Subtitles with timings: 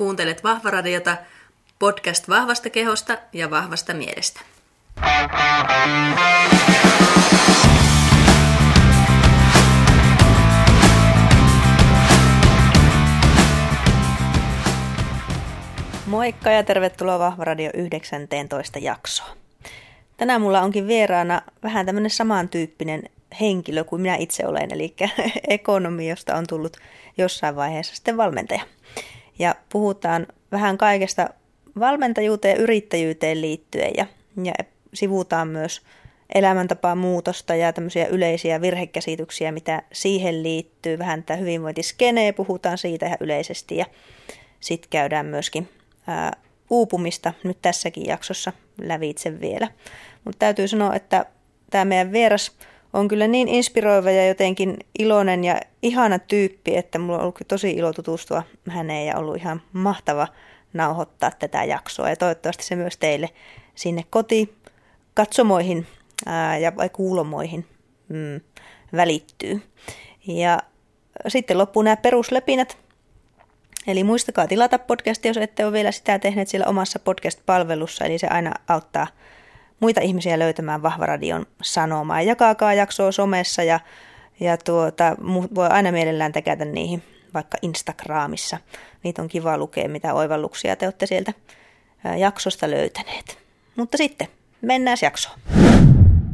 [0.00, 1.16] Kuuntelet Vahvaradiota,
[1.78, 4.40] podcast vahvasta kehosta ja vahvasta mielestä.
[16.06, 19.36] Moikka ja tervetuloa Vahvaradio 19 jaksoon.
[20.16, 23.02] Tänään mulla onkin vieraana vähän tämmöinen samantyyppinen
[23.40, 24.94] henkilö kuin minä itse olen, eli
[25.48, 26.76] ekonomi, josta on tullut
[27.18, 28.62] jossain vaiheessa sitten valmentaja.
[29.40, 31.28] Ja puhutaan vähän kaikesta
[31.78, 34.06] valmentajuuteen ja yrittäjyyteen liittyen ja,
[34.44, 34.52] ja
[34.94, 35.82] sivutaan myös
[36.34, 40.98] elämäntapaa muutosta ja tämmöisiä yleisiä virhekäsityksiä, mitä siihen liittyy.
[40.98, 43.86] Vähän tämä hyvinvointiskenee, puhutaan siitä ihan yleisesti ja
[44.60, 45.68] sitten käydään myöskin
[46.06, 46.32] ää,
[46.70, 49.68] uupumista nyt tässäkin jaksossa lävitse vielä.
[50.24, 51.26] Mutta täytyy sanoa, että
[51.70, 52.56] tämä meidän vieras
[52.92, 57.70] on kyllä niin inspiroiva ja jotenkin iloinen ja ihana tyyppi, että mulla on ollut tosi
[57.70, 60.28] ilo tutustua häneen ja ollut ihan mahtava
[60.72, 62.08] nauhoittaa tätä jaksoa.
[62.08, 63.28] Ja toivottavasti se myös teille
[63.74, 64.54] sinne koti
[65.14, 65.86] katsomoihin
[66.60, 67.66] ja vai kuulomoihin
[68.08, 68.40] mm,
[68.96, 69.62] välittyy.
[70.26, 70.58] Ja
[71.28, 72.76] sitten loppuu nämä peruslepinät.
[73.86, 78.04] Eli muistakaa tilata podcastia, jos ette ole vielä sitä tehneet siellä omassa podcast-palvelussa.
[78.04, 79.06] Eli se aina auttaa
[79.80, 82.22] muita ihmisiä löytämään Vahvaradion sanomaa.
[82.22, 83.80] Jakaakaa jaksoa somessa ja,
[84.40, 85.16] ja tuota,
[85.54, 87.02] voi aina mielellään tekätä niihin
[87.34, 88.58] vaikka Instagramissa.
[89.02, 91.32] Niitä on kiva lukea, mitä oivalluksia te olette sieltä
[92.18, 93.38] jaksosta löytäneet.
[93.76, 94.28] Mutta sitten,
[94.62, 95.38] mennään jaksoon.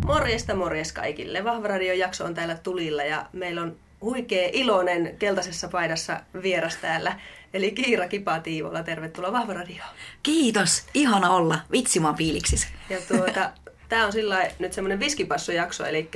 [0.06, 1.44] Morjesta morjes kaikille.
[1.44, 7.20] Vahvaradion jakso on täällä tulilla ja meillä on huikea iloinen keltaisessa paidassa vieras täällä.
[7.56, 9.88] Eli Kiira Kipatiivola, tervetuloa Vahvaradioon.
[10.22, 11.58] Kiitos, ihana olla.
[11.72, 12.68] Vitsi mä fiiliksis.
[12.90, 13.52] Ja tuota,
[13.88, 16.10] tää on sillä nyt semmoinen viskipassojakso, eli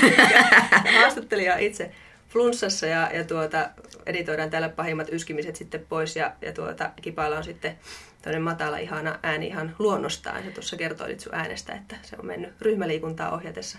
[1.00, 1.90] haastattelija itse
[2.28, 3.70] flunssassa ja, ja tuota,
[4.06, 7.78] editoidaan täällä pahimmat yskimiset sitten pois ja, ja tuota, Kipaalla on sitten
[8.22, 10.44] tämmöinen matala ihana ääni ihan luonnostaan.
[10.44, 13.78] Ja tuossa kertoilit sun äänestä, että se on mennyt ryhmäliikuntaa ohjatessa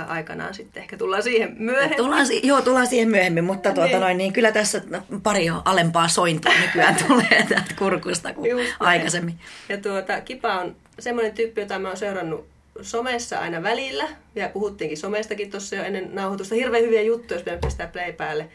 [0.00, 0.82] aikanaan sitten.
[0.82, 1.96] Ehkä tullaan siihen myöhemmin.
[1.96, 4.00] Tullaan, joo, tullaan siihen myöhemmin, mutta tuota, niin.
[4.00, 4.82] Noin, niin kyllä tässä
[5.22, 9.40] pari jo alempaa sointua nykyään tulee täältä kurkusta kuin Just aikaisemmin.
[9.68, 12.46] Ja tuota, Kipa on semmoinen tyyppi, jota mä oon seurannut
[12.82, 16.54] somessa aina välillä, ja puhuttiinkin somestakin tuossa jo ennen nauhoitusta.
[16.54, 18.48] Hirveän hyviä juttuja, jos pistää play päälle.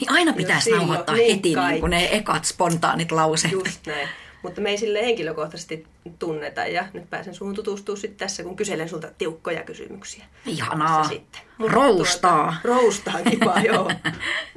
[0.00, 3.52] Niin aina pitäisi nauhoittaa niin heti niin kuin ne ekat spontaanit lauseet.
[3.52, 4.08] Just näin.
[4.42, 5.86] Mutta me ei sille henkilökohtaisesti
[6.18, 10.24] tunneta ja nyt pääsen suhun tutustua sitten tässä, kun kyselen sulta tiukkoja kysymyksiä.
[10.46, 11.04] Ihanaa.
[11.04, 11.40] Sitten.
[11.58, 12.56] roustaa.
[12.62, 13.90] Tuota, roustaa kipaa, joo.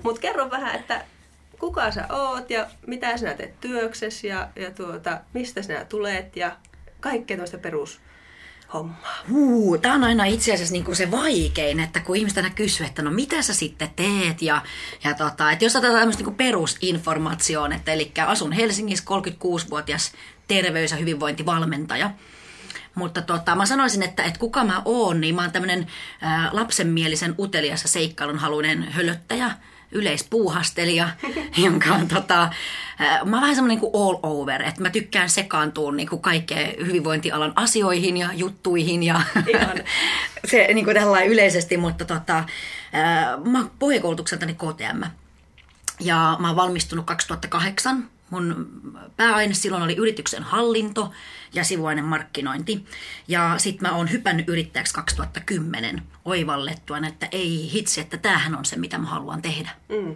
[0.04, 1.06] Mutta kerro vähän, että
[1.60, 6.58] kuka sä oot ja mitä sinä teet työksessä ja, ja tuota, mistä sinä tulet ja
[7.00, 8.00] kaikkea tuosta perus
[8.74, 9.16] hommaa?
[9.30, 12.86] Huu, tämä on aina itse asiassa niin kuin se vaikein, että kun ihmiset aina kysyy,
[12.86, 14.62] että no mitä sä sitten teet ja,
[15.04, 20.12] ja tota, että jos otetaan tämmöistä niin perusinformaatioon, että eli asun Helsingissä 36-vuotias
[20.48, 22.12] terveys- ja hyvinvointivalmentaja.
[22.96, 25.88] Mutta tota, mä sanoisin, että, että kuka mä oon, niin mä oon tämmöinen
[26.52, 29.52] lapsenmielisen utelias ja seikkailun haluinen hölöttäjä–
[29.96, 31.10] yleispuuhastelija,
[31.66, 32.50] jonka on tota,
[33.00, 37.54] mä oon vähän semmoinen kuin all over, että mä tykkään sekaantua niin kuin kaikkeen hyvinvointialan
[37.56, 39.22] asioihin ja juttuihin ja
[40.52, 42.44] se niin kuin tällainen yleisesti, mutta tota,
[43.46, 45.04] mä oon pohjakoulutukseltani KTM
[46.00, 48.70] ja mä oon valmistunut 2008 Mun
[49.18, 51.12] pääaine silloin oli yrityksen hallinto
[51.54, 52.86] ja sivuainen markkinointi.
[53.28, 58.76] Ja sitten mä oon hypännyt yrittäjäksi 2010 oivallettua, että ei hitsi, että tämähän on se,
[58.76, 59.70] mitä mä haluan tehdä.
[59.90, 60.16] Mm.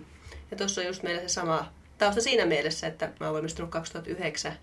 [0.51, 4.53] Ja tuossa on just meillä se sama tausta siinä mielessä, että mä oon valmistunut 2009.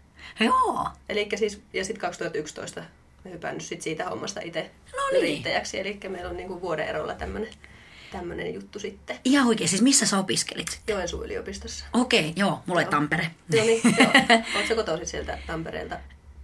[0.40, 0.88] Joo.
[1.08, 2.82] Eli siis, ja sitten 2011
[3.24, 5.18] mä hypännyt sit siitä hommasta itse no niin.
[5.18, 5.80] yrittäjäksi.
[5.80, 7.50] Eli meillä on niinku vuoden erolla tämmöinen
[8.16, 9.16] tämmöinen juttu sitten.
[9.24, 10.92] Ihan oikein, siis missä sä opiskelit sitten?
[10.92, 11.84] Joensuun yliopistossa.
[11.92, 12.90] Okei, okay, joo, mulla joo.
[12.90, 13.22] Tampere.
[13.22, 14.10] No niin, joo.
[14.56, 15.98] Oletko kotoisin sieltä Tampereelta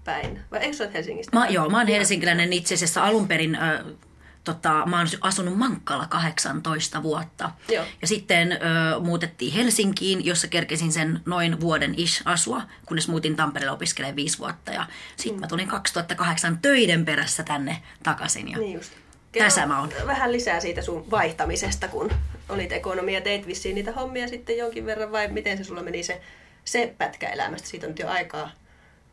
[0.05, 0.41] päin?
[0.51, 1.39] Vai eikö sä Helsingistä?
[1.39, 3.55] Mä, joo, mä oon helsinkiläinen itse asiassa alun perin...
[3.55, 3.85] Ö,
[4.45, 7.51] tota, mä oon asunut Mankkalla 18 vuotta.
[7.69, 7.85] Joo.
[8.01, 8.57] Ja sitten ö,
[9.01, 14.73] muutettiin Helsinkiin, jossa kerkesin sen noin vuoden ish asua, kunnes muutin Tampereelle opiskelemaan viisi vuotta.
[14.73, 14.87] Ja
[15.17, 15.41] sitten mm.
[15.41, 18.51] mä tulin 2008 töiden perässä tänne takaisin.
[18.51, 18.93] Ja niin just.
[19.33, 19.93] Kerro Tässä mä oon.
[20.07, 22.11] Vähän lisää siitä sun vaihtamisesta, kun
[22.49, 26.03] olit ekonomia ja teit vissiin niitä hommia sitten jonkin verran, vai miten se sulla meni
[26.03, 26.21] se,
[26.65, 27.69] se pätkä elämästä?
[27.69, 28.51] Siitä on jo aikaa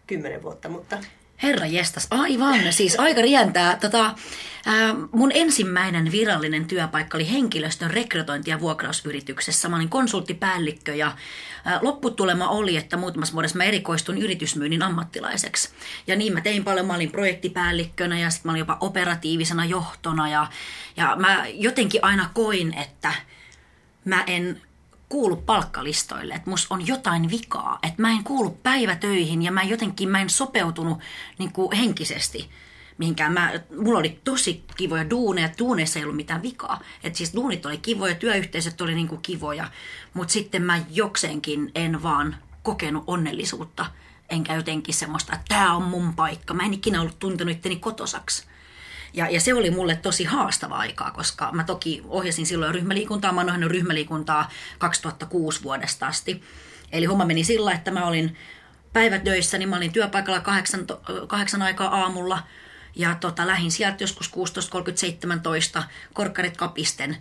[0.08, 0.98] kymmenen vuotta, mutta...
[1.44, 2.74] Herra jestas, aivan.
[2.74, 3.76] Siis aika rientää.
[3.76, 4.16] Tota,
[5.12, 9.70] mun ensimmäinen virallinen työpaikka oli henkilöstön rekrytointi- ja vuokrausyrityksessä.
[9.70, 11.12] Mä olin konsulttipäällikkö ja
[11.82, 15.70] lopputulema oli, että muutamassa vuodessa mä erikoistun yritysmyynnin ammattilaiseksi.
[16.08, 16.86] Ja niin mä tein paljon.
[16.86, 20.30] Mä olin projektipäällikkönä ja sitten mä olin jopa operatiivisena johtona.
[20.30, 20.48] Ja,
[20.98, 23.14] ja mä jotenkin aina koin, että
[24.06, 24.62] mä en
[25.10, 30.10] kuulu palkkalistoille, että musta on jotain vikaa, että mä en kuulu päivätöihin ja mä jotenkin
[30.10, 31.00] mä en sopeutunut
[31.38, 32.50] niin kuin henkisesti
[32.98, 33.34] mihinkään.
[33.34, 36.82] Mä, mulla oli tosi kivoja duuneja, duuneissa ei ollut mitään vikaa.
[37.04, 39.70] Et siis duunit oli kivoja, työyhteisöt oli niinku kivoja,
[40.14, 43.86] mutta sitten mä jokseenkin en vaan kokenut onnellisuutta,
[44.30, 46.54] enkä jotenkin semmoista, että tämä on mun paikka.
[46.54, 48.49] Mä en ikinä ollut tuntenut itteni kotosaksi.
[49.14, 53.32] Ja, ja se oli mulle tosi haastava aikaa, koska mä toki ohjasin silloin ryhmäliikuntaa.
[53.32, 56.44] Mä oon ryhmäliikuntaa 2006 vuodesta asti.
[56.92, 58.38] Eli homma meni sillä, että mä olin
[58.94, 60.86] päivätöissä, niin mä olin työpaikalla kahdeksan,
[61.28, 62.44] kahdeksan aikaa aamulla.
[62.96, 64.32] Ja tota, lähin sieltä joskus
[65.80, 65.84] 16.30-17
[66.14, 67.18] korkkarit kapisten.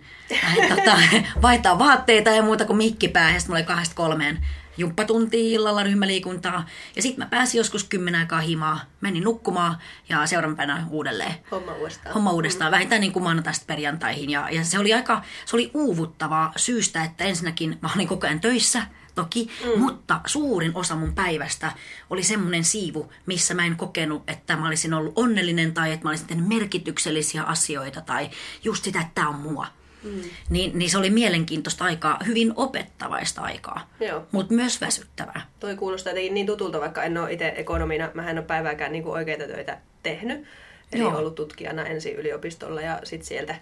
[0.69, 0.99] Tota,
[1.41, 3.41] vaihtaa vaatteita ja muuta kuin mikki päähän.
[3.41, 4.45] Sitten mulla oli kahdesta kolmeen
[4.79, 6.65] jumppatuntia illalla ryhmäliikuntaa.
[6.95, 9.77] Ja sitten mä pääsin joskus kymmenen aikaa himaa, menin nukkumaan
[10.09, 11.35] ja seuraavana uudelleen.
[11.51, 12.13] Homma uudestaan.
[12.13, 12.75] Homma uudestaan, mm.
[12.75, 14.29] vähintään niin kuin maanantaista perjantaihin.
[14.29, 18.41] Ja, ja se oli aika, se oli uuvuttavaa syystä, että ensinnäkin mä olin koko ajan
[18.41, 18.83] töissä,
[19.15, 19.81] toki, mm.
[19.81, 21.71] mutta suurin osa mun päivästä
[22.09, 26.09] oli semmoinen siivu, missä mä en kokenut, että mä olisin ollut onnellinen tai että mä
[26.09, 28.29] olisin tehnyt merkityksellisiä asioita tai
[28.63, 29.67] just sitä, että tämä on mua.
[30.03, 30.21] Mm.
[30.49, 33.89] Niin, niin se oli mielenkiintoista aikaa, hyvin opettavaista aikaa,
[34.31, 35.41] mutta myös väsyttävää.
[35.59, 39.05] Toi kuulostaa jotenkin niin tutulta, vaikka en ole itse ekonomina, mä en ole päivääkään niin
[39.05, 40.43] oikeita töitä tehnyt.
[40.91, 41.17] Eli Joo.
[41.17, 43.55] ollut tutkijana ensin yliopistolla ja sitten sieltä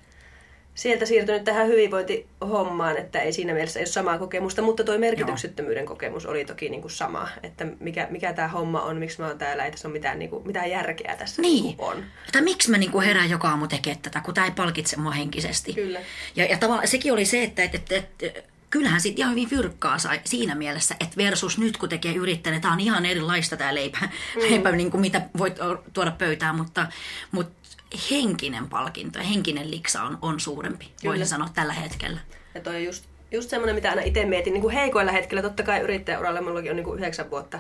[0.78, 5.82] sieltä siirtynyt tähän hyvinvointihommaan, että ei siinä mielessä ei ole samaa kokemusta, mutta tuo merkityksettömyyden
[5.82, 5.88] Joo.
[5.88, 9.38] kokemus oli toki niin kuin sama, että mikä, mikä tämä homma on, miksi mä oon
[9.38, 11.64] täällä, ei tässä ole mitään, niin kuin, mitään järkeä tässä niin.
[11.64, 12.04] Niin on.
[12.32, 15.12] Tai miksi mä niin kuin herään joka aamu tekemään tätä, kun tämä ei palkitse mua
[15.12, 15.74] henkisesti.
[15.74, 16.00] Kyllä.
[16.36, 19.98] Ja, ja tavallaan sekin oli se, että, että, että, että kyllähän sitten ihan hyvin fyrkkaa
[19.98, 24.00] sai siinä mielessä, että versus nyt kun tekee yrittäjä, tämä on ihan erilaista tämä leipä,
[24.02, 24.42] mm.
[24.42, 25.58] leipä niin kuin mitä voit
[25.94, 26.88] tuoda pöytään, mutta,
[27.32, 27.68] mutta
[28.12, 32.20] henkinen palkinto ja henkinen liksa on, on suurempi, voisin sanoa tällä hetkellä.
[32.56, 35.80] Ja toi just, just semmoinen, mitä aina itse mietin niin kuin heikoilla hetkellä, totta kai
[35.80, 37.60] yrittäjäuralla, mullakin on niin kuin yhdeksän vuotta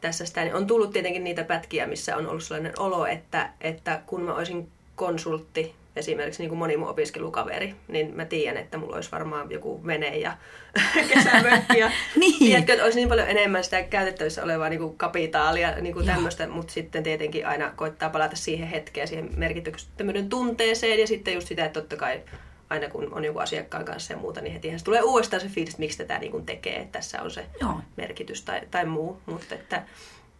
[0.00, 4.02] tässä sitä, niin on tullut tietenkin niitä pätkiä, missä on ollut sellainen olo, että, että
[4.06, 8.96] kun mä olisin konsultti esimerkiksi niin kuin moni mun opiskelukaveri, niin mä tiedän, että mulla
[8.96, 10.36] olisi varmaan joku vene ja
[11.14, 11.78] kesämökki.
[11.78, 11.90] Ja
[12.20, 12.38] niin.
[12.38, 16.48] Tiedätkö, että olisi niin paljon enemmän sitä käytettävissä olevaa niin kuin kapitaalia, niin kuin tämmöistä,
[16.48, 21.64] mutta sitten tietenkin aina koittaa palata siihen hetkeen, siihen merkityksettömyyden tunteeseen ja sitten just sitä,
[21.64, 22.22] että totta kai
[22.70, 25.74] aina kun on joku asiakkaan kanssa ja muuta, niin heti se tulee uudestaan se fiilis,
[25.74, 27.80] että miksi tätä niin kuin tekee, että tässä on se Joo.
[27.96, 29.20] merkitys tai, tai muu.
[29.26, 29.82] Mutta että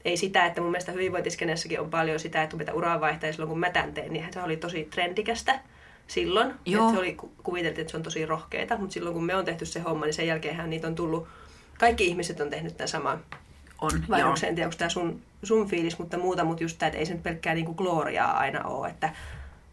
[0.06, 3.48] ei sitä, että mun mielestä hyvinvointiskenessäkin on paljon sitä, että kun mitä uraa vaihtaa silloin
[3.48, 5.60] kun mä tämän teen, niin se oli tosi trendikästä
[6.06, 6.54] silloin.
[6.66, 6.82] Joo.
[6.82, 9.66] Että se oli, kuviteltiin, että se on tosi rohkeita, mutta silloin kun me on tehty
[9.66, 11.28] se homma, niin sen jälkeenhän niitä on tullut,
[11.78, 13.24] kaikki ihmiset on tehnyt tämän saman
[13.80, 16.78] on, Vai onko se, en tiedä, onko tämä sun, sun fiilis, mutta muuta, mutta just
[16.78, 19.10] tämä, että ei se nyt pelkkää niinku gloriaa aina ole, että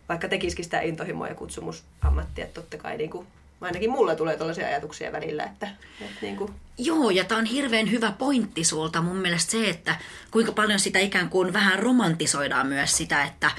[0.09, 3.27] vaikka tekisikin sitä intohimoa ja kutsumusammattia, että totta kai niinku
[3.65, 5.67] ainakin mulle tulee tällaisia ajatuksia välillä, että,
[6.01, 6.53] että niin kuin...
[6.77, 9.95] Joo, ja tämä on hirveän hyvä pointti sulta mun mielestä se, että
[10.31, 13.51] kuinka paljon sitä ikään kuin vähän romantisoidaan myös sitä, että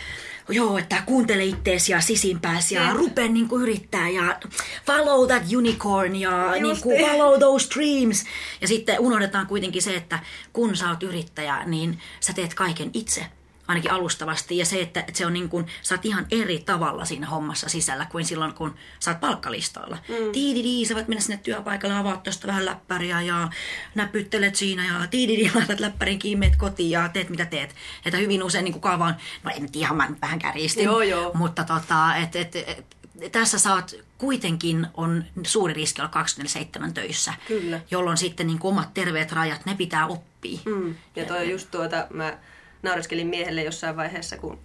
[0.48, 4.40] joo, että kuuntele itteesi ja sisimpääsi ja rupea niin kuin yrittää ja
[4.86, 6.80] follow that unicorn ja niin.
[6.82, 8.24] kuin follow those dreams.
[8.60, 10.18] Ja sitten unohdetaan kuitenkin se, että
[10.52, 13.26] kun sä oot yrittäjä, niin sä teet kaiken itse
[13.68, 14.58] ainakin alustavasti.
[14.58, 17.68] Ja se, että, että se on niin kuin, sä oot ihan eri tavalla siinä hommassa
[17.68, 19.98] sisällä kuin silloin, kun sä oot palkkalistoilla.
[20.08, 20.32] Mm.
[20.32, 23.48] Tiididi, sä voit mennä sinne työpaikalle, avaat tuosta vähän läppäriä ja
[23.94, 27.74] näpyttelet siinä ja tiididi, laitat läppärin kiinni, kotiin ja teet mitä teet.
[28.06, 31.30] Että hyvin usein niin kaavaan, no en nyt ihan, mä vähän kärjistin, joo, joo.
[31.34, 32.84] mutta tota, et, et, et,
[33.32, 37.80] tässä saat kuitenkin on suuri riski olla 27 töissä, Kyllä.
[37.90, 40.58] jolloin sitten niin omat terveet rajat, ne pitää oppia.
[40.64, 40.94] Mm.
[41.16, 42.38] Ja toi just tuota, mä
[42.84, 44.58] naureskelin miehelle jossain vaiheessa, kun,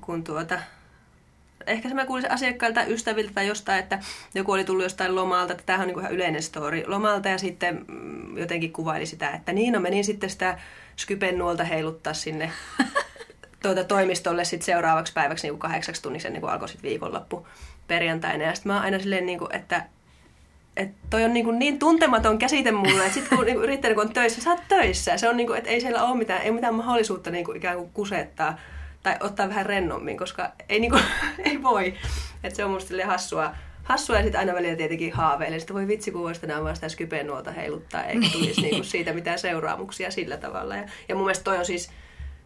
[0.00, 0.58] kun tuota,
[1.66, 3.98] ehkä se mä kuulin asiakkailta, ystäviltä tai jostain, että
[4.34, 7.84] joku oli tullut jostain lomalta, että tämähän on niin ihan yleinen story lomalta ja sitten
[7.88, 10.58] mm, jotenkin kuvaili sitä, että niin, no menin sitten sitä
[10.96, 12.52] Skypen nuolta heiluttaa sinne
[13.62, 17.46] tuota toimistolle sitten seuraavaksi päiväksi niin kuin kahdeksaksi tunniksi ennen kuin alkoi sitten viikonloppu
[17.88, 18.44] perjantaina.
[18.44, 19.86] Ja sitten mä oon aina silleen, niin kuin, että
[20.76, 24.06] että toi on niin, kuin niin tuntematon käsite mulle, että sitten kun niin yrittäjä kun
[24.06, 25.16] on töissä, sä oot töissä.
[25.16, 27.76] Se on niin kuin, että ei siellä ole mitään, ei mitään mahdollisuutta niin kuin ikään
[27.76, 28.58] kuin kusettaa
[29.02, 31.02] tai ottaa vähän rennommin, koska ei, niin kuin,
[31.50, 31.94] ei voi.
[32.44, 35.58] Että se on musta hassua, hassua ja sitten aina välillä tietenkin haaveille.
[35.58, 38.84] Sitten voi vitsi, kun voisi tänään vaan sitä skypeen nuolta heiluttaa, eikä tulisi niin kuin
[38.94, 40.76] siitä mitään seuraamuksia sillä tavalla.
[40.76, 41.90] Ja, ja mun mielestä toi on siis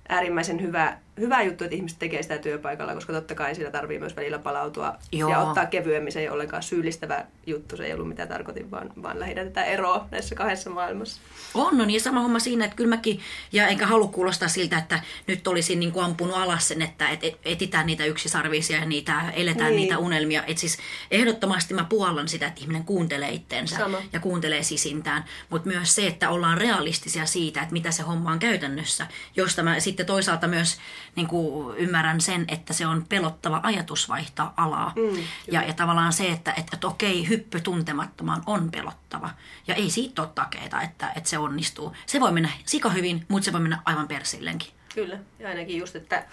[0.08, 4.16] äärimmäisen hyvä hyvä juttu, että ihmiset tekee sitä työpaikalla, koska totta kai siinä tarvii myös
[4.16, 5.30] välillä palautua Joo.
[5.30, 6.12] ja ottaa kevyemmin.
[6.12, 10.08] Se ei ollenkaan syyllistävä juttu, se ei ollut mitä tarkoitin, vaan, vaan lähinnä tätä eroa
[10.10, 11.20] näissä kahdessa maailmassa.
[11.54, 11.90] On, on.
[11.90, 13.20] Ja sama homma siinä, että kyllä mäkin,
[13.52, 17.24] ja enkä halua kuulostaa siltä, että nyt olisin niin kuin ampunut alas sen, että et,
[17.24, 19.76] et, etitään niitä yksisarvisia ja niitä, eletään Niin.
[19.76, 19.76] niin.
[19.76, 20.44] niitä unelmia.
[20.46, 20.78] Et siis
[21.10, 23.98] ehdottomasti mä puollan sitä, että ihminen kuuntelee itteensä Sama.
[24.12, 28.38] ja kuuntelee sisintään, mutta myös se, että ollaan realistisia siitä, että mitä se homma on
[28.38, 29.06] käytännössä,
[29.36, 30.78] josta mä sitten toisaalta myös
[31.16, 34.92] niin kuin ymmärrän sen, että se on pelottava ajatus vaihtaa alaa.
[34.96, 39.30] Mm, ja, ja tavallaan se, että, että, että okei, hyppy tuntemattomaan on pelottava.
[39.66, 41.96] Ja ei siitä ole takeita, että, että se onnistuu.
[42.06, 44.68] Se voi mennä sika hyvin, mutta se voi mennä aivan persillenkin.
[44.94, 46.24] Kyllä, ja ainakin just, että...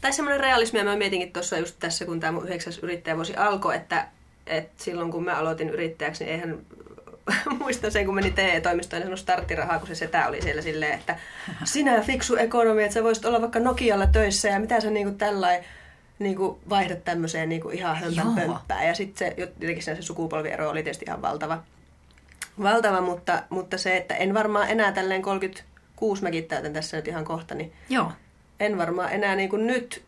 [0.00, 3.76] Tai semmoinen realismi, ja mä mietinkin tuossa just tässä, kun tämä mun yhdeksäs yrittäjävuosi alkoi,
[3.76, 4.08] että,
[4.46, 6.58] että silloin kun mä aloitin yrittäjäksi, niin eihän
[7.60, 11.18] muistan sen, kun meni TE-toimistoon ja sanoi starttirahaa, kun se setä oli siellä silleen, että
[11.64, 15.64] sinä fiksu ekonomi, että sä voisit olla vaikka Nokialla töissä ja mitä sä niinku tällainen
[16.18, 18.34] niinku vaihdat tämmöiseen niinku ihan hömpän Joo.
[18.34, 18.84] pömppää.
[18.84, 21.62] Ja sitten se, jotenkin se sukupolviero oli tietysti ihan valtava.
[22.62, 27.24] Valtava, mutta, mutta se, että en varmaan enää tälleen 36 mäkin täytän tässä nyt ihan
[27.24, 28.12] kohta, niin Joo.
[28.60, 30.02] en varmaan enää niin kuin nyt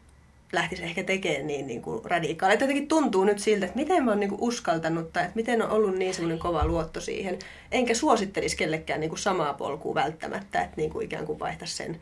[0.53, 2.53] lähtisi ehkä tekemään niin, niin kuin radikaali.
[2.53, 5.62] Että jotenkin tuntuu nyt siltä, että miten mä oon niin kuin uskaltanut tai että miten
[5.62, 7.38] on ollut niin semmoinen kova luotto siihen.
[7.73, 12.00] Enkä suosittelisi kellekään niin kuin samaa polkua välttämättä, että niin kuin ikään kuin vaihtaisi sen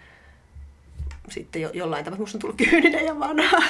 [1.31, 2.21] sitten jo, jollain tavalla.
[2.21, 3.63] Musta on tullut kyyninen ja vanha.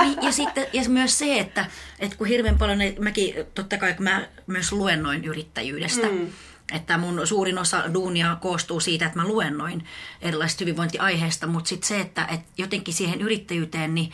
[0.00, 1.66] Niin, ja sitten ja myös se, että,
[2.00, 6.28] että kun hirveän paljon, ne- mäkin totta kai kun mä myös luennoin yrittäjyydestä, mm.
[6.72, 9.84] Että mun suurin osa duunia koostuu siitä, että mä luennoin
[10.20, 14.12] erilaisista hyvinvointiaiheista, mutta sitten se, että, että jotenkin siihen yrittäjyyteen, niin,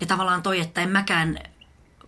[0.00, 1.38] niin tavallaan toi, että en mäkään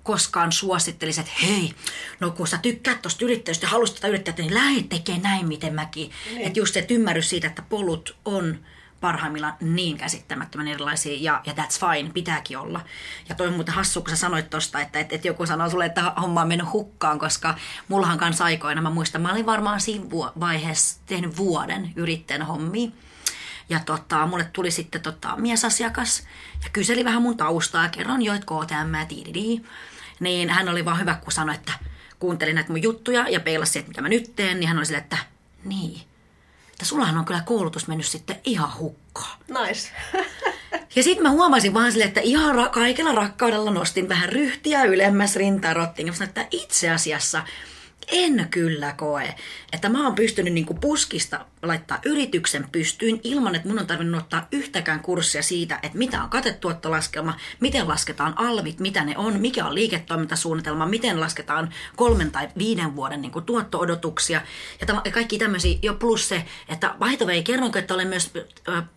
[0.02, 1.74] koskaan suosittelisi, että hei,
[2.20, 5.74] no kun sä tykkäät tuosta yrittäjyydestä ja haluaisit tätä yrittäjyyttä, niin lähde tekemään näin, miten
[5.74, 6.10] mäkin.
[6.26, 6.46] Niin.
[6.46, 8.58] Että just se ymmärrys siitä, että polut on
[9.00, 12.80] parhaimmillaan niin käsittämättömän erilaisia ja, ja that's fine, pitääkin olla.
[13.28, 15.86] Ja toi on muuten hassu, kun sä sanoit tosta, että, että, että joku sanoo sulle,
[15.86, 17.54] että homma on mennyt hukkaan, koska
[17.88, 20.04] mullahan kanssa aikoina, mä muistan, mä olin varmaan siinä
[20.40, 22.90] vaiheessa tehnyt vuoden yrittäjän hommia.
[23.68, 26.26] Ja tota, mulle tuli sitten tota, miesasiakas
[26.64, 29.62] ja kyseli vähän mun taustaa kerron jo, että KTM ja tiididi.
[30.20, 31.72] Niin hän oli vaan hyvä, kun sanoi, että
[32.18, 34.60] kuuntelin näitä mun juttuja ja peilasi, että mitä mä nyt teen.
[34.60, 35.18] Niin hän oli silleen, että
[35.64, 36.00] niin,
[36.80, 39.38] että sullahan on kyllä koulutus mennyt sitten ihan hukkaan.
[39.48, 39.90] Nice.
[40.96, 45.36] Ja sitten mä huomasin vaan silleen, että ihan ra- kaikella rakkaudella nostin vähän ryhtiä ylemmäs
[45.36, 46.06] rintaan rottiin.
[46.06, 47.42] Ja mä sanoin, että itse asiassa
[48.10, 49.34] en kyllä koe,
[49.72, 54.48] että mä oon pystynyt niinku puskista laittaa yrityksen pystyyn ilman, että mun on tarvinnut ottaa
[54.52, 59.74] yhtäkään kurssia siitä, että mitä on katetuottolaskelma, miten lasketaan alvit, mitä ne on, mikä on
[59.74, 64.40] liiketoimintasuunnitelma, miten lasketaan kolmen tai viiden vuoden niinku tuotto-odotuksia
[64.80, 65.78] ja, tämä, kaikki tämmöisiä.
[65.82, 68.32] Jo plus se, että the way, kerronko, että olen myös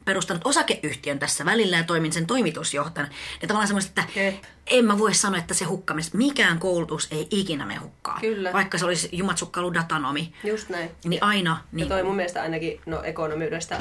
[0.05, 3.13] perustanut osakeyhtiön tässä välillä ja toimin sen toimitusjohtajana.
[3.41, 4.52] Ja tavallaan semmoista, että.
[4.67, 8.21] En mä voi sanoa, että se hukkamista, mikään koulutus ei ikinä mene hukkaan.
[8.21, 8.53] Kyllä.
[8.53, 10.91] Vaikka se olisi jumatsukkalu datanomi, Just näin.
[11.05, 11.49] niin aina...
[11.49, 13.75] Ja Niin, toi mun mielestä ainakin, no ekonomiudesta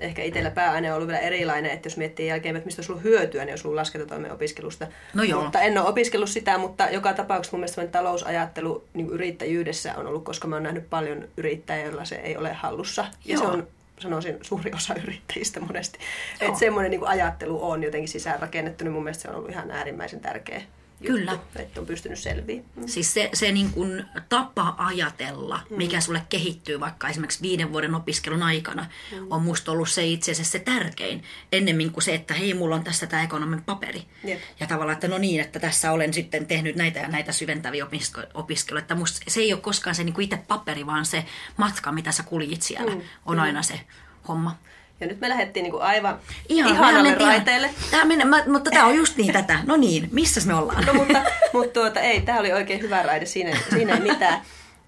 [0.00, 3.04] ehkä itsellä pääaine on ollut vielä erilainen, että jos miettii jälkeen, että mistä olisi ollut
[3.04, 4.86] hyötyä, niin olisi ollut laskentatoimen opiskelusta.
[5.14, 5.42] No joo.
[5.42, 10.24] Mutta en ole opiskellut sitä, mutta joka tapauksessa mun mielestä talousajattelu niin yrittäjyydessä on ollut,
[10.24, 13.06] koska mä oon nähnyt paljon yrittäjiä, joilla se ei ole hallussa.
[13.24, 13.42] Ja Joo.
[13.42, 13.66] se on
[14.00, 15.98] sanoisin suuri osa yrittäjistä monesti.
[16.40, 20.20] Että semmoinen niin ajattelu on jotenkin sisäänrakennettu, niin mun mielestä se on ollut ihan äärimmäisen
[20.20, 20.62] tärkeä
[21.06, 21.32] Kyllä.
[21.32, 22.70] juttu, että on pystynyt selviämään.
[22.76, 22.88] Mm.
[22.88, 28.42] Siis se, se niin kuin tapa ajatella, mikä sulle kehittyy vaikka esimerkiksi viiden vuoden opiskelun
[28.42, 28.86] aikana,
[29.30, 31.22] on musta ollut se itse asiassa se tärkein.
[31.52, 34.02] Ennemmin kuin se, että hei, mulla on tässä tämä ekonomin paperi.
[34.24, 34.40] Jep.
[34.60, 38.26] Ja tavallaan, että no niin, että tässä olen sitten tehnyt näitä ja näitä syventäviä opisko-
[38.34, 38.82] opiskeluja.
[38.82, 41.24] Että musta se ei ole koskaan se niin kuin itse paperi, vaan se
[41.56, 43.80] matka, mitä sä kuljit siellä, Mm, on aina se
[44.28, 44.58] homma.
[45.00, 47.70] Ja nyt me lähdettiin niin kuin aivan Ihan, ihanalle ihan- raiteelle.
[47.90, 49.58] Tää mennä, mä, mutta tämä on just niin tätä.
[49.66, 50.86] No niin, missäs me ollaan?
[50.86, 54.40] No mutta, mutta tuota, ei, tämä oli oikein hyvä raide, siinä, siinä ei mitään.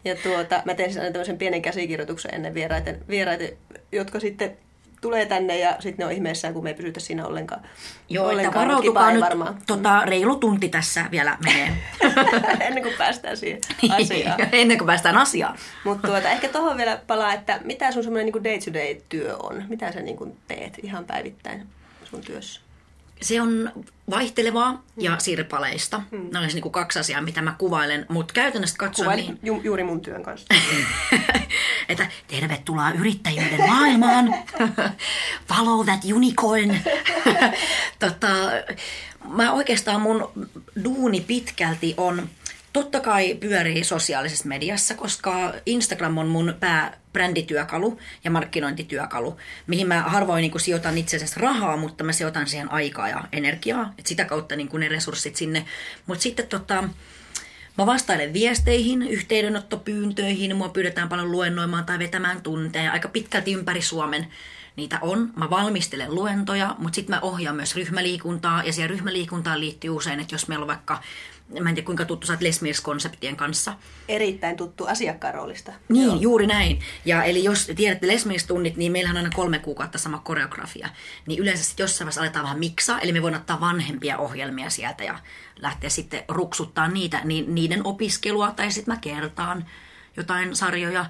[0.04, 3.48] Ja tuota, mä tein siis aina tämmöisen pienen käsikirjoituksen ennen vieraiden, vieraiden
[3.92, 4.56] jotka sitten
[5.02, 7.62] tulee tänne ja sitten ne on ihmeessään, kun me ei pysytä siinä ollenkaan.
[8.08, 8.68] Joo, että ollenkaan.
[8.68, 9.58] varautukaa Kiva ei nyt, varmaan.
[9.66, 11.72] tota, reilu tunti tässä vielä menee.
[12.66, 14.40] ennen kuin päästään siihen asiaan.
[14.52, 15.58] Ennen kuin päästään asiaan.
[15.84, 19.64] Mutta tuota, ehkä tuohon vielä palaa, että mitä sun semmoinen niin day-to-day työ on?
[19.68, 21.66] Mitä sä niin kuin teet ihan päivittäin
[22.04, 22.60] sun työssä?
[23.22, 23.72] Se on
[24.10, 26.02] vaihtelevaa ja sirpaleista.
[26.10, 26.28] Mm.
[26.32, 29.84] Ne olisi niin kaksi asiaa, mitä mä kuvailen, mutta käytännössä katsoen Kuvailit niin, ju- juuri
[29.84, 30.46] mun työn kanssa.
[31.88, 34.34] että tervetuloa yrittäjyyden maailmaan.
[35.48, 36.76] Follow that unicorn.
[37.98, 38.28] tota,
[39.28, 40.48] mä oikeastaan mun
[40.84, 42.28] duuni pitkälti on
[42.72, 49.36] Totta kai pyörii sosiaalisessa mediassa, koska Instagram on mun pääbrändityökalu ja markkinointityökalu,
[49.66, 53.94] mihin mä harvoin niin sijoitan itse asiassa rahaa, mutta mä sijoitan siihen aikaa ja energiaa,
[53.98, 55.64] että sitä kautta niin ne resurssit sinne.
[56.06, 56.84] Mutta sitten tota,
[57.78, 64.26] Mä vastailen viesteihin, yhteydenottopyyntöihin, mua pyydetään paljon luennoimaan tai vetämään tunteja aika pitkälti ympäri Suomen
[64.76, 65.30] niitä on.
[65.36, 70.34] Mä valmistelen luentoja, mutta sitten mä ohjaan myös ryhmäliikuntaa ja siihen ryhmäliikuntaan liittyy usein, että
[70.34, 71.02] jos meillä on vaikka
[71.60, 73.74] mä en tiedä kuinka tuttu sä oot Les konseptien kanssa.
[74.08, 75.72] Erittäin tuttu asiakkaan roolista.
[75.88, 76.16] Niin, Joo.
[76.16, 76.80] juuri näin.
[77.04, 80.88] Ja eli jos tiedätte Les tunnit niin meillähän on aina kolme kuukautta sama koreografia.
[81.26, 85.04] Niin yleensä sitten jossain vaiheessa aletaan vähän miksaa, eli me voidaan ottaa vanhempia ohjelmia sieltä
[85.04, 85.18] ja
[85.56, 89.66] lähteä sitten ruksuttaa niitä, niin niiden opiskelua, tai sitten mä kertaan
[90.16, 91.06] jotain sarjoja.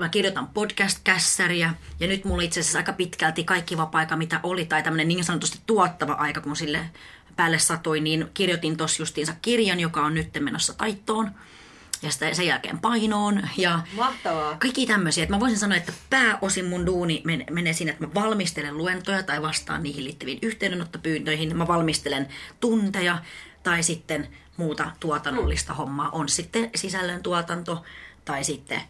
[0.00, 4.82] mä kirjoitan podcast-kässäriä ja nyt mulla itse asiassa aika pitkälti kaikki vapaa-aika, mitä oli, tai
[4.82, 6.90] tämmöinen niin sanotusti tuottava aika, kun sille
[7.36, 11.30] päälle satoi, niin kirjoitin tuossa justiinsa kirjan, joka on nyt menossa taittoon
[12.02, 13.48] ja sitä, sen jälkeen painoon.
[13.56, 14.56] Ja Mahtavaa.
[14.58, 15.24] Kaikki tämmöisiä.
[15.24, 19.42] Että mä voisin sanoa, että pääosin mun duuni menee siinä, että mä valmistelen luentoja tai
[19.42, 21.56] vastaan niihin liittyviin yhteydenottopyyntöihin.
[21.56, 22.28] Mä valmistelen
[22.60, 23.18] tunteja
[23.62, 25.76] tai sitten muuta tuotannollista mm.
[25.76, 26.10] hommaa.
[26.10, 27.84] On sitten sisällön tuotanto
[28.24, 28.80] tai sitten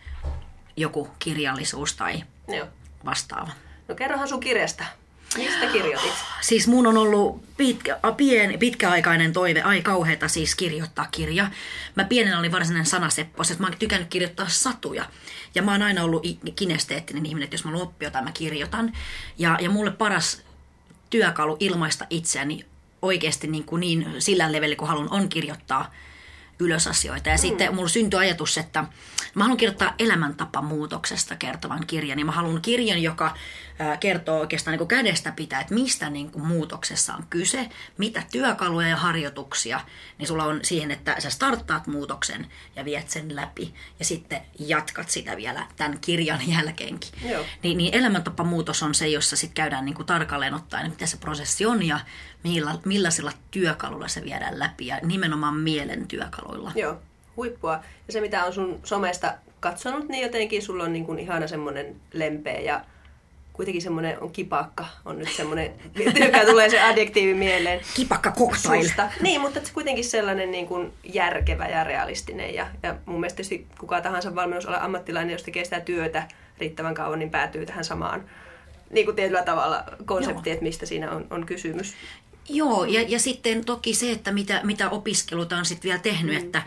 [0.77, 2.67] joku kirjallisuus tai Joo.
[3.05, 3.51] vastaava.
[3.89, 4.85] No kerrohan sun kirjasta.
[5.37, 6.13] Mistä kirjoitit?
[6.41, 11.51] Siis mun on ollut pitkä, pien, pitkäaikainen toive, ai kauheeta siis kirjoittaa kirja.
[11.95, 15.05] Mä pienen olin varsinainen sanaseppos, että mä oon tykännyt kirjoittaa satuja.
[15.55, 16.23] Ja mä oon aina ollut
[16.57, 18.93] kinesteettinen ihminen, että jos mä haluan oppia jotain, mä kirjoitan.
[19.39, 20.43] Ja, ja mulle paras
[21.11, 22.67] työkalu ilmaista itseäni
[23.03, 25.93] oikeasti niin, kuin niin sillä levelillä, kun haluan, on kirjoittaa
[26.59, 27.29] ylös asioita.
[27.29, 27.41] Ja mm.
[27.41, 28.85] sitten mulla syntyi ajatus, että
[29.35, 32.19] mä haluan kirjoittaa elämäntapamuutoksesta kertovan kirjan.
[32.19, 33.35] Ja mä haluan kirjan, joka
[34.01, 38.97] kertoo oikeastaan niin kädestä pitää, että mistä niin kuin muutoksessa on kyse, mitä työkaluja ja
[38.97, 39.81] harjoituksia,
[40.19, 42.47] niin sulla on siihen, että sä starttaat muutoksen
[42.77, 47.11] ja viet sen läpi ja sitten jatkat sitä vielä tämän kirjan jälkeenkin.
[47.31, 47.45] Joo.
[47.63, 51.67] Niin, niin elämäntapamuutos on se, jossa sitten käydään niin kuin tarkalleen ottaen, mitä se prosessi
[51.67, 52.01] on ja
[52.45, 56.73] millä, millaisilla työkaluilla se viedään läpi ja nimenomaan mielen työkaluilla.
[56.75, 56.97] Joo,
[57.37, 57.81] huippua.
[58.07, 61.97] Ja se, mitä on sun somesta katsonut, niin jotenkin sulla on niin kuin ihana semmoinen
[62.13, 62.85] lempeä ja
[63.53, 65.73] kuitenkin semmoinen on kipakka, on nyt semmoinen,
[66.25, 67.81] joka tulee se adjektiivi mieleen.
[67.95, 68.89] Kipakka cocktail.
[69.21, 72.55] Niin, mutta se kuitenkin sellainen niin kuin järkevä ja realistinen.
[72.55, 73.43] Ja, ja mun mielestä
[73.79, 76.29] kuka tahansa valmennusalan ammattilainen, jos tekee sitä työtä
[76.59, 78.25] riittävän kauan, niin päätyy tähän samaan
[78.91, 81.95] niin kuin tietyllä tavalla konseptiin, että mistä siinä on, on kysymys.
[82.49, 86.41] Joo, ja, ja sitten toki se, että mitä, mitä opiskeluta on sitten vielä tehnyt, mm.
[86.41, 86.63] että,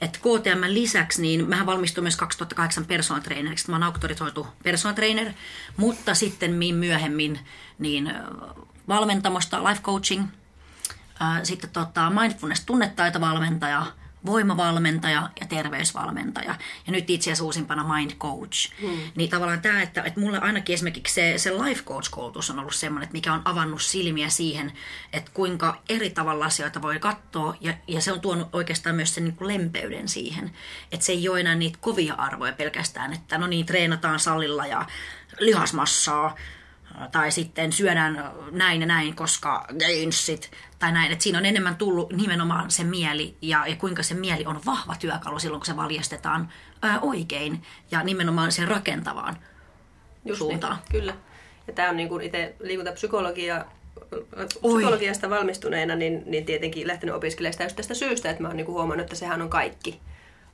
[0.00, 5.32] että KTM lisäksi, niin mähän valmistuin myös 2008 personal traineriksi, mä oon auktorisoitu personal trainer,
[5.76, 7.38] mutta sitten myöhemmin
[7.78, 8.12] niin
[8.88, 10.24] valmentamosta, life coaching,
[11.42, 13.86] sitten tota, mindfulness tunnetaitovalmentaja,
[14.26, 16.54] voimavalmentaja ja terveysvalmentaja.
[16.86, 18.72] Ja nyt itse asiassa uusimpana mind coach.
[18.80, 18.98] Hmm.
[19.14, 23.04] Niin tavallaan tämä, että, että mulle ainakin esimerkiksi se, se life coach-koulutus on ollut semmoinen,
[23.04, 24.72] että mikä on avannut silmiä siihen,
[25.12, 27.54] että kuinka eri tavalla asioita voi katsoa.
[27.60, 30.50] Ja, ja se on tuonut oikeastaan myös sen niin kuin lempeyden siihen.
[30.92, 34.86] Että se ei ole enää niitä kovia arvoja pelkästään, että no niin, treenataan salilla ja
[35.38, 36.36] lihasmassaa
[37.12, 41.12] tai sitten syödään näin ja näin, koska gainsit, tai näin.
[41.12, 44.94] Että siinä on enemmän tullut nimenomaan se mieli ja, ja kuinka se mieli on vahva
[45.00, 49.36] työkalu silloin, kun se valjastetaan ää, oikein ja nimenomaan sen rakentavaan
[50.24, 50.76] Just suuntaan.
[50.76, 51.14] Niin, kyllä.
[51.66, 53.64] Ja tämä on niin kuin itse liikuntapsykologia
[54.46, 58.66] psykologiasta valmistuneena, niin, niin tietenkin lähtenyt opiskelemaan sitä just tästä syystä, että mä oon niin
[58.66, 60.00] huomannut, että sehän on kaikki.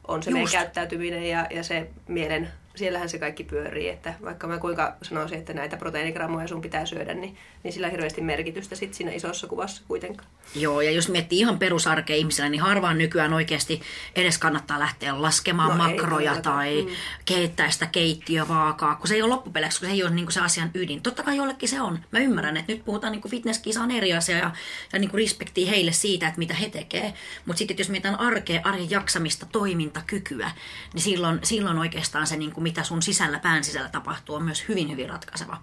[0.09, 0.35] On se Just.
[0.35, 5.39] meidän käyttäytyminen ja, ja se mielen siellähän se kaikki pyörii, että vaikka mä kuinka sanoisin,
[5.39, 9.47] että näitä proteiinigrammoja sun pitää syödä, niin, niin sillä on hirveästi merkitystä sit siinä isossa
[9.47, 10.29] kuvassa kuitenkaan.
[10.55, 13.81] Joo, ja jos miettii ihan perusarkea ihmisellä, niin harvaan nykyään oikeasti
[14.17, 16.91] edes kannattaa lähteä laskemaan no, makroja ei, tai mm.
[17.25, 20.71] keittää sitä keittiövaakaa, kun se ei ole loppupeleissä, kun se ei ole niin se asian
[20.75, 21.03] ydin.
[21.03, 21.99] Totta kai jollekin se on.
[22.11, 24.51] Mä ymmärrän, että nyt puhutaan niin fitnesskisa on eri asia ja,
[24.93, 27.15] ja niin respektiä heille siitä, että mitä he tekee.
[27.47, 30.51] Mutta sitten jos mietitään arkea, arjen jaksamista, toimintakykyä,
[30.95, 34.65] niin silloin, silloin oikeastaan se niin kuin mitä sun sisällä, pään sisällä tapahtuu, on myös
[34.69, 35.63] hyvin, hyvin ratkaiseva.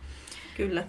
[0.57, 0.83] Kyllä.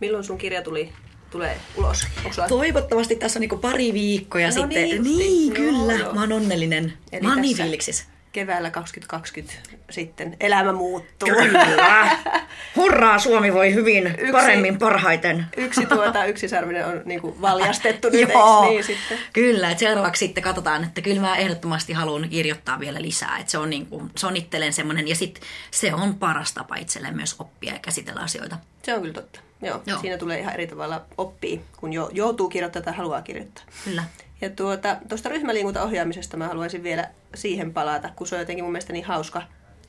[0.00, 0.92] Milloin sun kirja tuli
[1.30, 2.06] tulee ulos?
[2.24, 4.82] Onko Toivottavasti tässä on niin pari viikkoa ja no sitten...
[4.84, 5.92] Niin, niin kyllä.
[5.92, 6.14] Joo, joo.
[6.14, 6.92] Mä oon onnellinen.
[7.12, 8.04] Eli mä oon niin fiiliksissä.
[8.38, 9.54] Keväällä 2020
[9.90, 11.28] sitten elämä muuttuu.
[11.28, 11.64] Kyllä.
[11.64, 12.08] Hurra!
[12.76, 15.46] Hurraa, Suomi voi hyvin, yksi, paremmin, parhaiten.
[15.56, 19.18] Yksi tuota, yksisarvinen on niin kuin valjastettu nyt, Joo, niin sitten?
[19.32, 23.38] Kyllä, että seuraavaksi sitten katsotaan, että kyllä mä ehdottomasti haluan kirjoittaa vielä lisää.
[23.38, 26.76] Että se on, niin kuin, se on itselleen semmoinen, ja sitten se on paras tapa
[26.76, 28.56] itselleen myös oppia ja käsitellä asioita.
[28.82, 29.40] Se on kyllä totta.
[29.62, 30.00] Joo, Joo.
[30.00, 33.64] siinä tulee ihan eri tavalla oppia, kun jo, joutuu kirjoittamaan tai haluaa kirjoittaa.
[33.84, 34.04] Kyllä.
[34.40, 38.92] Ja tuota, tuosta ryhmäliikuntaohjaamisesta mä haluaisin vielä siihen palata, kun se on jotenkin mun mielestä
[38.92, 39.42] niin hauska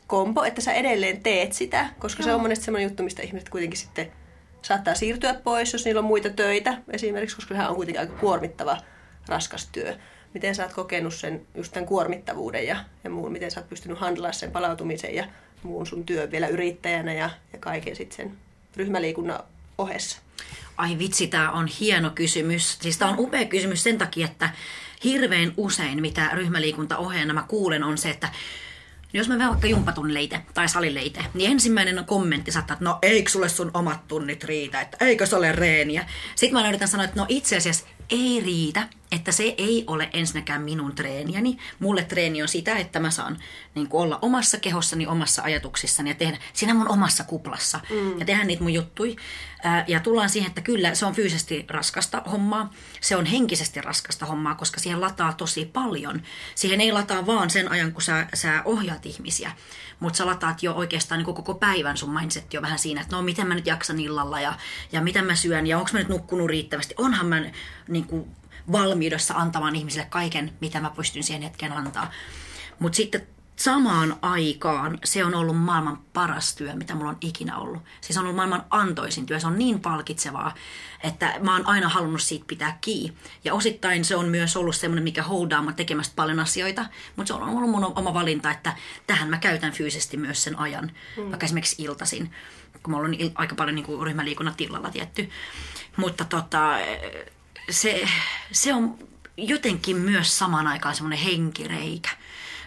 [0.07, 2.25] kompo, että sä edelleen teet sitä, koska no.
[2.25, 4.11] se on monesti semmoinen juttu, mistä ihmiset kuitenkin sitten
[4.61, 8.77] saattaa siirtyä pois, jos niillä on muita töitä esimerkiksi, koska sehän on kuitenkin aika kuormittava,
[9.27, 9.97] raskas työ.
[10.33, 13.99] Miten sä oot kokenut sen, just tämän kuormittavuuden ja, ja muun, miten sä oot pystynyt
[13.99, 15.25] handlaa sen palautumisen ja
[15.63, 18.37] muun sun työn vielä yrittäjänä ja, ja kaiken sitten sen
[18.75, 19.43] ryhmäliikunnan
[19.77, 20.19] ohessa?
[20.79, 22.77] Ai vitsi, tämä on hieno kysymys.
[22.81, 24.49] Siis tämä on upea kysymys sen takia, että
[25.03, 28.29] hirveän usein, mitä ryhmäliikuntaohjeena mä kuulen, on se, että
[29.13, 33.71] jos mä vaikka jumpatunleite tai salileite, niin ensimmäinen kommentti saattaa, että no eikö sulle sun
[33.73, 36.05] omat tunnit riitä, että eikö se ole reeniä.
[36.35, 40.61] Sitten mä yritän sanoa, että no itse asiassa ei riitä, että se ei ole ensinnäkään
[40.61, 41.57] minun treeniäni.
[41.79, 43.37] Mulle treeni on sitä, että mä saan
[43.75, 48.19] niin kuin olla omassa kehossani, omassa ajatuksissani ja tehdä siinä mun omassa kuplassa mm.
[48.19, 49.15] ja tehdä niitä mun juttui.
[49.87, 54.55] Ja tullaan siihen, että kyllä se on fyysisesti raskasta hommaa, se on henkisesti raskasta hommaa,
[54.55, 56.21] koska siihen lataa tosi paljon.
[56.55, 59.51] Siihen ei lataa vaan sen ajan, kun sä, sä ohjaat ihmisiä,
[59.99, 63.21] mutta sä lataat jo oikeastaan niin koko päivän sun mindset jo vähän siinä, että no
[63.21, 64.53] miten mä nyt jaksan illalla ja,
[64.91, 66.93] ja mitä mä syön ja onko mä nyt nukkunut riittävästi.
[66.97, 67.41] Onhan mä
[67.87, 68.31] niin kuin,
[68.71, 72.11] valmiudessa antamaan ihmisille kaiken, mitä mä pystyn siihen hetken antaa.
[72.79, 73.27] Mutta sitten
[73.59, 77.81] samaan aikaan se on ollut maailman paras työ, mitä mulla on ikinä ollut.
[78.01, 79.39] Siis on ollut maailman antoisin työ.
[79.39, 80.55] Se on niin palkitsevaa,
[81.03, 83.17] että mä oon aina halunnut siitä pitää kiinni.
[83.43, 86.85] Ja osittain se on myös ollut semmoinen, mikä holdaa mä tekemästä paljon asioita.
[87.15, 88.75] Mutta se on ollut mun oma valinta, että
[89.07, 90.91] tähän mä käytän fyysisesti myös sen ajan.
[91.17, 91.23] Mm.
[91.23, 92.31] Vaikka esimerkiksi iltasin,
[92.83, 95.29] kun mulla on aika paljon niin kuin ryhmäliikunnat tilalla tietty.
[95.97, 96.77] Mutta tota,
[97.69, 98.07] se,
[98.51, 98.97] se on
[99.37, 102.09] jotenkin myös samaan aikaan semmoinen henkireikä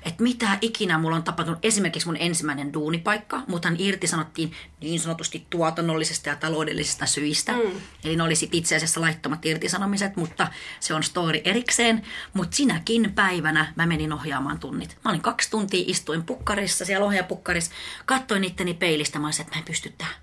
[0.04, 1.64] että mitä ikinä mulla on tapahtunut.
[1.64, 7.52] Esimerkiksi mun ensimmäinen duunipaikka, mutta irti sanottiin niin sanotusti tuotannollisesta ja taloudellisista syistä.
[7.52, 7.80] Mm.
[8.04, 10.48] Eli ne olisi itse asiassa laittomat irtisanomiset, mutta
[10.80, 12.02] se on story erikseen.
[12.34, 14.98] Mutta sinäkin päivänä mä menin ohjaamaan tunnit.
[15.04, 17.70] Mä olin kaksi tuntia, istuin pukkarissa, siellä ohjaapukkarissa,
[18.06, 20.14] katsoin itteni peilistä, mä olisin, että mä en pysty tähän.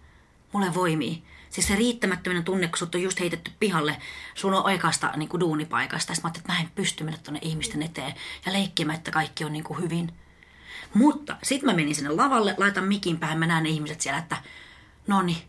[0.54, 1.24] Mulle voimii.
[1.50, 3.98] Siis se riittämättöminen tunne, kun sut on just heitetty pihalle
[4.36, 6.14] sun on oikeasta niin kuin duunipaikasta.
[6.14, 8.14] Sitten mä ajattelin, että mä en pysty mennä tuonne ihmisten eteen
[8.46, 10.14] ja leikkimään, että kaikki on niin kuin hyvin.
[10.94, 14.38] Mutta sitten mä menin sinne lavalle, laitan mikin päähän, mä näen ne ihmiset siellä, että
[15.08, 15.42] no niin,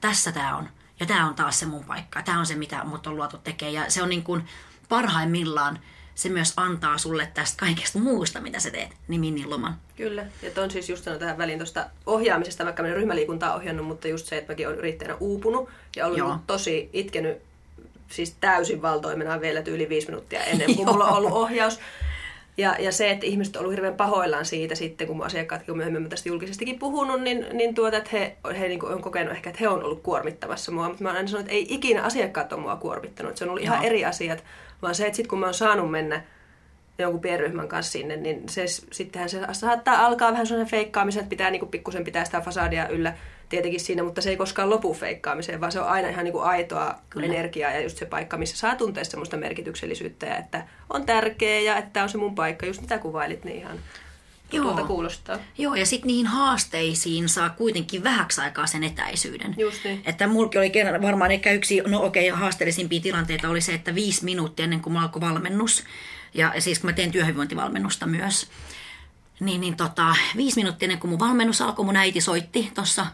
[0.00, 0.68] tässä tää on.
[1.00, 2.22] Ja tämä on taas se mun paikka.
[2.22, 3.74] Tämä on se, mitä mut on luotu tekemään.
[3.74, 4.44] Ja se on niin kuin
[4.88, 5.78] parhaimmillaan
[6.20, 9.76] se myös antaa sulle tästä kaikesta muusta, mitä sä teet, niin loman.
[9.96, 14.26] Kyllä, ja on siis just tähän väliin tuosta ohjaamisesta, vaikka minä ryhmäliikuntaa ohjannut, mutta just
[14.26, 16.38] se, että mäkin olen yrittäjänä uupunut ja ollut Joo.
[16.46, 17.38] tosi itkenyt
[18.10, 21.78] siis täysin valtoimena vielä tyyli viisi minuuttia ennen kuin mulla on ollut ohjaus.
[22.56, 25.76] Ja, ja se, että ihmiset on ollut hirveän pahoillaan siitä sitten, kun mun asiakkaatkin on
[25.76, 29.60] myöhemmin tästä julkisestikin puhunut, niin, niin tuota, että he, he niin on kokenut ehkä, että
[29.60, 30.88] he on ollut kuormittamassa mua.
[30.88, 33.36] Mutta mä aina sanonut, että ei ikinä asiakkaat ole mua kuormittanut.
[33.36, 33.74] Se on ollut Joo.
[33.74, 34.44] ihan eri asiat.
[34.82, 36.22] Vaan se, että sitten kun mä oon saanut mennä
[37.02, 41.50] jonkun pienryhmän kanssa sinne, niin se, sittenhän se saattaa alkaa vähän sellaisen feikkaamisen, että pitää
[41.50, 43.14] niin kuin pikkusen pitää sitä fasadia yllä
[43.48, 46.44] tietenkin siinä, mutta se ei koskaan lopu feikkaamiseen, vaan se on aina ihan niin kuin
[46.44, 47.26] aitoa Kyllä.
[47.26, 51.76] energiaa ja just se paikka, missä saa tuntea semmoista merkityksellisyyttä ja että on tärkeä ja
[51.76, 53.78] että on se mun paikka, just mitä kuvailit, niin ihan
[54.52, 54.84] Joo.
[54.86, 55.38] kuulostaa.
[55.58, 59.54] Joo, ja sitten niihin haasteisiin saa kuitenkin vähäksi aikaa sen etäisyyden.
[59.58, 60.02] Just niin.
[60.06, 64.24] Että mulla oli varmaan ehkä yksi, no okei, okay, haasteellisimpia tilanteita oli se, että viisi
[64.24, 65.84] minuuttia ennen kuin mulla alkoi valmennus,
[66.34, 68.50] ja siis kun mä teen työhyvinvointivalmennusta myös,
[69.40, 73.06] niin, niin tota, viisi minuuttia ennen kuin mun valmennus alkoi, mun äiti soitti tuossa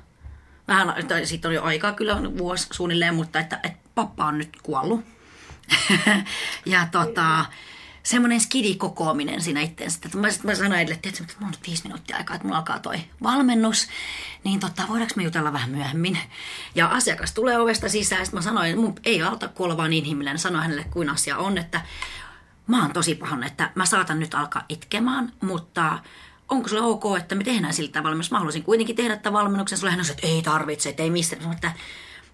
[0.69, 5.05] vähän, siitä oli aikaa kyllä vuosi suunnilleen, mutta että, että pappa on nyt kuollut.
[6.67, 7.45] ja tota,
[8.03, 10.01] semmoinen skidikokoaminen siinä itseensä.
[10.05, 12.79] Että mä, mä sanoin edelle, että mulla on nyt viisi minuuttia aikaa, että mulla alkaa
[12.79, 13.89] toi valmennus,
[14.45, 16.19] niin tota, voidaanko me jutella vähän myöhemmin?
[16.75, 20.39] Ja asiakas tulee ovesta sisään, sitten mä sanoin, että mun ei alta kuolla vaan inhimillinen,
[20.39, 21.81] sanoin hänelle kuin asia on, että
[22.67, 25.99] mä oon tosi pahan, että mä saatan nyt alkaa itkemään, mutta
[26.49, 29.79] onko sulle ok, että me tehdään sillä tavalla, jos mä haluaisin kuitenkin tehdä tämän valmennuksen,
[29.79, 31.73] sulle hän on, että ei tarvitse, että ei mistään, että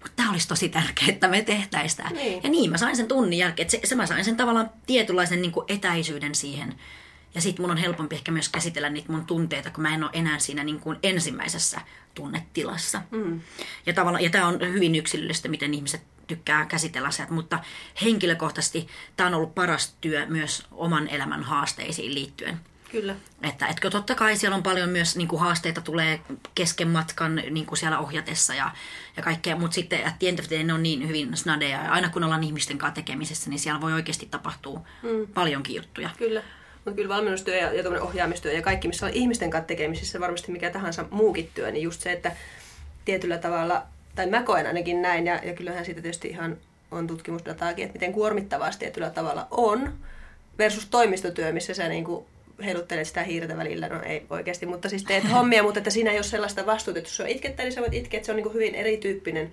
[0.03, 2.09] mutta tämä olisi tosi tärkeää, että me tehtäisiin tämä.
[2.09, 2.43] Niin.
[2.43, 5.41] Ja niin, mä sain sen tunnin jälkeen, että se, se mä sain sen tavallaan tietynlaisen
[5.41, 6.75] niin kuin etäisyyden siihen.
[7.35, 10.11] Ja sitten mun on helpompi ehkä myös käsitellä niitä mun tunteita, kun mä en ole
[10.13, 11.81] enää siinä niin kuin ensimmäisessä
[12.15, 13.01] tunnetilassa.
[13.11, 13.41] Mm.
[13.85, 17.59] Ja, tavallaan, ja tämä on hyvin yksilöllistä, miten ihmiset tykkää käsitellä asiat, mutta
[18.03, 22.59] henkilökohtaisesti tämä on ollut paras työ myös oman elämän haasteisiin liittyen.
[22.91, 23.15] Kyllä.
[23.43, 26.19] Että etkö totta kai siellä on paljon myös niin kuin haasteita tulee
[26.55, 28.71] kesken matkan niin kuin siellä ohjatessa ja,
[29.17, 31.83] ja kaikkea, mutta sitten at the end of the day, ne on niin hyvin snadeja
[31.83, 35.27] ja aina kun ollaan ihmisten kanssa tekemisessä, niin siellä voi oikeasti tapahtua mm.
[35.33, 36.09] paljonkin juttuja.
[36.17, 36.43] Kyllä.
[36.75, 40.69] Mutta kyllä valmennustyö ja, ja ohjaamistyö ja kaikki, missä on ihmisten kanssa tekemisissä, varmasti mikä
[40.69, 42.31] tahansa muukin työ, niin just se, että
[43.05, 46.57] tietyllä tavalla, tai mä koen ainakin näin, ja, ja kyllähän siitä tietysti ihan
[46.91, 49.93] on tutkimusdataakin, että miten kuormittavaa se tietyllä tavalla on,
[50.57, 52.25] versus toimistotyö, missä sä niin kuin
[52.65, 56.17] heiluttelet sitä hiirtä välillä, no ei oikeasti, mutta siis teet hommia, mutta että siinä ei
[56.17, 58.43] ole sellaista vastuuta, että jos on itkettä, niin sä voit itkeä, että se on niin
[58.43, 59.51] kuin hyvin erityyppinen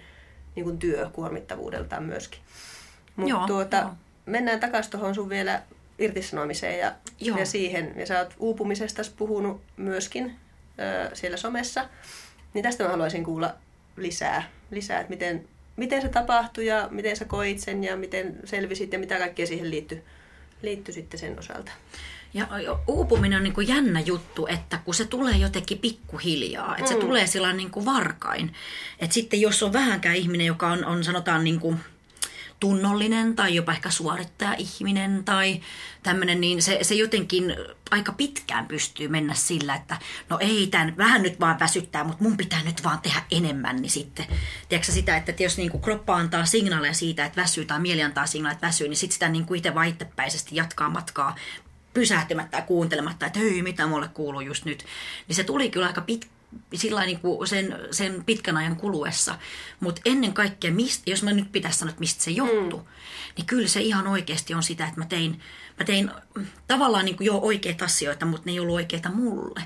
[0.54, 2.40] niin kuin työ kuormittavuudeltaan myöskin.
[3.16, 3.90] Mutta tuota, joo.
[4.26, 5.62] mennään takaisin tuohon sun vielä
[5.98, 7.92] irtisanomiseen ja, ja siihen.
[7.96, 10.36] Ja sä oot uupumisesta puhunut myöskin
[10.78, 11.88] ö, siellä somessa.
[12.54, 13.54] Niin tästä mä haluaisin kuulla
[14.02, 18.92] lisää, lisää että miten, miten se tapahtui ja miten sä koit sen ja miten selvisit
[18.92, 20.02] ja mitä kaikkea siihen liittyy,
[20.62, 21.72] liittyy sitten sen osalta.
[22.34, 22.46] Ja
[22.86, 26.94] uupuminen on niin kuin jännä juttu, että kun se tulee jotenkin pikkuhiljaa, että mm.
[26.94, 28.52] se tulee sillä niin kuin varkain.
[28.98, 31.80] Että sitten jos on vähänkään ihminen, joka on, on sanotaan niin kuin
[32.60, 35.60] tunnollinen tai jopa ehkä suorittaja-ihminen tai
[36.02, 37.56] tämmöinen, niin se, se jotenkin
[37.90, 39.96] aika pitkään pystyy mennä sillä, että
[40.28, 43.90] no ei tämän vähän nyt vaan väsyttää, mutta mun pitää nyt vaan tehdä enemmän, niin
[43.90, 44.26] sitten,
[44.68, 48.26] tiedätkö sitä, että jos niin kuin kroppa antaa signaaleja siitä, että väsyy tai mieli antaa
[48.26, 51.36] signaaleja, että väsyy, niin sitten sitä niin kuin itse vaan itsepäisesti jatkaa matkaa
[51.94, 54.84] pysähtymättä ja kuuntelematta, että hei, mitä mulle kuuluu just nyt.
[55.28, 56.39] Niin se tuli kyllä aika pitkä
[56.74, 59.38] sillä niin kuin sen, sen pitkän ajan kuluessa.
[59.80, 62.86] Mutta ennen kaikkea, mistä, jos mä nyt pitäisi sanoa, että mistä se johtuu, mm.
[63.36, 65.40] niin kyllä se ihan oikeasti on sitä, että mä tein,
[65.78, 66.10] mä tein
[66.66, 69.62] tavallaan niin kuin jo oikeita asioita, mutta ne ei ollut oikeita mulle.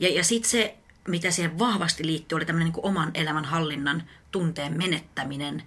[0.00, 0.76] Ja, ja sitten se,
[1.08, 5.62] mitä siihen vahvasti liittyy, oli tämmöinen niin oman elämän hallinnan tunteen menettäminen.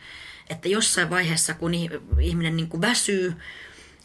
[0.50, 1.74] Että jossain vaiheessa, kun
[2.20, 3.34] ihminen niin kuin väsyy,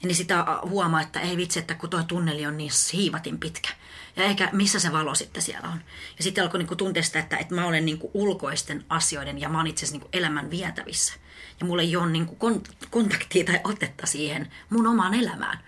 [0.03, 3.69] niin sitä huomaa, että ei vitsi, että kun tuo tunneli on niin hiivatin pitkä–
[4.17, 5.81] ja eikä missä se valo sitten siellä on.
[6.17, 9.59] Ja sitten alkoi niinku tuntea sitä, että, että mä olen niinku ulkoisten asioiden ja mä
[9.59, 11.15] olen itse asiassa niinku elämän vietävissä.
[11.61, 12.37] Ja mulla ei ole niinku
[12.91, 15.59] kontaktia tai otetta siihen mun omaan elämään.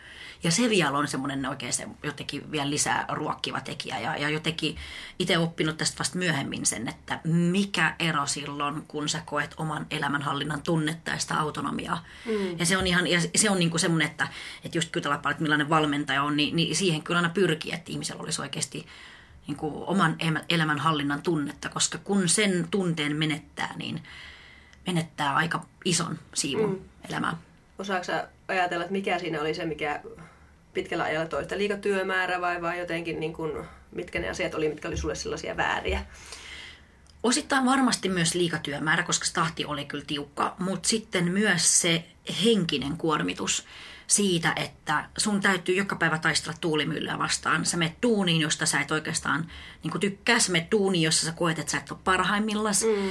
[0.42, 3.98] Ja se vielä on semmoinen oikein se jotenkin vielä lisää ruokkiva tekijä.
[3.98, 4.76] Ja, ja jotenkin
[5.18, 10.62] itse oppinut tästä vasta myöhemmin sen, että mikä ero silloin, kun sä koet oman elämänhallinnan
[10.62, 12.04] tunnetta ja sitä autonomiaa.
[12.26, 12.58] Mm.
[12.58, 14.28] Ja se on ihan, ja se on niinku semmoinen, että,
[14.64, 18.22] että just kytellä että millainen valmentaja on, niin, niin siihen kyllä aina pyrkii, että ihmisellä
[18.22, 18.86] olisi oikeasti
[19.46, 20.16] niin kuin oman
[20.48, 24.02] elämänhallinnan tunnetta, koska kun sen tunteen menettää, niin
[24.86, 27.08] menettää aika ison siivun mm.
[27.08, 27.36] elämää.
[27.78, 28.12] Osaatko
[28.48, 30.02] ajatella, että mikä siinä oli se, mikä
[30.82, 34.96] pitkällä ajalla toista liikatyömäärä vai, vai jotenkin niin kuin, mitkä ne asiat oli, mitkä oli
[34.96, 36.04] sulle sellaisia vääriä?
[37.22, 42.04] Osittain varmasti myös liikatyömäärä, koska tahti oli kyllä tiukka, mutta sitten myös se
[42.44, 43.66] henkinen kuormitus
[44.06, 47.66] siitä, että sun täytyy joka päivä taistella tuulimyllyä vastaan.
[47.66, 49.50] Sä menet tuuniin, josta sä et oikeastaan
[49.82, 50.38] niin tykkää.
[50.38, 52.84] Sä menet tuuniin, jossa sä koet, että sä et ole parhaimmillas.
[52.84, 53.10] Mm.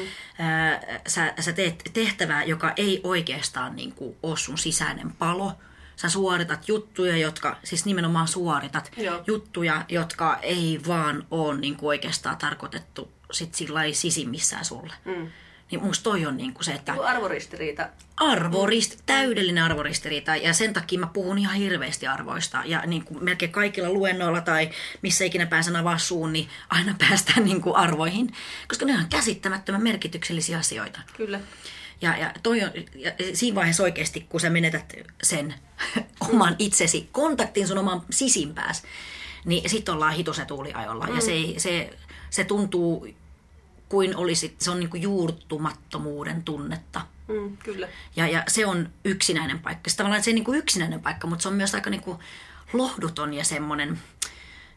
[1.07, 5.53] Sä, sä teet tehtävää, joka ei oikeastaan niin kuin, ole sun sisäinen palo
[5.97, 9.23] sä suoritat juttuja, jotka, siis nimenomaan suoritat Joo.
[9.27, 14.93] juttuja, jotka ei vaan ole niin kuin oikeastaan tarkoitettu sit sillä sisimmissään sulle.
[15.05, 15.27] Mm.
[15.71, 16.93] Niin musta toi on niin kuin se, että...
[17.03, 17.89] Arvoristiriita.
[18.17, 19.01] Arvorist, mm.
[19.05, 20.35] täydellinen arvoristiriita.
[20.35, 22.61] Ja sen takia mä puhun ihan hirveästi arvoista.
[22.65, 24.69] Ja niin kuin melkein kaikilla luennoilla tai
[25.01, 28.33] missä ikinä pääsen avaa suun, niin aina päästään niin kuin arvoihin.
[28.67, 30.99] Koska ne on käsittämättömän merkityksellisiä asioita.
[31.17, 31.39] Kyllä.
[32.01, 35.53] Ja, ja, toi on, ja siinä vaiheessa oikeasti, kun sä menetät sen
[36.33, 38.83] oman itsesi, kontaktin sun oman sisimpääs,
[39.45, 41.07] niin sitten ollaan hitosen tuuliajolla.
[41.07, 41.15] Mm.
[41.15, 41.89] Ja se, se,
[42.29, 43.07] se tuntuu
[43.89, 47.01] kuin olisi, se on niinku juurtumattomuuden tunnetta.
[47.27, 47.87] Mm, kyllä.
[48.15, 49.89] Ja, ja se on yksinäinen paikka.
[49.89, 52.19] Se tavallaan se ei niinku yksinäinen paikka, mutta se on myös aika niinku
[52.73, 53.99] lohduton ja semmoinen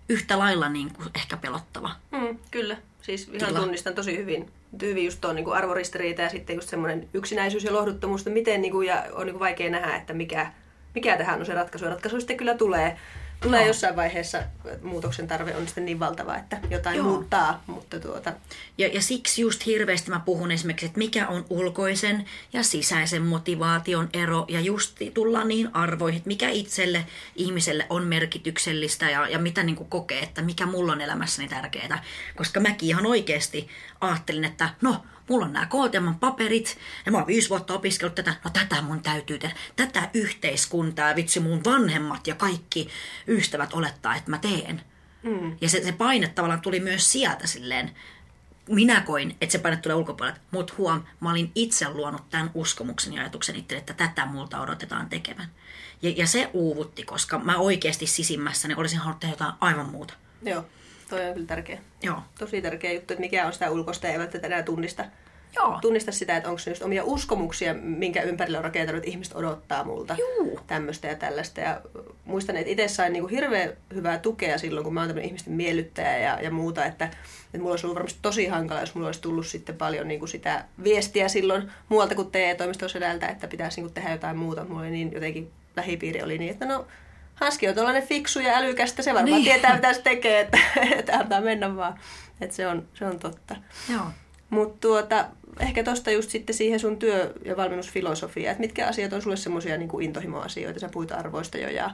[0.08, 1.96] yhtä lailla niinku ehkä pelottava.
[2.10, 2.76] Mm, kyllä.
[3.16, 3.60] Siis ihan Tila.
[3.60, 4.50] tunnistan tosi hyvin,
[4.82, 8.72] hyvin just tuon niin arvoristiriita ja sitten just semmoinen yksinäisyys ja lohduttomuus, että miten niin
[8.72, 10.52] kuin, ja on niin kuin vaikea nähdä, että mikä,
[10.94, 11.84] mikä tähän on se ratkaisu.
[11.84, 12.96] Ja ratkaisu sitten kyllä tulee
[13.40, 14.42] tulee jossain vaiheessa
[14.82, 17.06] muutoksen tarve on sitten niin valtava, että jotain Joo.
[17.06, 17.62] muuttaa.
[17.66, 18.32] Mutta tuota...
[18.78, 24.08] ja, ja siksi just hirveästi mä puhun esimerkiksi, että mikä on ulkoisen ja sisäisen motivaation
[24.12, 29.62] ero ja just tullaan niihin arvoihin, että mikä itselle ihmiselle on merkityksellistä ja, ja mitä
[29.62, 32.04] niin kokee, että mikä mulla on elämässäni tärkeää.
[32.36, 33.68] Koska mäkin ihan oikeasti
[34.00, 38.34] ajattelin, että no mulla on nämä KTMn paperit ja mä oon viisi vuotta opiskellut tätä,
[38.44, 39.56] no tätä mun täytyy tehdä.
[39.76, 42.88] Tätä yhteiskuntaa, vitsi mun vanhemmat ja kaikki
[43.26, 44.82] ystävät olettaa, että mä teen.
[45.22, 45.56] Mm.
[45.60, 47.90] Ja se, se paine tavallaan tuli myös sieltä silleen,
[48.68, 53.12] minä koin, että se paine tulee ulkopuolelta, mutta huom, mä olin itse luonut tämän uskomuksen
[53.12, 55.50] ja ajatuksen itse, että tätä multa odotetaan tekevän.
[56.02, 60.14] Ja, ja se uuvutti, koska mä oikeasti sisimmässäni olisin halunnut tehdä jotain aivan muuta.
[60.42, 60.64] Joo,
[61.10, 61.78] toi on kyllä tärkeä.
[62.02, 62.18] Joo.
[62.38, 65.04] Tosi tärkeä juttu, että mikä on sitä ulkoista ja välttämättä enää tunnista.
[65.56, 65.78] Joo.
[65.80, 69.84] Tunnista sitä, että onko se just omia uskomuksia, minkä ympärillä on rakentanut, että ihmiset odottaa
[69.84, 70.60] multa Juu.
[70.66, 71.60] tämmöistä ja tällaista.
[71.60, 71.80] Ja
[72.24, 76.18] muistan, että itse sain niinku hirveän hyvää tukea silloin, kun mä oon tämmöinen ihmisten miellyttäjä
[76.18, 79.46] ja, ja muuta, että, että mulla olisi ollut varmasti tosi hankala, jos mulla olisi tullut
[79.46, 84.36] sitten paljon niinku sitä viestiä silloin muualta kuin TE-toimiston sedältä, että pitäisi niinku tehdä jotain
[84.36, 84.64] muuta.
[84.64, 86.86] Mulla oli niin jotenkin lähipiiri oli niin, että no
[87.40, 89.44] Hanski on tuollainen fiksu ja älykästä, se varmaan Niin.
[89.44, 90.58] tietää mitä se tekee, että,
[90.98, 91.98] että antaa mennä vaan.
[92.40, 93.56] Että se on, se on totta.
[93.92, 94.04] Joo.
[94.50, 95.24] Mutta tuota,
[95.60, 99.76] ehkä tuosta just sitten siihen sun työ- ja valmennusfilosofiaan, että mitkä asiat on sulle semmoisia
[99.76, 101.90] niin intohimoasioita, sä puhuit arvoista jo ja,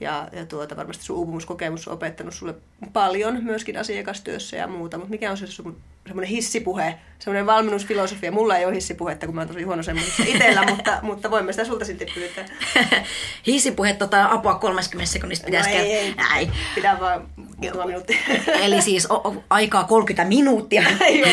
[0.00, 2.54] ja, ja tuota, varmasti sun uupumuskokemus on opettanut sulle
[2.92, 8.56] paljon myöskin asiakastyössä ja muuta, mutta mikä on se sun semmoinen hissipuhe, semmoinen valmennusfilosofia, mulla
[8.56, 11.84] ei ole hissipuhetta, kun mä oon tosi huono semmoisessa itsellä, mutta, mutta voimme sitä sulta
[11.84, 12.44] sitten pyytää.
[13.46, 15.98] Hissipuhe, tota, apua 30 sekunnista pitäisi No ei, käydä.
[15.98, 16.14] ei.
[16.14, 16.52] Näin.
[16.74, 18.18] Pitää vaan muutama minuutti.
[18.64, 20.82] Eli siis o, o, aikaa 30 minuuttia.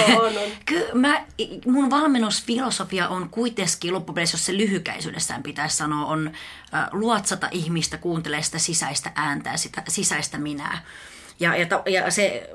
[0.08, 0.49] Joo, on, on.
[0.65, 1.25] Kyllä mä,
[1.65, 6.32] mun valmennusfilosofia on kuitenkin loppupeleissä, jos se lyhykäisyydessään pitäisi sanoa, on
[6.73, 10.82] äh, luotsata ihmistä kuuntelee sitä sisäistä ääntä ja sitä sisäistä minää.
[11.39, 12.49] Ja, ja, ja se,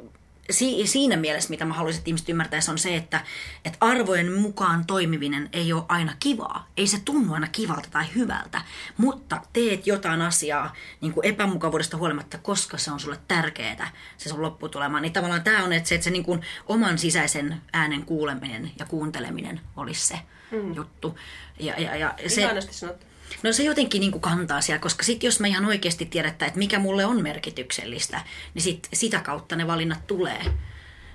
[0.52, 3.20] si, siinä mielessä, mitä mä haluaisin, että ihmiset ymmärtäisi, on se, että,
[3.64, 6.68] että arvojen mukaan toimiminen ei ole aina kivaa.
[6.76, 8.62] Ei se tunnu aina kivalta tai hyvältä,
[8.96, 14.42] mutta teet jotain asiaa niin kuin epämukavuudesta huolimatta, koska se on sulle tärkeää, se sun
[14.42, 15.00] lopputulema.
[15.00, 18.86] Niin tavallaan tämä on, että se, että se niin kuin oman sisäisen äänen kuuleminen ja
[18.86, 20.18] kuunteleminen olisi se
[20.50, 20.74] mm.
[20.74, 21.18] juttu.
[21.60, 23.12] Ja, ja, ja se, Ihanasti sanottu.
[23.42, 26.59] No se jotenkin niin kuin kantaa siellä, koska sitten jos mä ihan oikeasti tiedetään, että
[26.59, 28.21] mikä mulle on merkityksellistä,
[28.55, 30.45] niin sit, sitä kautta ne valinnat tulee.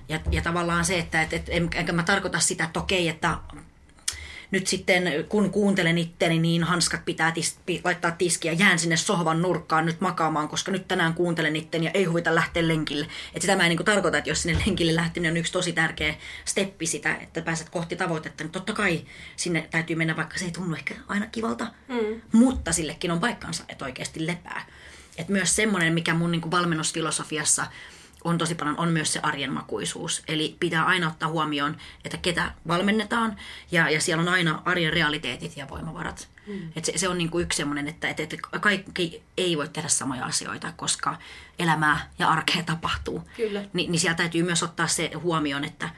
[0.09, 3.37] Ja, ja tavallaan se, että et, et, en- enkä mä tarkoita sitä, että okei, että
[4.51, 8.53] nyt sitten kun kuuntelen itteni, niin hanskat pitää tis, laittaa tiskiä.
[8.53, 12.67] Jään sinne sohvan nurkkaan nyt makaamaan, koska nyt tänään kuuntelen itteni ja ei huvita lähteä
[12.67, 13.05] lenkille.
[13.05, 15.73] Että sitä mä en niin kuin tarkoita, että jos sinne lenkille lähteminen on yksi tosi
[15.73, 19.05] tärkeä steppi sitä, että pääset kohti tavoitetta, niin totta kai
[19.35, 21.67] sinne täytyy mennä, vaikka se ei tunnu ehkä aina kivalta.
[21.87, 22.21] Mm.
[22.31, 24.65] Mutta sillekin on paikkansa, että oikeasti lepää.
[25.17, 27.65] Et myös semmoinen, mikä mun niin kuin valmennusfilosofiassa
[28.23, 30.23] on tosi paljon, on myös se arjen makuisuus.
[30.27, 33.37] Eli pitää aina ottaa huomioon, että ketä valmennetaan,
[33.71, 36.27] ja, ja siellä on aina arjen realiteetit ja voimavarat.
[36.47, 36.71] Mm.
[36.75, 39.87] Et se, se on niin kuin yksi semmoinen, että, että, että kaikki ei voi tehdä
[39.87, 41.17] samoja asioita, koska
[41.59, 43.29] elämää ja arkea tapahtuu.
[43.37, 43.63] Kyllä.
[43.73, 45.89] Ni, niin siellä täytyy myös ottaa se huomioon, että,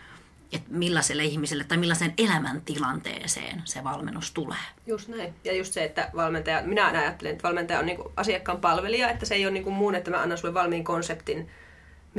[0.51, 4.57] että millaiselle ihmiselle tai millaiseen elämäntilanteeseen se valmennus tulee.
[4.87, 5.33] Just näin.
[5.43, 9.35] Ja just se, että valmentaja, minä ajattelen, että valmentaja on niinku asiakkaan palvelija, että se
[9.35, 11.49] ei ole niinku muun, että mä annan sulle valmiin konseptin,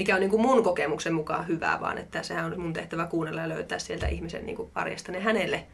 [0.00, 3.48] mikä on niinku mun kokemuksen mukaan hyvää, vaan että sehän on mun tehtävä kuunnella ja
[3.48, 5.66] löytää sieltä ihmisen niinku arjesta ne hänelle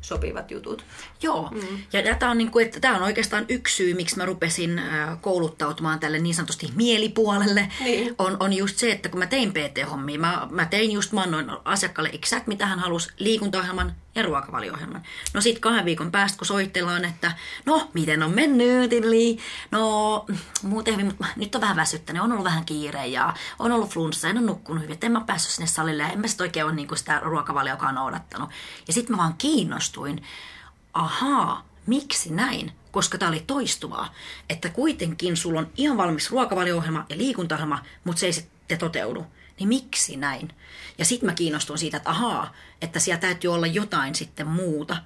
[0.00, 0.84] sopivat jutut.
[1.22, 1.78] Joo, mm.
[1.92, 5.20] ja tämä on, niin kuin, että tämä on oikeastaan yksi syy, miksi mä rupesin äh,
[5.20, 8.14] kouluttautumaan tälle niin sanotusti mielipuolelle, Niin.
[8.18, 11.50] on, on just se, että kun mä tein PT-hommia, mä, mä tein just, mä annoin
[11.64, 15.02] asiakkaalle exact mitä hän halusi, liikuntaohjelman ja ruokavaliohjelman.
[15.34, 17.32] No sit kahden viikon päästä, kun soitellaan, että
[17.66, 19.38] no, miten on mennyt, tilli?
[19.70, 20.26] No,
[20.62, 24.28] muuten hyvin, mutta nyt on vähän väsyttänyt, on ollut vähän kiire ja on ollut flunssa,
[24.28, 26.66] en ole nukkunut hyvin, että en mä päässyt sinne salille ja en mä sit oikein
[26.66, 28.50] ole niin sitä ruokavaliokaan noudattanut.
[28.86, 30.22] Ja sitten mä vaan kiinnostuin,
[30.94, 32.72] ahaa, miksi näin?
[32.90, 34.14] Koska tämä oli toistuvaa,
[34.48, 39.26] että kuitenkin sulla on ihan valmis ruokavalio-ohjelma ja liikuntaohjelma, mutta se ei sitten toteudu.
[39.60, 40.52] Niin miksi näin?
[40.98, 44.96] Ja sitten mä kiinnostuin siitä, että ahaa, että siellä täytyy olla jotain sitten muuta,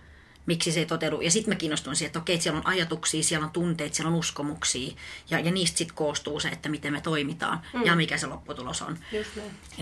[0.47, 1.21] miksi se ei toteudu.
[1.21, 4.11] Ja sitten mä kiinnostuin siitä, että okei, että siellä on ajatuksia, siellä on tunteita, siellä
[4.11, 4.95] on uskomuksia,
[5.31, 7.85] ja, ja niistä sitten koostuu se, että miten me toimitaan mm.
[7.85, 8.99] ja mikä se lopputulos on.
[9.12, 9.31] Just.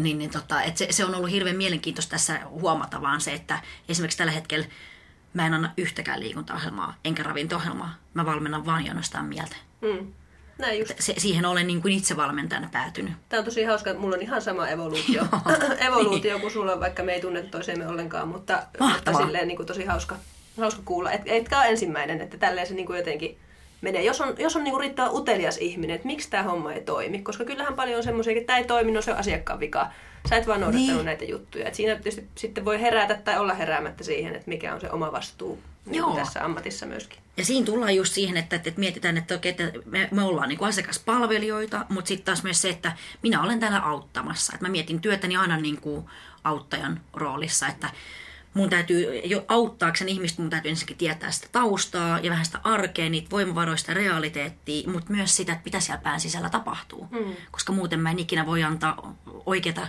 [0.01, 3.63] Niin, niin tota, et se, se on ollut hirveän mielenkiintoista tässä huomata vaan se, että
[3.89, 4.67] esimerkiksi tällä hetkellä
[5.35, 7.95] mä en anna yhtäkään liikuntaohjelmaa, enkä ravinto-ohjelmaa.
[8.15, 9.57] Mä valmennan vain ja ainoastaan mieltä.
[9.81, 10.13] Mm.
[10.63, 10.93] Näin just.
[10.99, 13.13] Se, siihen olen niin kuin itse valmentajana päätynyt.
[13.29, 15.23] Tämä on tosi hauska, että mulla on ihan sama evoluutio,
[15.89, 19.85] evoluutio kuin sulla, vaikka me ei tunne toisemme ollenkaan, mutta, mutta silleen niin kuin tosi
[19.85, 20.17] hauska,
[20.61, 21.13] hauska kuulla.
[21.13, 23.39] Et, etkä ole ensimmäinen, että tälleen se niin kuin jotenkin
[23.81, 24.03] menee.
[24.03, 27.23] Jos on, jos on niin kuin riittävän utelias ihminen, että miksi tämä homma ei toimi,
[27.23, 29.87] koska kyllähän paljon on semmoisia, että tämä ei toimi, no se on asiakkaan vika.
[30.29, 30.97] Sä et vaan noudattanut Niin.
[30.97, 31.07] niin.
[31.07, 31.69] näitä juttuja.
[31.69, 35.13] Et siinä tietysti sitten voi herätä tai olla heräämättä siihen, että mikä on se oma
[35.13, 36.07] vastuu niin Joo.
[36.07, 37.19] kuin tässä ammatissa myöskin.
[37.37, 40.59] Ja siinä tullaan just siihen, että, että mietitään, että, okei, että me, me ollaan niin
[40.59, 42.93] kuin asiakaspalvelijoita, mutta sitten taas myös se, että
[43.23, 44.53] minä olen täällä auttamassa.
[44.55, 46.05] Että mä mietin työtäni aina niin kuin
[46.45, 47.91] auttajan roolissa, että
[48.55, 53.11] mun täytyy jo auttaakseni ihmistä, mun täytyy ensinnäkin tietää sitä taustaa ja vähän sitä arkea,
[53.11, 57.09] niitä voimavaroista, realiteettia, mutta myös sitä, että mitä siellä pään sisällä tapahtuu.
[57.11, 57.37] Mm.
[57.51, 59.17] Koska muuten mä en ikinä voi antaa
[59.47, 59.89] oikeata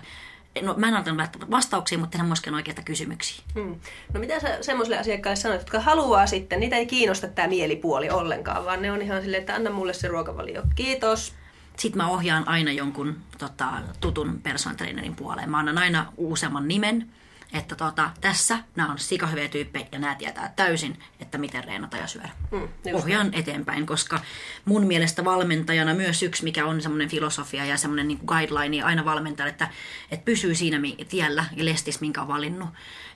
[0.62, 3.44] no, mä en antanut vastauksia, mutta tehdä myöskin oikeita kysymyksiä.
[3.56, 3.76] Hmm.
[4.14, 8.66] No mitä sä semmoiselle asiakkaille sanoit, jotka haluaa sitten, niitä ei kiinnosta tämä mielipuoli ollenkaan,
[8.66, 10.64] vaan ne on ihan silleen, että anna mulle se ruokavalio.
[10.76, 11.34] Kiitos.
[11.78, 14.78] Sitten mä ohjaan aina jonkun tota, tutun personal
[15.16, 15.50] puoleen.
[15.50, 17.10] Mä annan aina useamman nimen
[17.54, 22.08] että tota, tässä nämä on sikahyviä tyyppejä ja nämä tietää täysin, että miten reenata ja
[22.08, 22.30] syödä.
[22.52, 23.40] Mm, Ohjaan näin.
[23.40, 24.20] eteenpäin, koska
[24.66, 29.48] mun mielestä valmentajana myös yksi, mikä on semmoinen filosofia ja semmoinen niin guideline aina valmentaa,
[29.48, 29.68] että,
[30.12, 30.80] että pysyy siinä
[31.10, 32.70] tiellä ja lestis, minkä on valinnut.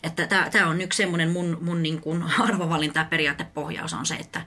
[0.04, 4.42] Että tämä on yksi semmoinen mun, mun niin kuin arvovalinta ja periaatepohjaus on se, että,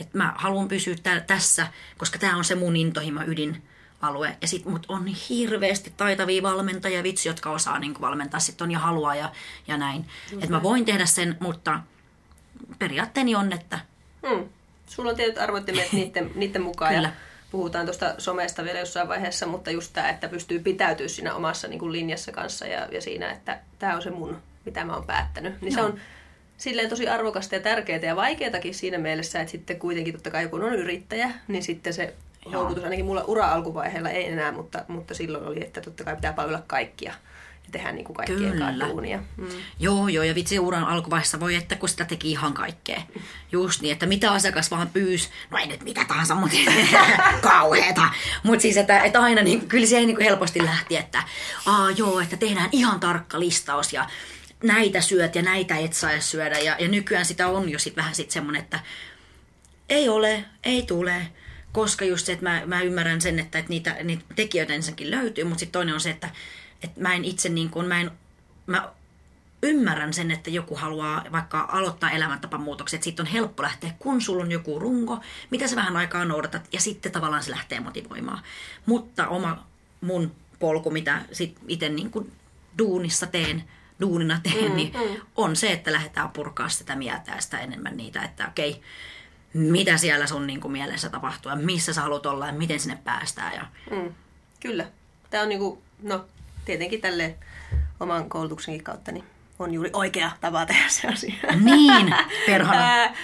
[0.00, 1.66] että mä haluan pysyä tä- tässä,
[1.98, 3.62] koska tämä on se mun intohimo ydin
[4.02, 4.36] alue.
[4.40, 8.78] Ja sit mut on hirveästi taitavia valmentajia, vitsi, jotka osaa niin valmentaa sit on ja
[8.78, 9.32] haluaa ja,
[9.68, 10.04] ja näin.
[10.32, 11.80] Että mä voin tehdä sen, mutta
[12.78, 13.78] periaatteeni on, että...
[14.28, 14.48] Hmm.
[14.86, 17.08] Sulla on tietyt arvoittimet niiden, niiden mukaan Kyllä.
[17.08, 17.14] ja
[17.50, 21.78] puhutaan tuosta somesta vielä jossain vaiheessa, mutta just tämä, että pystyy pitäytyä siinä omassa niin
[21.78, 25.60] kuin linjassa kanssa ja, ja siinä, että tämä on se mun, mitä mä oon päättänyt.
[25.60, 25.82] Niin no.
[25.82, 26.00] se on
[26.58, 30.62] silleen tosi arvokasta ja tärkeää ja vaikeatakin siinä mielessä, että sitten kuitenkin totta kai kun
[30.62, 32.14] on yrittäjä, niin sitten se
[32.52, 36.62] houkutus ainakin mulla ura-alkuvaiheella ei enää, mutta, mutta silloin oli, että totta kai pitää palvella
[36.66, 37.12] kaikkia
[37.64, 38.88] ja tehdä niin kuin kaikkien Kyllä.
[38.88, 39.18] duunia.
[39.36, 39.48] Mm.
[39.78, 43.02] Joo, joo, ja vitsi uran alkuvaiheessa voi, että kun sitä teki ihan kaikkea.
[43.52, 46.56] Just niin, että mitä asiakas vaan pyys, no ei nyt mitä tahansa, mutta
[47.40, 48.08] kauheeta.
[48.42, 51.22] Mutta siis, että, että aina niin, kyllä se niin kuin helposti lähti, että
[51.66, 54.06] aa joo, että tehdään ihan tarkka listaus ja
[54.62, 56.58] näitä syöt ja näitä et saa syödä.
[56.58, 58.80] Ja, ja nykyään sitä on jo sit vähän sit semmoinen, että
[59.88, 61.26] ei ole, ei tule,
[61.72, 65.44] koska just se, että mä, mä ymmärrän sen, että, että niitä, niitä tekijöitä ensinnäkin löytyy,
[65.44, 66.30] mutta sitten toinen on se, että,
[66.82, 68.10] että mä en itse niin kuin, mä en,
[68.66, 68.92] mä
[69.62, 74.44] ymmärrän sen, että joku haluaa vaikka aloittaa elämäntapamuutoksen, että siitä on helppo lähteä, kun sulla
[74.44, 75.20] on joku runko,
[75.50, 78.42] mitä sä vähän aikaa noudatat, ja sitten tavallaan se lähtee motivoimaan.
[78.86, 79.66] Mutta oma
[80.00, 82.32] mun polku, mitä sit itse niin kuin
[82.78, 83.64] duunissa teen,
[84.00, 85.20] duunina teen, mm, niin mm.
[85.36, 88.82] on se, että lähdetään purkaa sitä mieltä ja sitä enemmän niitä, että okei, okay,
[89.54, 92.98] mitä siellä sun niin kuin, mielessä tapahtuu ja missä sä haluat olla ja miten sinne
[93.04, 93.54] päästään.
[93.54, 93.66] Ja...
[93.90, 94.14] Mm,
[94.60, 94.86] kyllä.
[95.30, 96.24] Tämä on niin kuin, no
[96.64, 97.34] tietenkin tälle
[98.00, 99.24] oman koulutuksenkin kautta niin
[99.58, 101.34] on juuri oikea tapa tehdä se asia.
[101.60, 102.14] Niin,
[102.46, 103.14] perhana.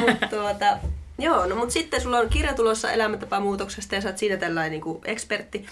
[0.00, 0.78] mutta tuota,
[1.18, 4.80] joo, no mutta sitten sulla on kirja tulossa elämäntapamuutoksesta ja sä oot siinä tällainen niin
[4.80, 5.66] kuin ekspertti.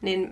[0.00, 0.30] Niin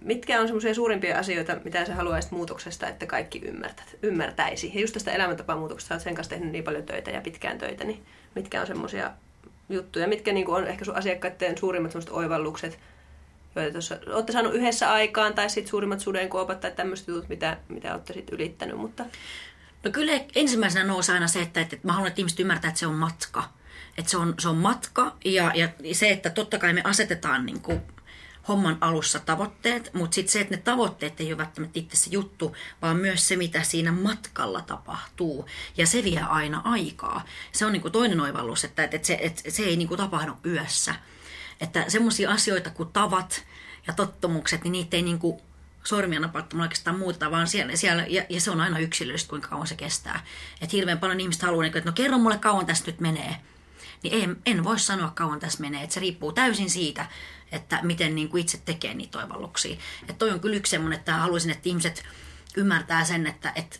[0.00, 4.70] mitkä on semmoisia suurimpia asioita, mitä sä haluaisit muutoksesta, että kaikki ymmärtät, ymmärtäisi?
[4.74, 7.84] Ja just tästä elämäntapamuutoksesta, sä oot sen kanssa tehnyt niin paljon töitä ja pitkään töitä,
[7.84, 8.02] niin
[8.34, 9.10] mitkä on semmoisia
[9.68, 12.78] juttuja, mitkä niin on ehkä sun asiakkaiden suurimmat oivallukset,
[13.56, 17.92] joita tuossa olette saanut yhdessä aikaan, tai sitten suurimmat sudenkuopat tai tämmöiset jutut, mitä, mitä
[17.92, 19.04] olette sitten ylittänyt, mutta...
[19.84, 22.86] No kyllä ensimmäisenä nousi aina se, että, että mä haluan, että ihmiset ymmärtää, että se
[22.86, 23.44] on matka.
[23.98, 27.60] Että se on, se on matka ja, ja se, että totta kai me asetetaan niin
[27.60, 27.82] kuin
[28.48, 32.56] homman alussa tavoitteet, mutta sitten se, että ne tavoitteet ei ole välttämättä itse se juttu,
[32.82, 35.46] vaan myös se, mitä siinä matkalla tapahtuu.
[35.76, 37.24] Ja se vie aina aikaa.
[37.52, 40.94] Se on niinku toinen oivallus, että, että se, että se ei niinku tapahdu yössä.
[41.60, 43.44] Että semmoisia asioita kuin tavat
[43.86, 45.42] ja tottumukset, niin niitä ei niinku
[45.84, 49.66] sormia napattamalla oikeastaan muuta, vaan siellä, siellä ja, ja, se on aina yksilöllistä, kuinka kauan
[49.66, 50.24] se kestää.
[50.60, 53.36] Että hirveän paljon ihmistä haluaa, että no kerro mulle kauan tästä nyt menee.
[54.02, 55.82] Niin en, en voi sanoa kauan tässä menee.
[55.82, 57.06] Että se riippuu täysin siitä,
[57.52, 59.76] että miten niin kuin itse tekee niitä toivalluksia.
[60.00, 62.04] Että toi on kyllä yksi semmoinen, että haluaisin, että ihmiset
[62.56, 63.78] ymmärtää sen, että, että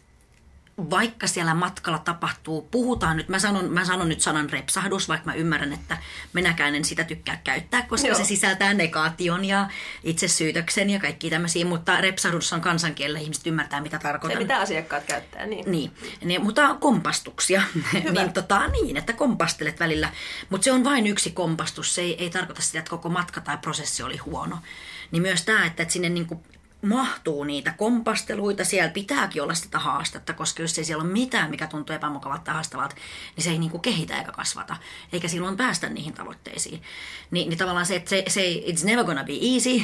[0.77, 5.35] vaikka siellä matkalla tapahtuu, puhutaan nyt, mä sanon, mä sanon nyt sanan repsahdus, vaikka mä
[5.35, 5.99] ymmärrän, että
[6.33, 8.17] minäkään en sitä tykkää käyttää, koska Joo.
[8.17, 9.69] se sisältää negaation ja
[10.05, 14.39] itsesyytöksen ja kaikki tämmöisiä, mutta repsahdus on kansankielellä, ihmiset ymmärtää mitä tarkoitan.
[14.39, 15.71] Se mitä asiakkaat käyttää, niin.
[15.71, 15.93] Niin,
[16.25, 17.63] niin mutta kompastuksia,
[18.13, 20.13] niin, tota, niin, että kompastelet välillä,
[20.51, 23.59] mutta se on vain yksi kompastus, se ei, ei tarkoita sitä, että koko matka tai
[23.59, 24.59] prosessi oli huono.
[25.11, 26.41] Niin myös tämä, että, että sinne niin kuin
[26.83, 31.67] mahtuu niitä kompasteluita, siellä pitääkin olla sitä haastetta, koska jos ei siellä ole mitään, mikä
[31.67, 32.95] tuntuu epämukavalta haastavalta,
[33.37, 34.77] niin se ei niinku kehitä eikä kasvata,
[35.13, 36.83] eikä silloin päästä niihin tavoitteisiin.
[37.31, 39.83] Ni, niin tavallaan se, että se, se it's never gonna be easy,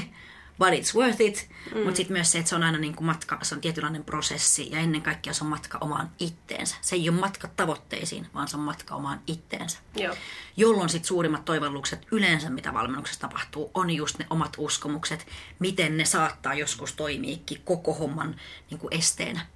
[0.59, 1.49] but it's worth it.
[1.75, 1.81] Mm.
[1.81, 4.71] Mutta sitten myös se, että se on aina niin kuin matka, se on tietynlainen prosessi
[4.71, 6.77] ja ennen kaikkea se on matka omaan itteensä.
[6.81, 9.79] Se ei ole matka tavoitteisiin, vaan se on matka omaan itteensä.
[9.97, 10.15] Joo.
[10.57, 15.27] Jolloin sitten suurimmat toivallukset yleensä, mitä valmennuksessa tapahtuu, on just ne omat uskomukset,
[15.59, 18.37] miten ne saattaa joskus toimiikin koko homman
[18.71, 19.47] niin kuin esteenä.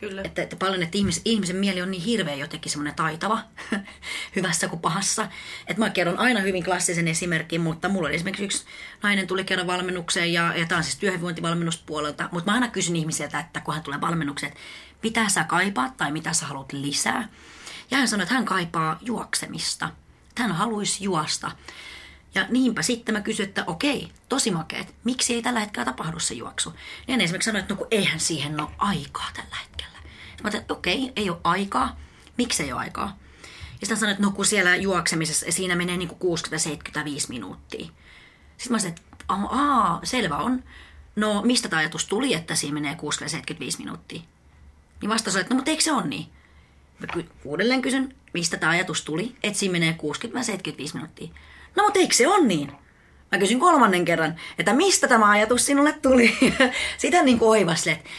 [0.00, 0.22] Kyllä.
[0.24, 3.38] Että, että paljon, että ihmis, ihmisen mieli on niin hirveä jotenkin semmoinen taitava,
[4.36, 5.28] hyvässä kuin pahassa.
[5.66, 8.64] Että mä kerron aina hyvin klassisen esimerkin, mutta mulla oli esimerkiksi yksi
[9.02, 12.28] nainen tuli kerran valmennukseen ja, ja tämä on siis työhyvinvointivalmennuspuolelta.
[12.32, 14.62] Mutta mä aina kysyn ihmisiltä, että kun hän tulee valmennukseen, että
[15.02, 17.28] mitä sä kaipaat tai mitä sä haluat lisää.
[17.90, 19.90] Ja hän sanoi, että hän kaipaa juoksemista.
[20.38, 21.50] Hän haluaisi juosta.
[22.34, 26.34] Ja niinpä sitten mä kysyin, että okei, tosi makeet, miksi ei tällä hetkellä tapahdu se
[26.34, 26.74] juoksu?
[27.08, 29.89] Ne esimerkiksi sanoi, että no kun eihän siihen ole aikaa tällä hetkellä.
[30.42, 32.00] Mä ajattelin, että okei, ei ole aikaa.
[32.38, 33.18] Miksi ei ole aikaa?
[33.80, 36.14] Ja sitten sanoin, että no kun siellä juoksemisessa siinä menee niin 60-75
[37.28, 37.86] minuuttia.
[38.56, 40.64] Sitten mä sanoin, että aa, selvä on.
[41.16, 44.22] No mistä tämä ajatus tuli, että siinä menee 60-75 minuuttia?
[45.00, 46.26] Niin vastaus oli, että no mutta eikö se ole niin?
[46.98, 49.98] Mä uudelleen kysyn, mistä tämä ajatus tuli, että siinä menee
[50.88, 51.28] 60-75 minuuttia.
[51.76, 52.72] No mutta eikö se ole niin?
[53.32, 56.38] Mä kysyn kolmannen kerran, että mistä tämä ajatus sinulle tuli?
[56.98, 58.10] Sitä niin kuin oivasle, että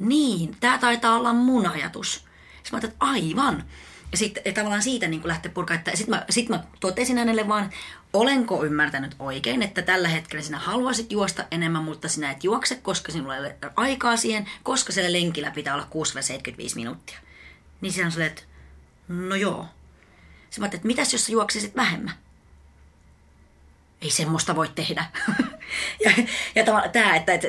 [0.00, 2.12] niin, tämä taitaa olla mun ajatus.
[2.12, 2.28] Sitten
[2.72, 3.64] mä ajattelin, että aivan.
[4.12, 7.70] Ja sitten tavallaan siitä niin lähtee purkaa, sitten mä, sit mä totesin hänelle vaan,
[8.12, 13.12] olenko ymmärtänyt oikein, että tällä hetkellä sinä haluaisit juosta enemmän, mutta sinä et juokse, koska
[13.12, 15.88] sinulla ei ole aikaa siihen, koska siellä lenkillä pitää olla
[16.70, 17.18] 6-75 minuuttia.
[17.80, 18.42] Niin sinä on että
[19.08, 19.66] no joo.
[20.50, 22.14] Sitten mä että mitäs jos sä juoksisit vähemmän?
[24.02, 25.04] Ei semmoista voi tehdä.
[26.04, 26.10] ja
[26.54, 27.48] ja tämä, että, että,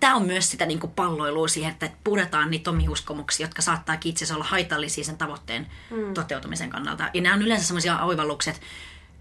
[0.00, 4.24] tämä on myös sitä niin kuin palloilua siihen, että puretaan niitä omiuskomuksia, jotka saattaa itse
[4.24, 6.14] asiassa olla haitallisia sen tavoitteen mm.
[6.14, 7.10] toteutumisen kannalta.
[7.14, 8.66] Ja nämä on yleensä semmoisia oivalluksia, että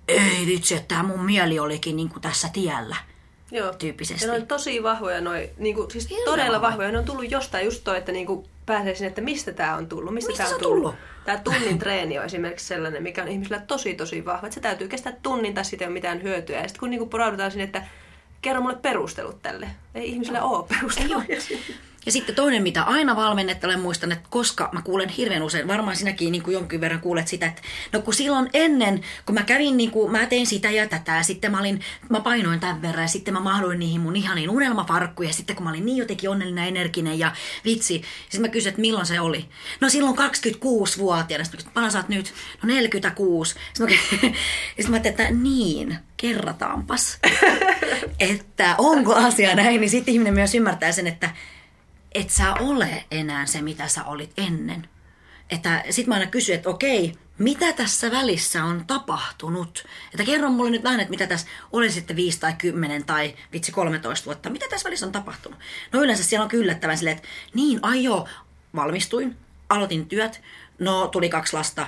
[0.08, 2.96] ei vitsi, että tämä mun mieli olikin niin kuin tässä tiellä.
[3.52, 3.74] Joo.
[3.74, 4.26] Tyyppisesti.
[4.26, 6.62] Ja ne on tosi vahvoja, noi, niin kuin, siis Hirveän todella vahvoja.
[6.62, 6.92] vahvoja.
[6.92, 9.88] Ne on tullut jostain just toi, että niin kuin pääsee sinne, että mistä tämä on
[9.88, 10.14] tullut.
[10.14, 10.84] Mistä, mistä tämä on tullut?
[10.84, 10.96] tullut?
[11.26, 14.48] Tämä tunnin treeni on esimerkiksi sellainen, mikä on ihmisillä tosi tosi vahva.
[14.48, 16.58] Että se täytyy kestää tunnin tai siitä ei ole mitään hyötyä.
[16.58, 17.84] Ja sitten kun niin kuin poraudutaan sinne, että
[18.42, 19.70] kerro mulle perustelut tälle.
[19.96, 21.42] Ei ihmisillä ole perusteluja.
[22.06, 26.32] Ja sitten toinen, mitä aina valmennettalle muistan, että koska mä kuulen hirveän usein, varmaan sinäkin
[26.32, 29.92] niin kuin jonkin verran kuulet sitä, että no kun silloin ennen, kun mä kävin, niin
[29.92, 33.08] kuin, mä tein sitä ja tätä, ja sitten mä, olin, mä painoin tämän verran, ja
[33.08, 36.68] sitten mä mahdoin niihin mun ihaniin unelmafarkkuja, ja sitten kun mä olin niin jotenkin onnellinen
[36.68, 37.32] energinen ja
[37.66, 39.46] vitsi, sitten mä kysyin, että milloin se oli.
[39.82, 42.34] No silloin 26-vuotiaana, sitten mä kysyin, nyt?
[42.64, 43.56] No 46.
[43.74, 44.02] Sitten mä,
[44.76, 47.20] sitten mä ajattelin, että niin, kerrataanpas,
[48.20, 51.30] että onko asia näin, niin sitten ihminen myös ymmärtää sen, että
[52.16, 54.90] et sä ole enää se, mitä sä olit ennen.
[55.50, 59.86] Että sit mä aina kysyn, että okei, mitä tässä välissä on tapahtunut?
[60.12, 63.72] Että kerro mulle nyt vähän, että mitä tässä oli sitten 5 tai 10 tai vitsi
[63.72, 64.50] 13 vuotta.
[64.50, 65.60] Mitä tässä välissä on tapahtunut?
[65.92, 68.28] No yleensä siellä on yllättävän silleen, että niin, ai joo,
[68.76, 69.38] valmistuin,
[69.70, 70.42] aloitin työt,
[70.80, 71.88] no tuli kaksi lasta,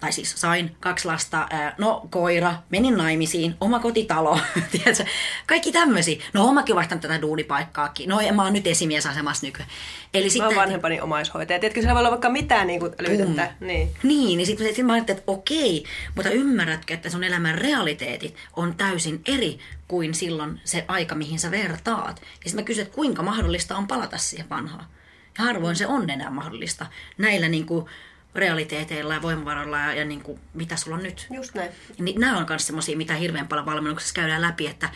[0.00, 1.48] tai siis sain kaksi lasta,
[1.78, 4.40] no koira, menin naimisiin, oma kotitalo,
[4.72, 5.04] tiedätkö?
[5.46, 6.22] kaikki tämmöisiä.
[6.32, 8.08] No omakin vaihtanut tätä duunipaikkaakin.
[8.08, 9.70] No mä oon nyt esimiesasemassa nykyään.
[10.14, 11.58] Eli mä sitten, vanhempani omaishoitaja.
[11.58, 13.52] Tiedätkö, siellä voi olla vaikka mitään niin kuin lyhyttä.
[13.60, 13.66] Mm.
[13.66, 13.90] Niin.
[14.02, 15.84] niin, niin sitten sit mä ajattelin, että okei,
[16.14, 21.50] mutta ymmärrätkö, että sun elämän realiteetit on täysin eri kuin silloin se aika, mihin sä
[21.50, 22.20] vertaat.
[22.20, 24.86] Ja sitten mä kysyin, että kuinka mahdollista on palata siihen vanhaan.
[25.38, 26.86] Ja harvoin se on enää mahdollista
[27.18, 27.86] näillä niin kuin,
[28.34, 31.26] realiteeteilla ja voimavaroilla ja, ja niin kuin, mitä sulla on nyt.
[31.30, 31.70] Just näin.
[31.98, 34.88] Niin nämä on myös semmoisia, mitä hirveän paljon valmennuksessa käydään läpi, että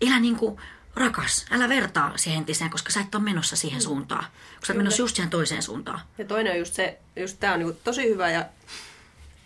[0.00, 0.60] elä niin kuin
[0.94, 3.82] rakas, älä vertaa siihen entiseen, koska sä et ole menossa siihen mm.
[3.82, 4.24] suuntaan.
[4.24, 6.00] Koska sä oot menossa just siihen toiseen suuntaan.
[6.18, 8.44] Ja toinen on just se, just tämä on niin tosi hyvä ja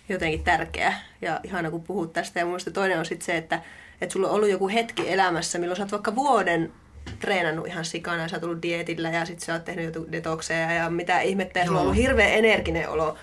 [0.08, 2.40] jotenkin tärkeä ja ihana kun puhut tästä.
[2.40, 3.62] Ja mun toinen on sitten se, että,
[4.00, 6.72] että sulla on ollut joku hetki elämässä, milloin sä oot vaikka vuoden
[7.20, 10.72] treenannut ihan sikana ja sä oot tullut dietillä ja sitten sä oot tehnyt jotain detokseja
[10.72, 13.18] ja mitä ihmettä ja sulla on ollut hirveän energinen olo.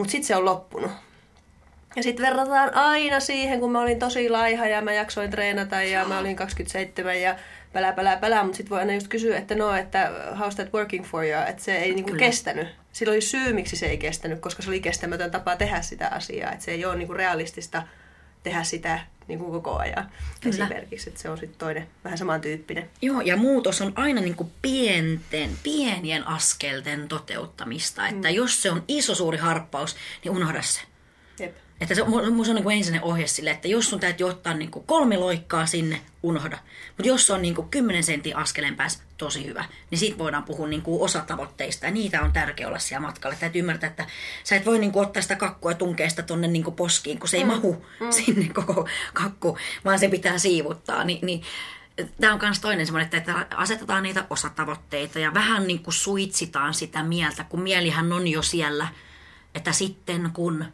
[0.00, 0.90] Mutta sitten se on loppunut.
[1.96, 6.04] Ja sitten verrataan aina siihen, kun mä olin tosi laiha ja mä jaksoin treenata ja
[6.04, 7.36] mä olin 27 ja
[7.72, 8.42] pälä, pälä, pälä.
[8.42, 11.42] Mutta sitten voi aina just kysyä, että no, että how's that working for you?
[11.48, 12.68] Että se ei niinku kestänyt.
[12.92, 16.52] Sillä oli syy, miksi se ei kestänyt, koska se oli kestämätön tapa tehdä sitä asiaa.
[16.52, 17.82] Että se ei ole niinku realistista
[18.42, 20.10] tehdä sitä niin kuin koko ajan
[20.40, 20.64] Kyllä.
[20.64, 21.08] esimerkiksi.
[21.10, 22.90] Että se on sitten toinen vähän samantyyppinen.
[23.02, 28.08] Joo, ja muutos on aina niin kuin pienten, pienien askelten toteuttamista.
[28.08, 28.34] Että mm.
[28.34, 30.80] jos se on iso suuri harppaus, niin unohda se.
[31.80, 34.84] Että se, mun on niin ensimmäinen ohje sille, että jos sun täytyy ottaa niin kuin
[34.86, 36.58] kolme loikkaa sinne, unohda.
[36.96, 39.64] Mutta jos se on niin kuin 10 sentin askeleen päässä, tosi hyvä.
[39.90, 43.36] Niin siitä voidaan puhua niin kuin osatavoitteista ja niitä on tärkeä olla siellä matkalla.
[43.40, 44.06] Täytyy ymmärtää, että
[44.44, 47.18] sä et voi niin kuin ottaa sitä kakkua ja tunkea sitä tonne niin kuin poskiin,
[47.18, 47.50] kun se ei mm.
[47.50, 48.10] mahu mm.
[48.10, 51.04] sinne koko kakku, vaan se pitää siivuttaa.
[51.04, 51.42] Ni, niin
[52.20, 57.02] Tämä on myös toinen semmoinen, että asetetaan niitä osatavoitteita ja vähän niin kuin suitsitaan sitä
[57.02, 58.88] mieltä, kun mielihän on jo siellä,
[59.54, 60.64] että sitten kun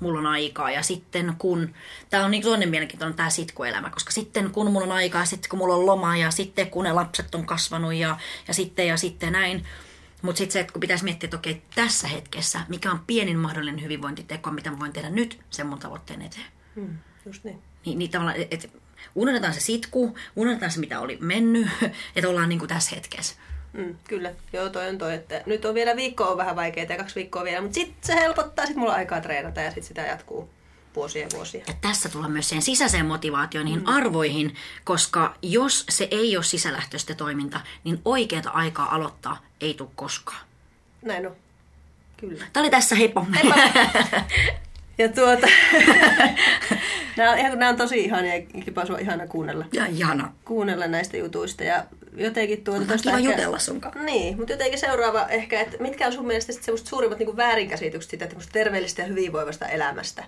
[0.00, 1.74] mulla on aikaa ja sitten kun,
[2.10, 5.58] tämä on niin toinen mielenkiintoinen tämä sitkuelämä, koska sitten kun mulla on aikaa, sitten kun
[5.58, 8.18] mulla on loma ja sitten kun ne lapset on kasvanut ja,
[8.48, 9.64] ja sitten ja sitten näin.
[10.22, 13.82] Mutta sitten se, että kun pitäisi miettiä, että okei, tässä hetkessä, mikä on pienin mahdollinen
[13.82, 16.46] hyvinvointiteko, mitä mä voin tehdä nyt sen mun tavoitteen eteen.
[16.74, 17.58] Mm, just niin.
[17.84, 18.68] Niin, niin tavallaan, että
[19.14, 21.68] unohdetaan se sitku, unohdetaan se, mitä oli mennyt,
[22.16, 23.36] että ollaan niin kuin tässä hetkessä.
[23.76, 26.96] Mm, kyllä, joo toi on toi, että nyt on vielä viikko on vähän vaikeaa ja
[26.96, 30.02] kaksi viikkoa vielä, mutta sitten se helpottaa, sitten mulla on aikaa treenata ja sitten sitä
[30.02, 30.50] jatkuu.
[30.96, 31.64] vuosia ja vuosia.
[31.66, 33.88] Ja tässä tullaan myös siihen sisäiseen motivaatioon, niihin mm.
[33.88, 34.54] arvoihin,
[34.84, 40.46] koska jos se ei ole sisälähtöistä toiminta, niin oikeata aikaa aloittaa ei tule koskaan.
[41.02, 41.36] Näin on.
[42.16, 42.44] Kyllä.
[42.52, 43.26] Tämä oli tässä, heippa.
[43.34, 43.56] heippa.
[44.98, 45.46] Ja tuota,
[47.16, 49.64] nämä, on, nämä on tosi ihania ja kipa sua ihana kuunnella.
[49.72, 50.32] Ja ihana.
[50.44, 51.84] Kuunnella näistä jutuista ja
[52.16, 52.92] jotenkin tuota...
[52.92, 54.04] On kiva ehkä, jutella sunkaan.
[54.04, 58.28] Niin, mutta jotenkin seuraava ehkä, että mitkä on sun mielestä sitten suurimmat niin väärinkäsitykset siitä
[58.52, 60.24] terveellisestä ja hyvinvoivasta elämästä?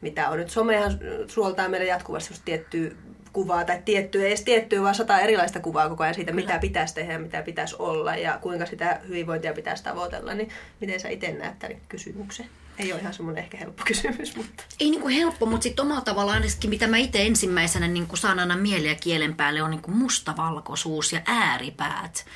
[0.00, 0.50] Mitä on nyt?
[0.50, 2.90] Somehan suoltaa meille jatkuvasti tiettyä
[3.32, 6.46] kuvaa tai tiettyä, ei edes tiettyä, vaan sata erilaista kuvaa koko ajan siitä, Kyllä.
[6.46, 10.34] mitä pitäisi tehdä ja mitä pitäisi olla ja kuinka sitä hyvinvointia pitäisi tavoitella.
[10.34, 10.48] Niin
[10.80, 12.46] miten sä itse näet tämän kysymyksen?
[12.78, 14.64] Ei ole ihan semmoinen ehkä helppo kysymys, mutta...
[14.80, 18.18] Ei niin kuin helppo, mutta sitten omalla tavallaan ainakin, mitä mä itse ensimmäisenä niin kuin
[18.18, 22.26] saan aina mieli ja kielen päälle, on niin kuin mustavalkoisuus ja ääripäät.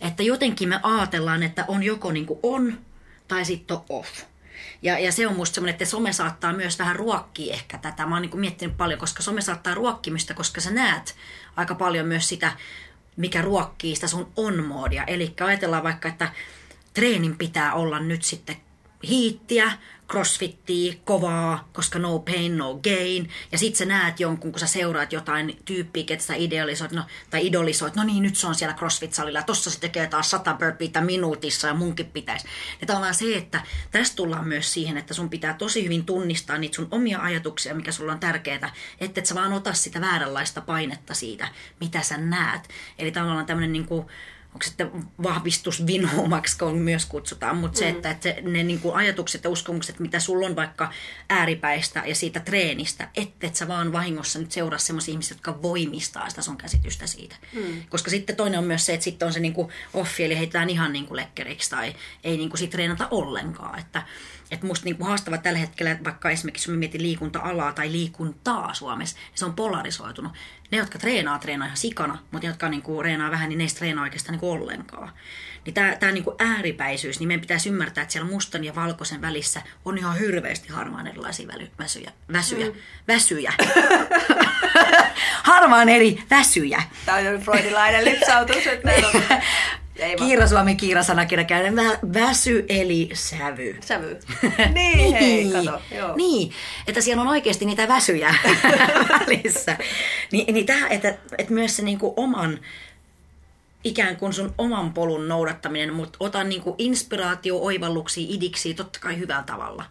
[0.00, 2.78] Että jotenkin me ajatellaan, että on joko niin kuin on
[3.28, 4.22] tai sitten on off.
[4.82, 8.06] Ja, ja se on musta semmoinen, että some saattaa myös vähän ruokkia ehkä tätä.
[8.06, 11.16] Mä oon niin miettinyt paljon, koska some saattaa ruokkimista, koska sä näet
[11.56, 12.52] aika paljon myös sitä,
[13.16, 15.04] mikä ruokkii sitä sun on-moodia.
[15.04, 16.32] Eli ajatellaan vaikka, että
[16.94, 18.56] treenin pitää olla nyt sitten
[19.08, 19.72] hiittiä,
[20.12, 23.30] crossfittiä, kovaa, koska no pain, no gain.
[23.52, 27.46] Ja sit sä näet jonkun, kun sä seuraat jotain tyyppiä, ketä sä idealisoit, no, tai
[27.46, 31.68] idolisoit, no niin, nyt se on siellä crossfit-salilla, tossa se tekee taas sata burpeeita minuutissa,
[31.68, 32.48] ja munkin pitäisi.
[32.80, 36.76] Ja tavallaan se, että tästä tullaan myös siihen, että sun pitää tosi hyvin tunnistaa niitä
[36.76, 41.14] sun omia ajatuksia, mikä sulla on tärkeää, että et sä vaan ota sitä vääränlaista painetta
[41.14, 41.48] siitä,
[41.80, 42.68] mitä sä näet.
[42.98, 44.06] Eli tavallaan tämmöinen niin kuin,
[44.52, 44.90] onko sitten
[45.22, 47.78] vahvistusvinoumaksi, kun myös kutsutaan, mutta mm.
[47.78, 50.92] se, että, että ne niin kuin ajatukset ja uskomukset, mitä sulla on vaikka
[51.28, 56.28] ääripäistä ja siitä treenistä, että et sä vaan vahingossa nyt seuraa sellaisia ihmisiä, jotka voimistaa
[56.28, 57.36] sitä sun käsitystä siitä.
[57.52, 57.82] Mm.
[57.88, 60.70] Koska sitten toinen on myös se, että sitten on se niin kuin offi, eli heitetään
[60.70, 61.94] ihan niin kuin lekkeriksi tai
[62.24, 63.78] ei niin kuin sit treenata ollenkaan.
[63.78, 64.02] Että,
[64.52, 69.16] että musta niinku haastava tällä hetkellä, vaikka esimerkiksi jos mä mietin liikunta-alaa tai liikuntaa Suomessa,
[69.16, 70.32] niin se on polarisoitunut.
[70.70, 73.70] Ne, jotka treenaa, treenaa ihan sikana, mutta ne, jotka niinku treenaa vähän, niin ne ei
[73.70, 75.12] treenaa oikeastaan niinku ollenkaan.
[75.64, 79.62] Niin tämä tää niinku ääripäisyys, niin meidän pitäisi ymmärtää, että siellä mustan ja valkoisen välissä
[79.84, 82.12] on ihan hirveästi harmaan erilaisia väly, väsyjä.
[82.32, 82.66] Väsyjä.
[82.66, 82.74] Mm.
[83.08, 83.52] Väsyjä.
[85.52, 86.82] harmaan eri väsyjä.
[87.06, 89.22] Tämä on freudilainen lipsautus, että on
[89.96, 91.46] Ei Kiira Suomi Kiira-sanakirja.
[91.76, 93.76] Vä, väsy eli sävy.
[93.80, 94.18] Sävy.
[94.74, 95.82] Niin, hei, kato.
[95.94, 96.16] Joo.
[96.16, 96.52] Niin,
[96.86, 98.34] että siellä on oikeasti niitä väsyjä
[99.20, 99.76] välissä.
[100.32, 102.58] Ni, niin tämä, että, että myös se niinku oman
[103.84, 109.42] ikään kuin sun oman polun noudattaminen, mutta ota niinku inspiraatio, oivalluksia, idiksi totta kai hyvällä
[109.42, 109.84] tavalla.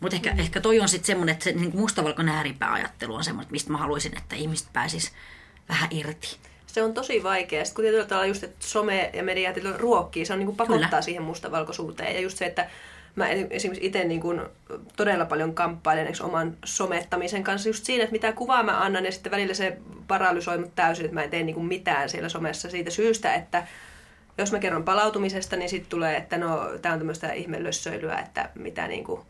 [0.00, 0.38] Mutta ehkä, mm.
[0.38, 4.18] ehkä toi on sitten semmoinen, että se niin mustavalkoinen ääripääajattelu on semmoinen, mistä mä haluaisin,
[4.18, 5.12] että ihmiset pääsis
[5.68, 6.36] vähän irti
[6.72, 7.64] se on tosi vaikea.
[7.64, 10.88] Sitten kun tietyllä tavalla just, että some ja media ruokkii, se on niin kuin pakottaa
[10.88, 11.02] Kyllä.
[11.02, 12.14] siihen mustavalkoisuuteen.
[12.14, 12.70] Ja just se, että
[13.16, 14.40] mä esimerkiksi itse niin kuin
[14.96, 19.32] todella paljon kamppailen oman somettamisen kanssa just siinä, että mitä kuvaa mä annan ja sitten
[19.32, 19.76] välillä se
[20.08, 23.66] paralysoi mut täysin, että mä en tee niin kuin mitään siellä somessa siitä syystä, että
[24.38, 28.88] jos mä kerron palautumisesta, niin sitten tulee, että no, tämä on tämmöistä ihmelössöilyä, että mitä
[28.88, 29.20] niin kuin,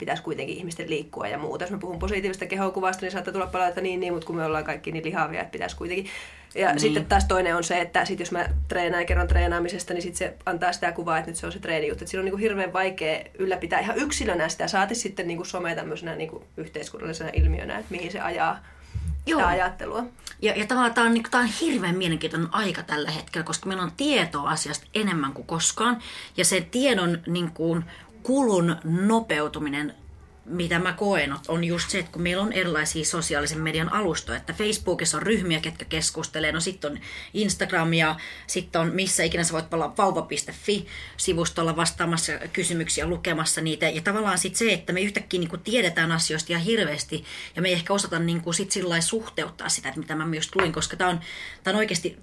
[0.00, 1.64] pitäisi kuitenkin ihmisten liikkua ja muuta.
[1.64, 4.64] Jos mä puhun positiivista kehokuvasta, niin saattaa tulla palautetta niin, niin, mutta kun me ollaan
[4.64, 6.06] kaikki niin lihavia, että pitäisi kuitenkin.
[6.54, 6.80] Ja niin.
[6.80, 10.16] sitten taas toinen on se, että sit jos mä treenaan ja kerron treenaamisesta, niin sit
[10.16, 12.06] se antaa sitä kuvaa, että nyt se on se treenijuttu.
[12.06, 15.74] Siinä on niin kuin hirveän vaikea ylläpitää ihan yksilönä sitä, saati sitten niin kuin some
[15.74, 18.58] tämmöisenä niin kuin yhteiskunnallisena ilmiönä, että mihin se ajaa
[19.26, 19.40] Joo.
[19.40, 20.04] sitä ajattelua.
[20.42, 23.82] Ja, ja tavallaan tämä on, niin, tämä on hirveän mielenkiintoinen aika tällä hetkellä, koska meillä
[23.82, 26.02] on tietoa asiasta enemmän kuin koskaan.
[26.36, 27.84] Ja se tiedon niin kuin,
[28.22, 29.94] kulun nopeutuminen
[30.50, 34.52] mitä mä koen, on just se, että kun meillä on erilaisia sosiaalisen median alustoja, että
[34.52, 36.98] Facebookissa on ryhmiä, ketkä keskustelee, no sitten on
[37.34, 38.16] Instagram ja
[38.46, 43.88] sitten on missä ikinä sä voit olla vauva.fi-sivustolla vastaamassa kysymyksiä, lukemassa niitä.
[43.88, 47.24] Ja tavallaan sitten se, että me yhtäkkiä niin tiedetään asioista ihan hirveästi
[47.56, 50.50] ja me ei ehkä osata niin kuin sit sillä suhteuttaa sitä, että mitä mä myös
[50.54, 51.20] luin, koska tämä on,
[51.62, 52.18] tää on oikeasti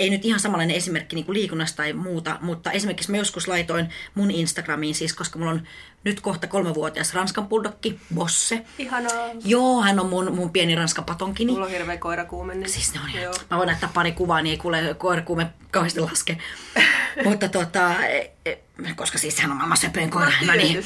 [0.00, 3.88] ei nyt ihan samanlainen esimerkki niin kuin liikunnasta tai muuta, mutta esimerkiksi mä joskus laitoin
[4.14, 5.62] mun Instagramiin siis, koska mulla on
[6.04, 8.64] nyt kohta kolmevuotias Ranskan buldokki, Bosse.
[8.78, 9.28] Ihanaa.
[9.44, 11.52] Joo, hän on mun, mun pieni Ranskan patonkini.
[11.52, 12.54] Mulla on hirveä koirakuume.
[12.54, 12.68] Niin...
[12.68, 13.34] Siis ne on Joo.
[13.50, 16.38] Mä voin näyttää pari kuvaa, niin ei kuule koirakuume kauheasti laske.
[17.24, 18.58] mutta tota, e, e,
[18.96, 20.32] koska siis hän on maailman söpöin koira.
[20.46, 20.84] No, niin.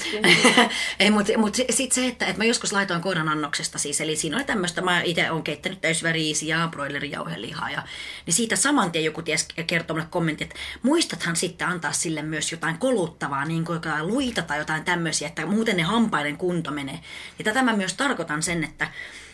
[1.00, 4.36] ei, mutta mut sitten se, että, että mä joskus laitoin koiran annoksesta siis, eli siinä
[4.36, 7.82] oli tämmöistä, mä itse olen keittänyt täysväriisiä ja broilerijauhelihaa, ja,
[8.26, 12.52] niin siitä saman tien joku ties kertoo mulle kommentti, että muistathan sitten antaa sille myös
[12.52, 17.00] jotain koluttavaa, niin kuin jotain luita tai jotain tämmöisiä, että muuten ne hampaiden kunto menee.
[17.38, 18.88] Ja tätä mä myös tarkoitan sen, että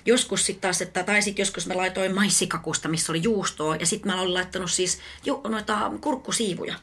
[0.07, 4.13] joskus sitten taas, että, tai sitten joskus mä laitoin maissikakusta, missä oli juustoa, ja sitten
[4.13, 6.75] mä olin laittanut siis ju, noita kurkkusiivuja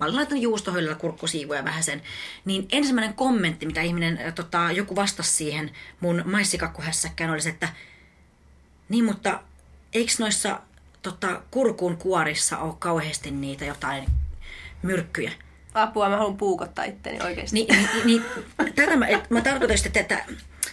[0.00, 2.02] mä olin laittanut juustohöylällä kurkkusiivuja vähän sen,
[2.44, 7.68] niin ensimmäinen kommentti, mitä ihminen, tota, joku vastasi siihen mun maissikakkuhässäkkään, oli se, että
[8.88, 9.40] niin, mutta
[9.92, 10.60] eikö noissa
[11.02, 14.04] tota, kurkun kuorissa ole kauheasti niitä jotain
[14.82, 15.32] myrkkyjä?
[15.82, 17.54] Apua, mä haluan puukottaa itteni oikeasti.
[17.54, 18.24] Niin, niin, niin
[18.74, 20.24] tätä mä, et, mä tarkoitan sitä, että,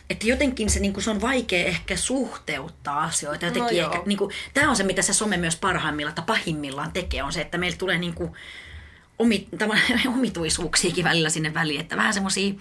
[0.09, 3.45] että jotenkin se, niin kuin, se on vaikea ehkä suhteuttaa asioita.
[3.45, 6.91] Jotenkin No ehkä, niin kuin, tämä on se, mitä se some myös parhaimmillaan tai pahimmillaan
[6.91, 8.31] tekee, on se, että meillä tulee niin kuin,
[9.19, 11.81] omi, tavallaan omituisuuksiakin välillä sinne väliin.
[11.81, 12.53] Että vähän semmoisia,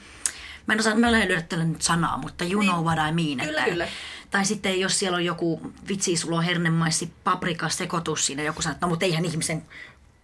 [0.66, 3.48] mä en osaa, mä en löydä tällä nyt sanaa, mutta you know what I mean.
[3.48, 3.88] Kyllä, että, kyllä.
[4.30, 8.74] Tai sitten jos siellä on joku vitsi, sulla on hernemaissi paprika sekoitus siinä, joku sanoo,
[8.74, 9.62] että no mutta eihän ihmisen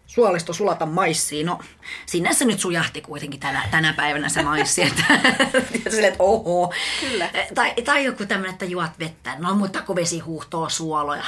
[0.09, 1.47] suolisto sulata maissiin.
[1.47, 1.59] No,
[2.07, 4.83] sinne se nyt sujahti kuitenkin tänä, tänä päivänä se maissi.
[4.83, 5.05] Että,
[5.85, 6.73] ja silleen, että oho.
[7.01, 7.31] Kyllä.
[7.55, 9.37] Tai, tai joku tämmöinen, että juot vettä.
[9.39, 11.25] No, mutta kun vesi huuhtoo suoloja.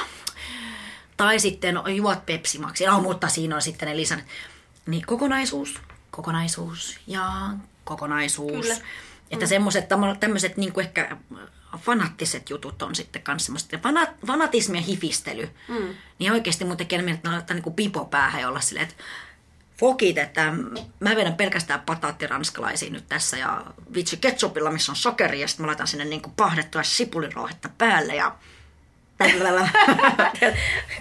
[1.17, 2.85] Tai sitten no, juot pepsimaksi.
[2.85, 4.23] No, mutta siinä on sitten ne lisän.
[4.85, 7.31] Niin kokonaisuus, kokonaisuus ja
[7.83, 8.67] kokonaisuus.
[8.67, 8.75] Kyllä.
[9.31, 9.87] Että semmoiset
[10.19, 11.17] tämmöiset niin ehkä
[11.77, 13.75] fanaattiset jutut on sitten kans semmoista.
[13.75, 15.49] Ja fanat, fanatismi ja hifistely.
[15.67, 15.95] Mm.
[16.19, 19.03] Niin oikeasti mun tekee mieli, että laittaa niin pipo päähän ja olla silleen, että
[19.77, 20.53] fokit, että
[20.99, 25.67] mä vedän pelkästään pataattiranskalaisia nyt tässä ja vitsi ketsupilla, missä on sokeri ja sitten mä
[25.67, 28.35] laitan sinne niin pahdettua sipulirouhetta päälle ja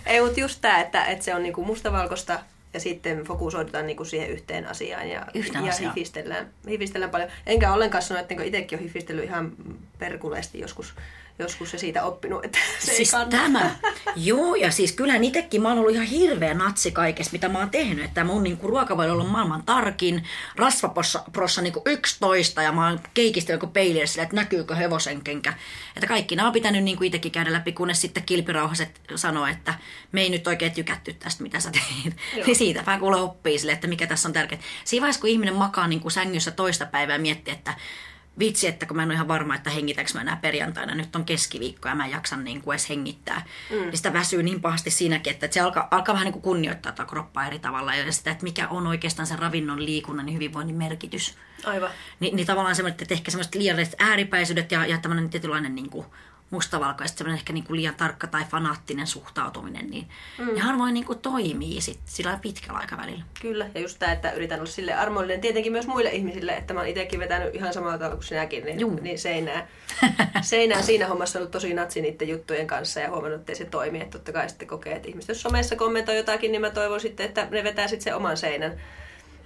[0.07, 2.39] Ei, mutta just tämä, että, että se on niinku mustavalkoista
[2.75, 5.95] ja sitten fokusoidutaan niinku siihen yhteen asiaan ja, Yhteen ja asiaan.
[5.95, 7.31] Hifistellään, hifistellään paljon.
[7.47, 9.53] Enkä ollenkaan sano, että itsekin olen hifistellyt ihan
[9.99, 10.95] perkuleesti joskus,
[11.41, 13.77] joskus ja siitä oppinut, että se siis ei tämä.
[14.17, 17.71] Joo, ja siis kyllähän itsekin mä oon ollut ihan hirveä natsi kaikessa, mitä mä oon
[17.71, 18.05] tehnyt.
[18.05, 20.25] Että mun niinku ruokavalio on ollut maailman tarkin,
[20.57, 25.55] rasvaprossa niinku 11 ja mä oon keikistellyt joku peiliä sille, että näkyykö hevosen kenkä.
[25.97, 29.75] Että kaikki nämä on pitänyt niinku itsekin käydä läpi, kunnes sitten kilpirauhaset sanoo, että
[30.13, 32.17] me ei nyt oikein tykätty tästä, mitä sä teit.
[32.47, 34.63] Niin siitäpä kuule oppii sille, että mikä tässä on tärkeää.
[34.85, 37.75] Siinä vaiheessa, kun ihminen makaa niinku sängyssä toista päivää ja miettii, että
[38.39, 41.25] vitsi, että kun mä en ole ihan varma, että hengitänkö mä enää perjantaina, nyt on
[41.25, 43.45] keskiviikko ja mä en jaksa niin kuin edes hengittää.
[43.71, 43.77] Mm.
[43.77, 47.09] Niin sitä väsyy niin pahasti siinäkin, että se alkaa, alkaa vähän niin kuin kunnioittaa tätä
[47.09, 51.39] kroppaa eri tavalla ja sitä, että mikä on oikeastaan sen ravinnon, liikunnan ja hyvinvoinnin merkitys.
[51.65, 51.91] Aivan.
[52.21, 56.07] Ni, niin tavallaan semmoinen, että ehkä semmoiset liialliset ääripäisyydet ja, ja tämmöinen tietynlainen niin kuin
[56.51, 60.55] mustavalko ja sitten semmoinen ehkä niin kuin liian tarkka tai fanaattinen suhtautuminen, niin mm.
[60.55, 63.25] ne harvoin niin kuin toimii sit sillä pitkällä aikavälillä.
[63.41, 66.81] Kyllä, ja just tämä, että yritän olla sille armollinen tietenkin myös muille ihmisille, että mä
[66.81, 68.99] oon itsekin vetänyt ihan samalla tavalla kuin sinäkin, niin, Juu.
[69.03, 69.69] niin seinää,
[70.41, 74.01] seinää siinä hommassa ollut tosi natsi niiden juttujen kanssa ja huomannut, että ei se toimi.
[74.01, 77.27] Että totta kai sitten kokee, että ihmiset, jos somessa kommentoi jotakin, niin mä toivon sitten,
[77.27, 78.81] että ne vetää sitten sen oman seinän.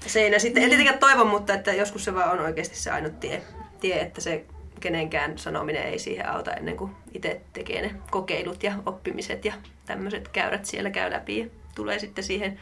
[0.07, 3.43] Seinä sitten, en tietenkään toivon, mutta että joskus se vaan on oikeasti se ainut tie,
[3.81, 4.45] tie että se
[4.85, 9.55] kenenkään sanominen ei siihen auta ennen kuin itse tekee ne kokeilut ja oppimiset ja
[9.87, 12.61] tämmöiset käyrät siellä käy läpi ja tulee sitten siihen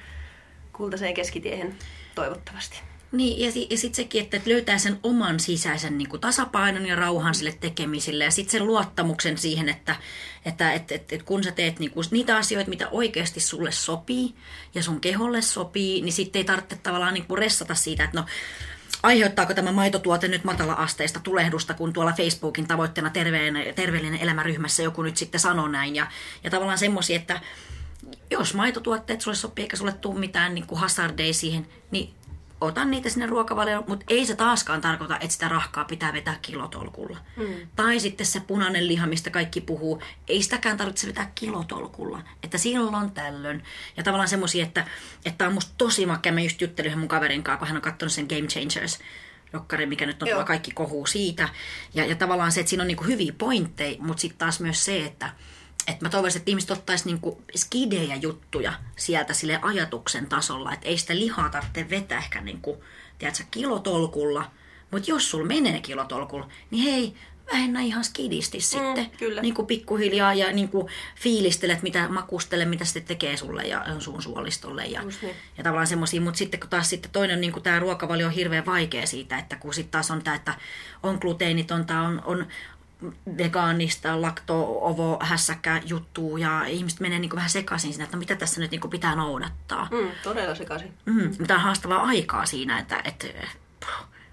[0.72, 1.74] kultaiseen keskitiehen
[2.14, 2.80] toivottavasti.
[3.12, 7.34] Niin, ja, ja sitten sekin, että löytää sen oman sisäisen niin kuin tasapainon ja rauhan
[7.34, 9.96] sille tekemiselle ja sitten sen luottamuksen siihen, että,
[10.44, 14.34] että et, et, et kun sä teet niin kuin niitä asioita, mitä oikeasti sulle sopii
[14.74, 18.26] ja sun keholle sopii, niin sitten ei tarvitse tavallaan niin kuin ressata siitä, että no
[19.02, 25.16] aiheuttaako tämä maitotuote nyt matala-asteista tulehdusta, kun tuolla Facebookin tavoitteena terveen, terveellinen elämäryhmässä joku nyt
[25.16, 25.96] sitten sanoo näin.
[25.96, 26.06] Ja,
[26.44, 27.40] ja tavallaan semmoisia, että
[28.30, 32.14] jos maitotuotteet sulle sopii eikä sulle tule mitään niin kuin hazardeja siihen, niin
[32.66, 37.18] otan niitä sinne ruokavalioon, mutta ei se taaskaan tarkoita, että sitä rahkaa pitää vetää kilotolkulla.
[37.36, 37.54] Mm.
[37.76, 42.22] Tai sitten se punainen liha, mistä kaikki puhuu, ei sitäkään tarvitse vetää kilotolkulla.
[42.42, 43.64] Että silloin tällöin.
[43.96, 44.86] Ja tavallaan semmoisia, että,
[45.24, 46.32] että on musta tosi makea.
[46.32, 48.98] Mä just juttelin yhden mun kaverin kanssa, kun hän on katsonut sen Game Changers
[49.52, 50.44] dokkari, mikä nyt on Joo.
[50.44, 51.48] kaikki kohuu siitä.
[51.94, 55.04] Ja, ja tavallaan se, että siinä on niinku hyviä pointteja, mutta sitten taas myös se,
[55.04, 55.30] että
[55.86, 60.98] että mä toivoisin, että ihmiset ottaisi niinku skidejä juttuja sieltä sille ajatuksen tasolla, että ei
[60.98, 62.84] sitä lihaa tarvitse vetää ehkä niinku,
[63.18, 64.50] tiedätkö, kilotolkulla,
[64.90, 67.14] mutta jos sulla menee kilotolkulla, niin hei,
[67.52, 69.10] vähennä ihan skidisti sitten.
[69.18, 69.42] kyllä.
[69.42, 74.22] Niin kuin pikkuhiljaa ja niin kuin fiilistelet, mitä makustele, mitä se tekee sulle ja sun
[74.22, 74.84] suolistolle.
[74.84, 75.36] Ja, niin.
[75.58, 78.66] ja tavallaan semmoisia, mutta sitten kun taas sitten toinen niin kuin tämä ruokavalio on hirveän
[78.66, 80.54] vaikea siitä, että kun sitten taas on tämä, että
[81.02, 82.46] on gluteenitonta, on, on
[83.38, 88.70] vegaanista, lakto-ovo, hässäkkä juttuu ja ihmiset menee niin vähän sekaisin siinä, että mitä tässä nyt
[88.70, 89.88] niin pitää noudattaa.
[89.90, 90.92] Mm, todella sekaisin.
[91.04, 91.30] Mm.
[91.38, 93.26] Mitä on haastavaa aikaa siinä, että, että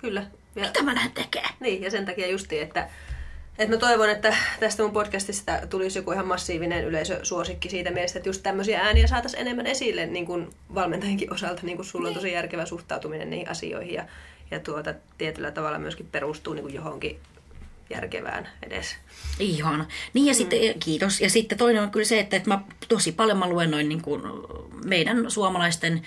[0.02, 0.26] Kyllä.
[0.56, 1.54] Ja, mitä mä lähden tekemään.
[1.60, 2.90] niin, ja sen takia justiin, että,
[3.58, 8.30] että mä toivon, että tästä mun podcastista tulisi joku ihan massiivinen yleisösuosikki siitä mielessä, että
[8.30, 12.32] just tämmöisiä ääniä saataisiin enemmän esille niin kuin valmentajienkin osalta, niin kuin sulla on tosi
[12.32, 14.06] järkevä suhtautuminen niihin asioihin ja,
[14.52, 17.20] ja tuota, tietyllä tavalla myöskin perustuu niin kuin johonkin
[17.90, 18.96] järkevään edes.
[19.40, 19.86] Ihana.
[20.14, 21.22] Niin ja sitten, kiitos.
[21.22, 24.22] Ja sitten toinen on kyllä se, että, että mä tosi paljon mä luennoin niin kuin
[24.86, 26.02] meidän suomalaisten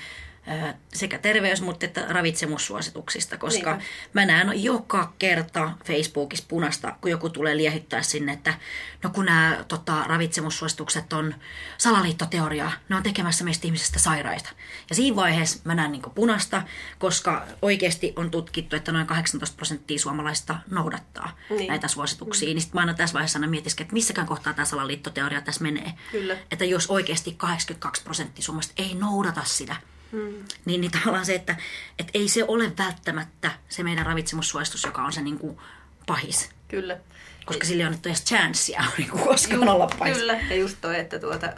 [0.94, 3.84] sekä terveys- mutta että ravitsemussuosituksista, koska Niinpä.
[4.12, 8.54] mä näen joka kerta Facebookissa punasta, kun joku tulee liehittää sinne, että
[9.02, 11.34] no kun nämä tota, ravitsemussuositukset on
[11.78, 14.48] salaliittoteoriaa, ne on tekemässä meistä ihmisistä sairaita.
[14.90, 16.62] Ja siinä vaiheessa mä näen niin punasta,
[16.98, 21.58] koska oikeasti on tutkittu, että noin 18 prosenttia suomalaista noudattaa Niin.
[21.58, 21.68] niin.
[21.68, 22.48] näitä suosituksia.
[22.48, 25.92] Niin sitten mä aina tässä vaiheessa aina mietisken, että missäkään kohtaa tämä salaliittoteoria tässä menee.
[26.12, 26.36] Kyllä.
[26.50, 29.76] Että jos oikeasti 82 prosenttia suomalaista ei noudata sitä,
[30.12, 30.44] mm.
[30.64, 31.56] niin, niin tavallaan se, että,
[31.98, 35.58] että ei se ole välttämättä se meidän ravitsemussuositus, joka on se niin kuin
[36.06, 36.50] pahis.
[36.68, 36.98] Kyllä.
[37.44, 40.18] Koska sillä ei ole annettu edes chanssia niin kuin koskaan olla pahis.
[40.18, 41.52] Kyllä, ja just toi, että tuota,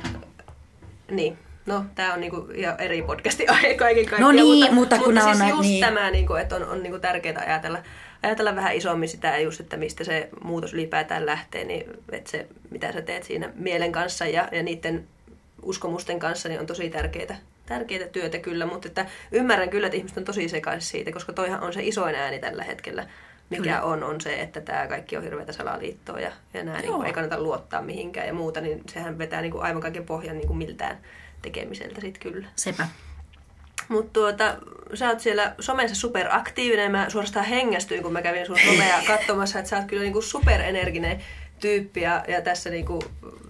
[1.11, 4.37] niin, no tää on niinku ihan eri podcasti aihe kaiken kaikkiaan.
[4.37, 5.85] No niin, mutta kun mutta nämä on siis näitä- just niin.
[5.85, 7.79] tämä, niinku, että on, on niinku tärkeää ajatella,
[8.23, 12.47] ajatella vähän isommin sitä ja just, että mistä se muutos ylipäätään lähtee, niin että se,
[12.71, 15.09] mitä sä teet siinä mielen kanssa ja, ja niiden
[15.63, 17.39] uskomusten kanssa, niin on tosi tärkeää.
[17.67, 21.61] Tärkeää työtä kyllä, mutta että ymmärrän kyllä, että ihmiset on tosi sekaisin siitä, koska toihan
[21.61, 23.07] on se isoin ääni tällä hetkellä,
[23.51, 23.83] mikä Kyllä.
[23.83, 27.13] on, on se, että tämä kaikki on hirveätä salaliittoa ja, ja nämä niin kuin, ei
[27.13, 30.57] kannata luottaa mihinkään ja muuta, niin sehän vetää niin kuin aivan kaiken pohjan niin kuin
[30.57, 30.99] miltään
[31.43, 32.49] tekemiseltä sitten kyllä.
[32.57, 32.89] Sepä.
[33.89, 34.57] Mutta tuota,
[34.95, 36.91] sä oot siellä somessa superaktiivinen.
[36.91, 41.21] Mä suorastaan hengästyin, kun mä kävin sun somea katsomassa, että sä oot kyllä niinku superenerginen
[41.65, 42.01] tyyppi.
[42.01, 43.03] Ja, ja tässä niinku,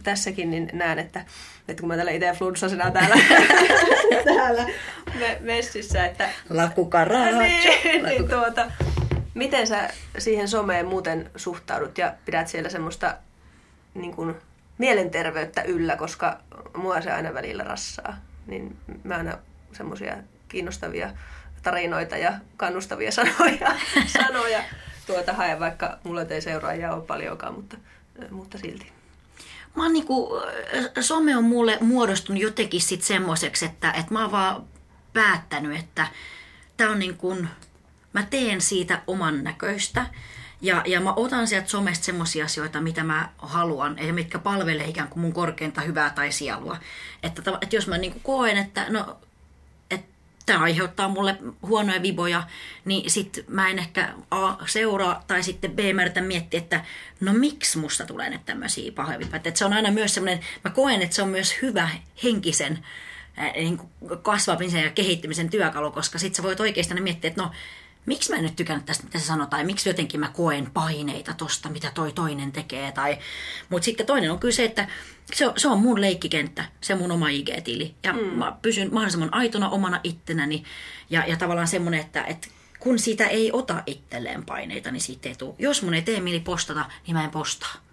[0.02, 1.24] tässäkin niin näen, että,
[1.68, 3.16] että kun mä tällä itse flunssasena täällä,
[4.34, 4.66] täällä
[5.18, 7.38] me, messissä, että Lakukaracho.
[7.38, 8.70] niin, niin tuota,
[9.34, 9.88] miten sä
[10.18, 13.16] siihen someen muuten suhtaudut ja pidät siellä semmoista
[13.94, 14.34] niin kuin,
[14.78, 16.40] mielenterveyttä yllä, koska
[16.76, 18.16] mua se aina välillä rassaa.
[18.46, 19.38] Niin mä aina
[19.72, 20.16] semmoisia
[20.48, 21.10] kiinnostavia
[21.62, 23.74] tarinoita ja kannustavia sanoja,
[24.06, 24.62] sanoja
[25.06, 27.76] tuota haen, vaikka mulla ei seuraajia ole paljonkaan, mutta,
[28.30, 28.92] mutta silti.
[29.76, 30.30] Mä oon niinku,
[31.00, 34.64] some on mulle muodostunut jotenkin sit semmoiseksi, että, että mä oon vaan
[35.12, 36.06] päättänyt, että
[36.76, 37.48] tää on niin kuin,
[38.12, 40.06] mä teen siitä oman näköistä.
[40.60, 45.08] Ja, ja mä otan sieltä somesta semmoisia asioita, mitä mä haluan, ja mitkä palvelee ikään
[45.08, 46.76] kuin mun korkeinta hyvää tai sielua.
[47.22, 49.18] Että, että jos mä niin koen, että no,
[50.46, 52.42] tämä aiheuttaa mulle huonoja viboja,
[52.84, 56.84] niin sit mä en ehkä A seuraa tai sitten B mä miettiä, että
[57.20, 59.36] no miksi musta tulee nyt tämmöisiä pahoja viboja.
[59.36, 61.88] Että se on aina myös semmoinen, mä koen, että se on myös hyvä
[62.22, 62.78] henkisen
[63.54, 63.80] niin
[64.22, 67.50] kasvamisen ja kehittymisen työkalu, koska sit sä voit oikeasti aina miettiä, että no
[68.06, 71.34] miksi mä en nyt tykännyt tästä, mitä se sanoo, tai miksi jotenkin mä koen paineita
[71.34, 72.92] tosta, mitä toi toinen tekee.
[72.92, 73.18] Tai...
[73.68, 74.88] Mutta sitten toinen on kyllä se, että
[75.34, 77.94] se on, se on mun leikkikenttä, se mun oma IG-tili.
[78.02, 78.20] Ja mm.
[78.20, 80.64] mä pysyn mahdollisimman aitona omana ittenäni.
[81.10, 82.48] Ja, ja tavallaan semmoinen, että, että
[82.78, 85.54] kun siitä ei ota itselleen paineita, niin siitä ei tule.
[85.58, 87.83] Jos mun ei tee mieli postata, niin mä en postaa.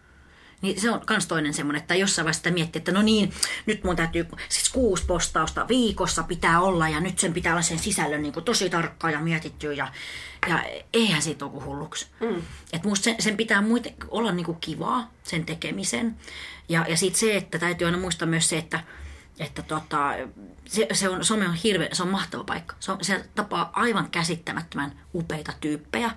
[0.62, 3.34] Niin se on kans toinen semmoinen, että jossain vaiheessa sitä miettii, että no niin,
[3.66, 7.80] nyt mun täytyy, siis kuusi postausta viikossa pitää olla ja nyt sen pitää olla sen
[7.80, 9.88] sisällön niin kuin tosi tarkkaa ja mietittyä ja,
[10.50, 12.08] ja eihän siitä ole kuin hulluksi.
[12.20, 12.42] Mm.
[12.74, 16.16] Et musta sen, sen pitää muiten olla niin kuin kivaa, sen tekemisen.
[16.70, 18.80] Ja, ja sitten se, että täytyy aina muistaa myös se, että,
[19.40, 20.14] että tota,
[20.66, 22.76] se, se, on, some on hirveä, se on mahtava paikka.
[22.80, 26.12] Se, on, se tapaa aivan käsittämättömän upeita tyyppejä.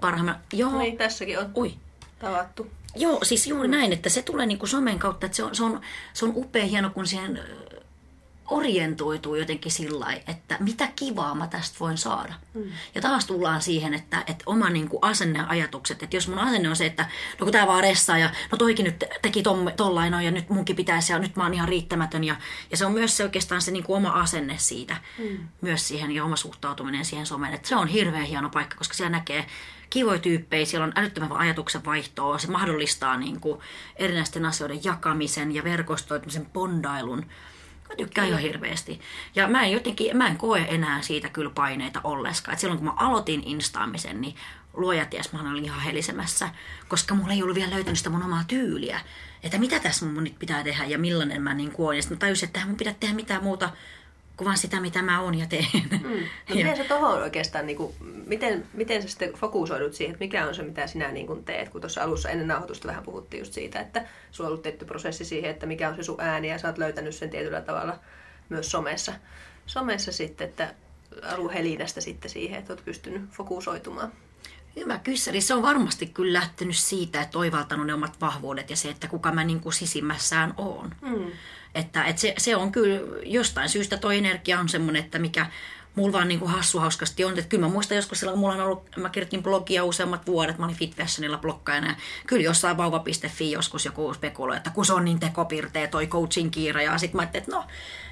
[0.00, 1.74] Parhaimmillaan, joo, Niin, tässäkin on ui,
[2.18, 2.70] tavattu.
[2.96, 5.80] Joo, siis juuri näin, että se tulee niinku somen kautta, että se on, se on,
[6.12, 7.40] se on upea hieno, kun siihen
[8.52, 12.34] orientoituu jotenkin sillä että mitä kivaa mä tästä voin saada.
[12.54, 12.62] Mm.
[12.94, 16.86] Ja taas tullaan siihen, että, että oma niinku asenneajatukset, että jos mun asenne on se,
[16.86, 17.02] että
[17.40, 19.42] no kun tää vaan ressaa ja no toikin nyt teki
[19.76, 22.24] tollain ja nyt munkin pitäisi ja nyt mä oon ihan riittämätön.
[22.24, 22.36] Ja,
[22.70, 25.38] ja se on myös se oikeastaan se niinku oma asenne siitä, mm.
[25.60, 27.54] myös siihen ja oma suhtautuminen siihen someen.
[27.54, 29.46] Että se on hirveän hieno paikka, koska siellä näkee
[29.92, 33.60] kivoja tyyppejä, siellä on älyttömän ajatuksen vaihtoa, se mahdollistaa niin kuin
[33.96, 37.26] erinäisten asioiden jakamisen ja verkostoitumisen bondailun.
[37.88, 39.00] Mä tykkään ihan hirveästi.
[39.34, 42.52] Ja mä en jotenkin, mä en koe enää siitä kyllä paineita olleskaan.
[42.52, 44.36] Et silloin kun mä aloitin instaamisen, niin
[44.74, 46.48] luoja ties, mä olin ihan helisemässä,
[46.88, 49.00] koska mulla ei ollut vielä löytänyt sitä mun omaa tyyliä.
[49.42, 51.96] Että mitä tässä mun nyt pitää tehdä ja millainen mä niin oon.
[51.96, 53.70] Ja sitten mä tajusin, että mun pitää tehdä mitään muuta
[54.36, 55.88] kuin vaan sitä, mitä mä oon ja teen.
[55.90, 56.08] Mm.
[56.48, 57.94] No miten sä tohon oikeastaan, niin kuin,
[58.26, 61.68] miten, miten sä sitten fokusoidut siihen, että mikä on se, mitä sinä niin kuin teet?
[61.68, 65.24] Kun tuossa alussa ennen nauhoitusta vähän puhuttiin just siitä, että sulla on ollut tietty prosessi
[65.24, 67.98] siihen, että mikä on se sun ääni ja sä oot löytänyt sen tietyllä tavalla
[68.48, 69.12] myös somessa.
[69.66, 70.74] Somessa sitten, että
[71.22, 74.12] alun helinästä sitten siihen, että oot pystynyt fokusoitumaan.
[74.76, 75.40] Hyvä kyssäri.
[75.40, 79.32] Se on varmasti kyllä lähtenyt siitä, että oivaltanut ne omat vahvuudet ja se, että kuka
[79.32, 80.94] mä niin kuin sisimmässään oon.
[81.00, 81.26] Mm.
[81.74, 85.46] Että, että se, se on kyllä jostain syystä toi energia on semmoinen, että mikä
[85.94, 87.38] mulla vaan niin kuin hassu hauskasti on.
[87.38, 90.58] Että kyllä mä muistan joskus silloin, kun mulla on ollut, mä kirjoitin blogia useammat vuodet,
[90.58, 91.94] mä olin Fit Fashionilla blokkaajana ja
[92.26, 96.82] kyllä jossain vauva.fi joskus joku spekuloi, että kun se on niin tekopirteä toi coaching kiira
[96.82, 97.64] ja sit mä ajattelin, että no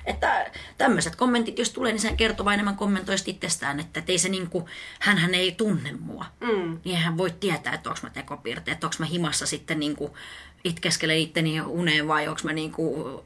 [0.04, 4.28] Että tämmöiset kommentit, jos tulee, niin sehän kertoo vain enemmän kommentoista itsestään, että ei se
[4.28, 4.68] niinku,
[5.00, 6.24] hänhän ei tunne mua.
[6.40, 6.78] Mm.
[6.84, 10.16] Niin hän voi tietää, että onko mä tekopiirteet, että onko mä himassa sitten niinku
[10.64, 13.24] itkeskele itteni uneen vai onko mä niinku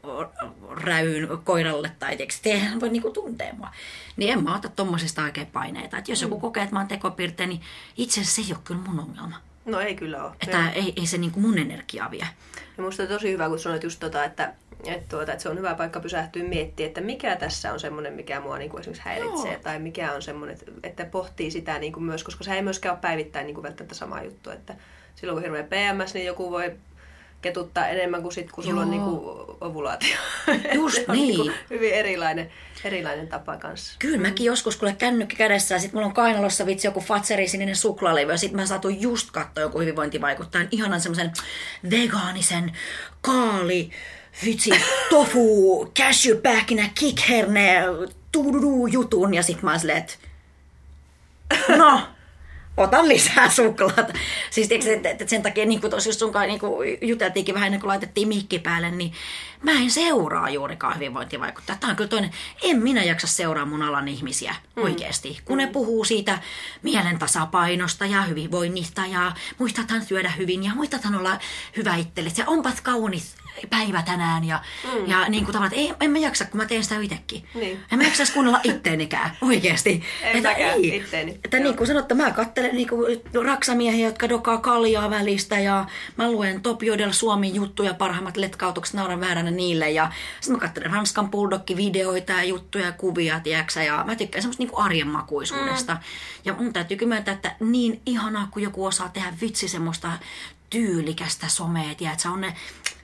[0.70, 3.70] räyn koiralle tai tiedätkö, hän voi niinku tuntea mua.
[4.16, 5.98] Niin en mä ota tommosista oikein paineita.
[5.98, 6.40] Että jos joku mm.
[6.40, 7.60] kokee, että mä oon tekopiirtein, niin
[7.96, 9.36] itse asiassa se ei ole kyllä mun ongelma.
[9.64, 10.32] No ei kyllä ole.
[10.40, 12.28] Että ei, ei se niinku mun energiaa vie.
[12.76, 14.52] Ja musta on tosi hyvä, kun sanoit just tota, että,
[14.86, 18.40] että, tuota, että se on hyvä paikka pysähtyä miettiä, että mikä tässä on semmoinen, mikä
[18.40, 19.62] mua niin kuin esimerkiksi häiritsee, Joo.
[19.62, 23.00] tai mikä on semmoinen, että pohtii sitä niin kuin myös, koska se ei myöskään ole
[23.00, 24.74] päivittäin niin kuin välttämättä sama juttu, että
[25.14, 26.72] silloin kun hirveä PMS, niin joku voi
[27.44, 28.84] ketuttaa enemmän kuin sit, kun sulla Joo.
[28.84, 30.16] on niinku ovulaatio.
[30.74, 31.40] Just niin.
[31.40, 31.54] niin.
[31.70, 32.50] hyvin erilainen,
[32.84, 33.96] erilainen tapa kanssa.
[33.98, 37.76] Kyllä mäkin joskus, kuule kännykkä kädessä ja sit mulla on kainalossa vitsi joku Fatseri sininen
[37.76, 41.32] suklaalevy ja sit mä saatu just katsoa joku hyvinvointivaikuttajan ihanan semmoisen
[41.90, 42.72] vegaanisen
[43.20, 43.90] kaali
[44.44, 44.70] vitsi,
[45.10, 47.82] tofu, cashew pähkinä, kikherne,
[48.32, 50.14] tududu jutun ja sit mä oon silleen, että
[51.76, 52.00] no,
[52.76, 54.12] otan lisää suklaata.
[54.50, 56.60] Siis tiiäks, että, että sen takia niin tuossa just sunkaan niin
[57.00, 59.12] juteltiinkin vähän ennen kuin laitettiin mikki päälle, niin
[59.62, 61.76] mä en seuraa juurikaan hyvinvointivaikuttaa.
[61.80, 62.30] Tämä on kyllä toinen,
[62.62, 64.82] en minä jaksa seuraa mun alan ihmisiä mm.
[64.82, 65.40] oikeasti.
[65.44, 66.38] Kun ne puhuu siitä
[66.82, 71.38] mielen tasapainosta ja hyvinvoinnista ja muistathan syödä hyvin ja muistathan olla
[71.76, 73.36] hyvä itsellesi ja onpat kaunis
[73.70, 74.44] päivä tänään.
[74.44, 75.10] Ja, mm.
[75.10, 77.44] ja niin kuin tavallaan, että ei, en mä jaksa, kun mä teen sitä itsekin.
[77.54, 77.80] Niin.
[77.92, 80.02] En mä jaksaisi kuunnella itteenikään, oikeasti.
[80.22, 80.96] En että ei.
[80.96, 81.40] itteeni.
[81.44, 86.30] Että niin kuin sanot, mä katselen niin kuin raksamiehiä, jotka dokaa kaljaa välistä ja mä
[86.30, 89.90] luen Top Jodel Suomi juttuja, parhaimmat letkautukset, nauran vääränä niille.
[89.90, 90.10] Ja
[90.40, 94.70] sitten mä katselen Ranskan Bulldog-videoita ja juttuja ja kuvia, tiedäksä, ja mä tykkään semmoista niin
[94.70, 95.94] kuin arjen makuisuudesta.
[95.94, 96.00] Mm.
[96.44, 100.12] Ja mun täytyy myöntää, että niin ihanaa, kun joku osaa tehdä vitsi semmoista
[100.70, 102.54] tyylikästä somea, tiedätkö, on ne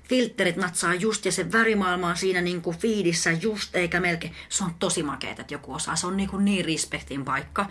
[0.08, 4.34] filterit natsaa just ja se värimaailma on siinä niin kuin fiidissä just eikä melkein.
[4.48, 5.96] Se on tosi makeeta, että joku osaa.
[5.96, 7.66] Se on niin, kuin niin respektin paikka.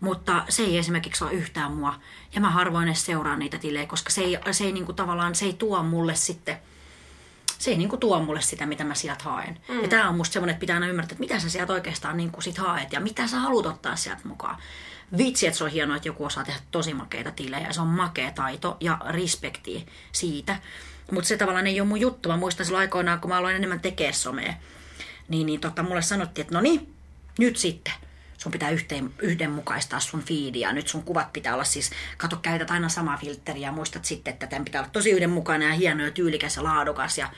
[0.00, 2.00] Mutta se ei esimerkiksi ole yhtään mua.
[2.34, 5.34] Ja mä harvoin edes seuraan niitä tilejä, koska se ei, se ei niin kuin tavallaan
[5.34, 6.56] se ei tuo mulle sitten
[7.58, 9.60] se ei niinku tuo mulle sitä, mitä mä sieltä haen.
[9.68, 9.82] Mm.
[9.82, 12.40] Ja tämä on musta semmoinen, että pitää aina ymmärtää, että mitä sä sieltä oikeastaan niinku
[12.40, 14.56] sit haet ja mitä sä haluat ottaa sieltä mukaan.
[15.18, 17.72] Vitsi, että se on hienoa, että joku osaa tehdä tosi makeita tilejä.
[17.72, 20.56] Se on makea taito ja respekti siitä.
[21.10, 22.28] Mutta se tavallaan ei ole mun juttu.
[22.28, 24.54] Mä muistan silloin aikoinaan, kun mä aloin enemmän tekee somea.
[25.28, 26.94] Niin, niin tota, mulle sanottiin, että no niin,
[27.38, 27.92] nyt sitten
[28.44, 30.72] sun pitää yhteen, yhdenmukaistaa sun fiidiä.
[30.72, 34.46] Nyt sun kuvat pitää olla siis, kato, käytät aina samaa filtteriä ja muistat sitten, että
[34.46, 37.18] tämän pitää olla tosi yhdenmukainen ja hieno ja tyylikäs ja laadukas.
[37.18, 37.28] Ja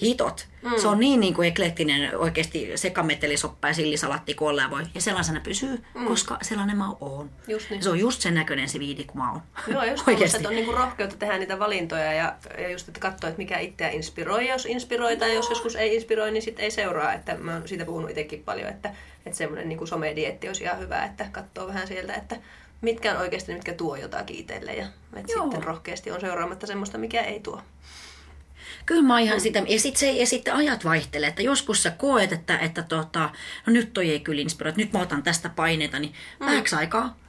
[0.00, 0.46] hitot.
[0.62, 0.70] Mm.
[0.80, 4.82] Se on niin, niin kuin eklektinen oikeasti sekametelisoppa ja sillisalatti kuin voi.
[4.94, 6.04] Ja sellaisena pysyy, mm.
[6.04, 7.30] koska sellainen mä oon.
[7.48, 7.82] Just niin.
[7.82, 9.42] Se on just sen näköinen se viidi kuin mä oon.
[9.66, 10.36] Joo, just oikeasti.
[10.36, 13.58] että on niin kuin rohkeutta tehdä niitä valintoja ja, ja just, että katsoa, että mikä
[13.58, 14.48] itseä inspiroi.
[14.48, 17.12] Jos inspiroi tai jos joskus ei inspiroi, niin sitten ei seuraa.
[17.12, 18.94] Että mä oon siitä puhunut itsekin paljon, että,
[19.26, 22.36] että semmoinen niin somedietti olisi ihan hyvä, että katsoo vähän sieltä, että
[22.80, 27.20] mitkä on oikeasti mitkä tuo jotakin itselle ja että sitten rohkeasti on seuraamatta semmoista, mikä
[27.20, 27.62] ei tuo.
[28.86, 29.42] Kyllä mä ihan mm.
[29.42, 33.30] sitä, ja sitten ja sit ajat vaihtelee, että joskus sä koet, että, että tota,
[33.66, 36.46] no nyt toi ei kyllä inspiroi, nyt mä otan tästä paineita, niin mm.
[36.46, 37.21] vähäksi aikaa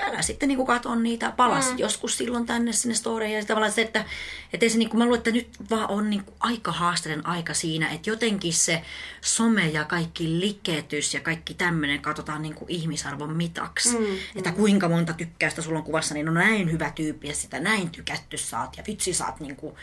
[0.00, 1.78] älä sitten niin katon niitä, palas mm.
[1.78, 4.04] joskus silloin tänne sinne storeen ja tavallaan se, että,
[4.52, 7.26] että ei se niin kuin, mä luulen, että nyt vaan on niin kuin aika haasteellinen
[7.26, 8.82] aika siinä, että jotenkin se
[9.20, 13.98] some ja kaikki liketys ja kaikki tämmöinen katsotaan niin kuin ihmisarvon mitaksi.
[13.98, 14.06] Mm.
[14.36, 17.90] Että kuinka monta tykkäystä sulla on kuvassa, niin on näin hyvä tyyppi ja sitä näin
[17.90, 19.74] tykätty saat ja vitsi saat niin kuin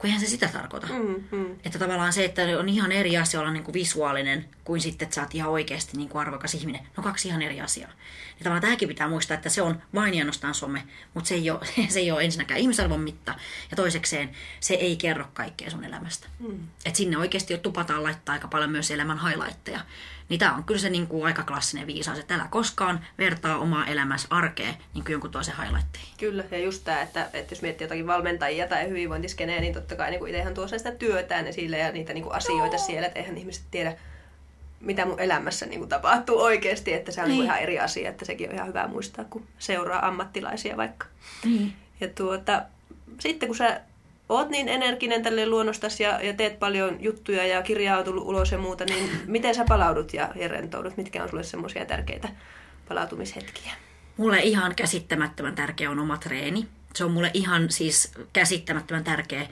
[0.00, 0.86] kun eihän se sitä tarkoita.
[0.86, 1.56] Mm, mm.
[1.64, 5.14] Että tavallaan se, että on ihan eri asia olla niin kuin visuaalinen kuin sitten, että
[5.14, 6.80] sä oot ihan oikeasti niin kuin arvokas ihminen.
[6.96, 7.90] No kaksi ihan eri asiaa.
[8.38, 10.82] Ja tavallaan tämäkin pitää muistaa, että se on vain ja ainoastaan some,
[11.14, 13.34] mutta se ei, ole, se ei ole ensinnäkään ihmisarvon mitta.
[13.70, 14.30] Ja toisekseen
[14.60, 16.28] se ei kerro kaikkea sun elämästä.
[16.38, 16.58] Mm.
[16.84, 19.80] Että sinne oikeasti jo tupataan laittaa aika paljon myös elämän highlightteja
[20.30, 23.86] niin tämä on kyllä se niin kuin aika klassinen viisaus, että älä koskaan vertaa omaa
[23.86, 26.10] elämässä arkea niin kuin jonkun toisen highlightteihin.
[26.18, 30.10] Kyllä, ja just tämä, että, että jos miettii jotakin valmentajia tai hyvinvointiskeneä, niin totta kai
[30.10, 32.86] niin kuin itsehän tuo sitä työtään esille ja niitä niin kuin asioita Joo.
[32.86, 33.96] siellä, että eihän ihmiset tiedä,
[34.80, 37.44] mitä mun elämässä niin kuin tapahtuu oikeasti, että se on niin.
[37.44, 41.06] ihan eri asia, että sekin on ihan hyvä muistaa, kun seuraa ammattilaisia vaikka.
[41.44, 41.72] Niin.
[42.00, 42.62] Ja tuota,
[43.18, 43.80] sitten kun sä
[44.30, 48.52] oot niin energinen tälle luonnostas ja, ja teet paljon juttuja ja kirjaa on tullut ulos
[48.52, 50.96] ja muuta, niin miten sä palaudut ja, ja rentoudut?
[50.96, 52.28] Mitkä on sulle semmoisia tärkeitä
[52.88, 53.72] palautumishetkiä?
[54.16, 56.66] Mulle ihan käsittämättömän tärkeä on oma treeni.
[56.94, 59.46] Se on mulle ihan siis käsittämättömän tärkeä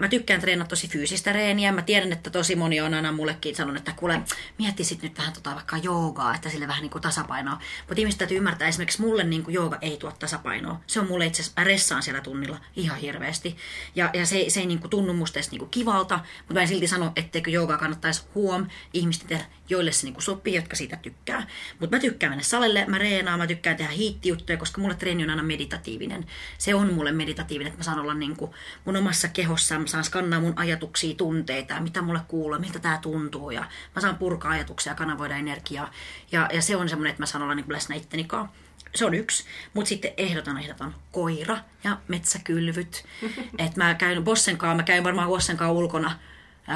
[0.00, 1.72] Mä tykkään treenata tosi fyysistä reeniä.
[1.72, 4.20] Mä tiedän, että tosi moni on aina mullekin sanonut, että kuule,
[4.58, 7.58] miettisit nyt vähän tota vaikka joogaa, että sille vähän niin kuin tasapainoa.
[7.88, 10.80] Mutta ihmiset täytyy ymmärtää, esimerkiksi mulle niin kuin jooga ei tuo tasapainoa.
[10.86, 13.56] Se on mulle itse asiassa, ressaan siellä tunnilla ihan hirveästi.
[13.94, 16.60] Ja, ja se, se ei niin kuin tunnu musta edes niin kuin kivalta, mutta mä
[16.60, 20.76] en silti sano, etteikö joogaa kannattaisi huom ihmisten tehdä, joille se niin kuin sopii, jotka
[20.76, 21.46] siitä tykkää.
[21.80, 25.30] Mutta mä tykkään mennä salille, mä reenaan, mä tykkään tehdä hiittijuttuja, koska mulle treeni on
[25.30, 26.26] aina meditatiivinen.
[26.58, 28.50] Se on mulle meditatiivinen, että mä saan olla niin kuin
[28.84, 33.50] mun omassa kehossa, mä saan skannaa mun ajatuksia, tunteita, mitä mulle kuuluu, miltä tämä tuntuu
[33.50, 33.64] ja
[33.94, 35.90] mä saan purkaa ajatuksia ja kanavoida energiaa.
[36.32, 38.48] Ja, ja se on semmoinen, että mä saan olla niin läsnä ittenikaan.
[38.94, 39.44] Se on yksi.
[39.74, 43.04] Mutta sitten ehdotan, ehdotan koira ja metsäkylvyt.
[43.58, 46.18] että mä käyn Bossen kanssa, mä käyn varmaan Bossen kanssa ulkona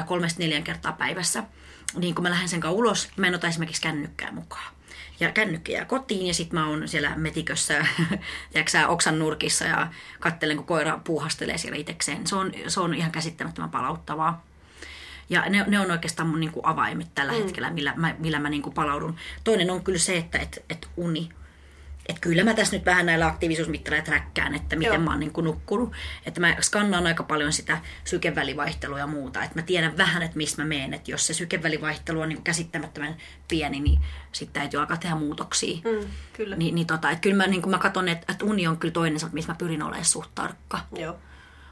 [0.05, 1.43] kolmesta neljän kertaa päivässä.
[1.95, 4.73] Niin kun mä lähden sen kanssa ulos, mä en ota esimerkiksi kännykkää mukaan.
[5.21, 7.85] Ja kännykkä jää kotiin ja sitten mä oon siellä metikössä,
[8.55, 9.87] jäksää oksan nurkissa ja
[10.19, 12.27] kattelen, kun koira puuhastelee siellä itsekseen.
[12.27, 14.45] Se on, se on ihan käsittämättömän palauttavaa.
[15.29, 17.37] Ja ne, ne on oikeastaan mun niin kuin avaimet tällä mm.
[17.37, 19.15] hetkellä, millä mä, millä mä niin kuin palaudun.
[19.43, 21.29] Toinen on kyllä se, että et, et uni.
[22.11, 25.03] Et kyllä mä tässä nyt vähän näillä aktiivisuusmittareilla träkkään, että miten Joo.
[25.03, 25.93] mä oon niin kuin nukkunut.
[26.25, 29.43] Että mä skannaan aika paljon sitä sykevälivaihtelua ja muuta.
[29.43, 30.93] Että mä tiedän vähän, että mistä mä menen.
[30.93, 33.99] Että jos se sykevälivaihtelu on niin kuin käsittämättömän pieni, niin
[34.31, 35.77] sitten täytyy alkaa tehdä muutoksia.
[35.77, 36.55] Mm, kyllä.
[36.55, 38.93] Niin, niin tota, että kyllä mä, niin kuin mä katson, että, että uni on kyllä
[38.93, 40.79] toinen, missä mä pyrin olemaan suht tarkka.
[40.95, 41.15] Joo.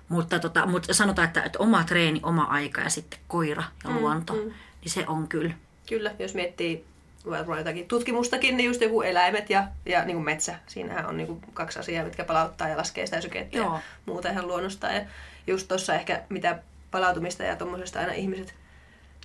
[0.09, 4.33] Mutta, tota, mutta sanotaan, että, että oma treeni, oma aika ja sitten koira ja luonto,
[4.33, 4.53] mm, mm.
[4.81, 5.53] niin se on kyllä.
[5.89, 6.85] Kyllä, jos miettii
[7.25, 10.55] varmaan jotakin tutkimustakin, niin just joku eläimet ja, ja niin kuin metsä.
[10.67, 13.73] Siinähän on niin kuin kaksi asiaa, mitkä palauttaa ja laskee sitä sykettä Joo.
[13.73, 14.87] ja muuta ihan luonnosta.
[14.87, 15.01] Ja
[15.47, 16.59] just tuossa ehkä mitä
[16.91, 18.53] palautumista ja tuommoisesta aina ihmiset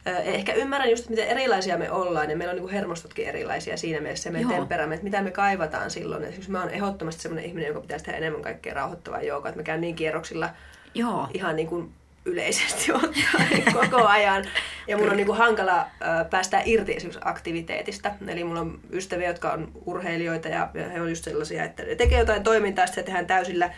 [0.06, 4.00] ehkä ymmärrän just, miten erilaisia me ollaan ja meillä on niin kuin hermostotkin erilaisia siinä
[4.00, 4.58] mielessä ja meidän Joo.
[4.58, 6.22] temperamentit, mitä me kaivataan silloin.
[6.22, 9.64] Esimerkiksi mä oon ehdottomasti sellainen ihminen, joka pitäisi tehdä enemmän kaikkea rauhoittavaa joogaa, että mä
[9.64, 10.50] käyn niin kierroksilla
[10.94, 11.28] Joo.
[11.34, 11.92] ihan niin kuin
[12.24, 14.44] yleisesti ottaen koko ajan.
[14.88, 15.86] Ja mun on niin kuin hankala
[16.30, 18.10] päästä irti esimerkiksi aktiviteetista.
[18.28, 22.18] Eli mulla on ystäviä, jotka on urheilijoita ja, he on just sellaisia, että ne tekee
[22.18, 23.70] jotain toimintaa, sitten se tehdään täysillä.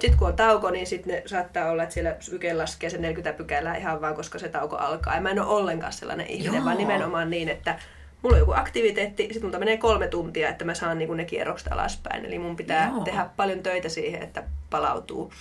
[0.00, 3.38] Sitten kun on tauko, niin sitten ne saattaa olla, että siellä syke laskee se 40
[3.38, 5.14] pykälää ihan vaan, koska se tauko alkaa.
[5.14, 6.64] Ja mä en ole ollenkaan sellainen ihminen, Joo.
[6.64, 7.78] vaan nimenomaan niin, että
[8.22, 11.72] mulla on joku aktiviteetti, sitten multa menee kolme tuntia, että mä saan niin ne kierrokset
[11.72, 12.24] alaspäin.
[12.24, 13.04] Eli mun pitää Joo.
[13.04, 15.32] tehdä paljon töitä siihen, että palautuu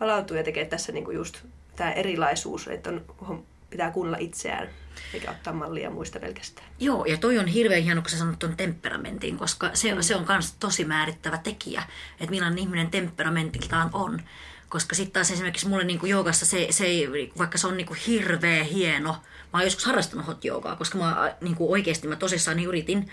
[0.00, 1.44] palautuu ja tekee tässä niinku just
[1.80, 4.68] tämä erilaisuus, että on, pitää kuunnella itseään,
[5.14, 6.66] eikä ottaa mallia muista pelkästään.
[6.80, 10.02] Joo, ja toi on hirveän hieno, kun sä sanot ton temperamentin, koska se, mm.
[10.02, 11.82] se on myös tosi määrittävä tekijä,
[12.20, 14.22] että millainen ihminen temperamentiltaan on.
[14.68, 18.64] Koska sitten taas esimerkiksi mulle niinku joogassa se, se ei, vaikka se on niinku hirveä
[18.64, 23.10] hieno, mä oon joskus harrastanut hot joogaa, koska mä niinku oikeasti mä tosissaan yritin,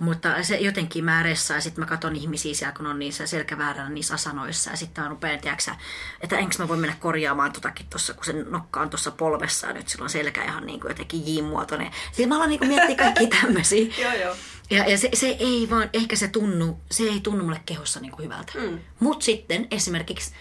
[0.00, 3.88] mutta se jotenkin mä ressaan ja sitten mä katson ihmisiä siellä, kun on niissä selkävääränä
[3.88, 4.70] niissä asanoissa.
[4.70, 5.76] Ja sitten mä rupean, tiiäksä,
[6.20, 9.72] että enkö mä voi mennä korjaamaan totakin tuossa, kun se nokka on tuossa polvessa ja
[9.72, 11.90] nyt sillä on selkä ihan niin kuin jotenkin J-muotoinen.
[12.12, 13.86] Siis mä alan niin miettiä kaikki tämmöisiä.
[14.02, 14.36] Joo, joo.
[14.70, 18.12] Ja, ja se, se, ei vaan, ehkä se tunnu, se ei tunnu mulle kehossa niin
[18.12, 18.52] kuin hyvältä.
[18.54, 18.78] Mm.
[19.00, 20.32] Mutta sitten esimerkiksi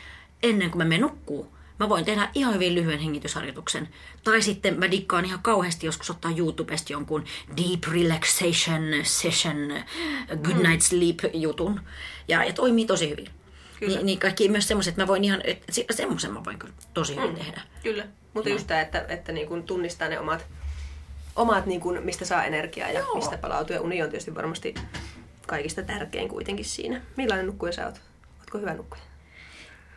[0.44, 3.90] ennen kuin mä menen nukkuu, mä voin tehdä ihan hyvin lyhyen hengitysharjoituksen.
[4.24, 7.24] Tai sitten mä dikkaan ihan kauheasti joskus ottaa YouTubesta jonkun
[7.58, 9.58] deep relaxation session,
[10.44, 11.80] good night sleep jutun.
[12.28, 13.28] Ja, ja toimii tosi hyvin.
[13.80, 13.98] Kyllä.
[13.98, 16.74] Ni, niin kaikki myös semmoiset, että mä voin ihan, että se- semmoisen mä voin kyllä
[16.94, 17.62] tosi hyvin tehdä.
[17.84, 20.46] Kyllä, mutta just tämä, että, että niin kuin tunnistaa ne omat,
[21.36, 23.16] omat niin kuin, mistä saa energiaa ja Joo.
[23.16, 23.74] mistä palautuu.
[23.74, 24.76] Ja uni on tietysti varmasti
[25.48, 27.02] kaikista tärkein kuitenkin siinä.
[27.18, 28.02] Millainen nukkuja sä oot?
[28.40, 29.02] Ootko hyvä nukkuja?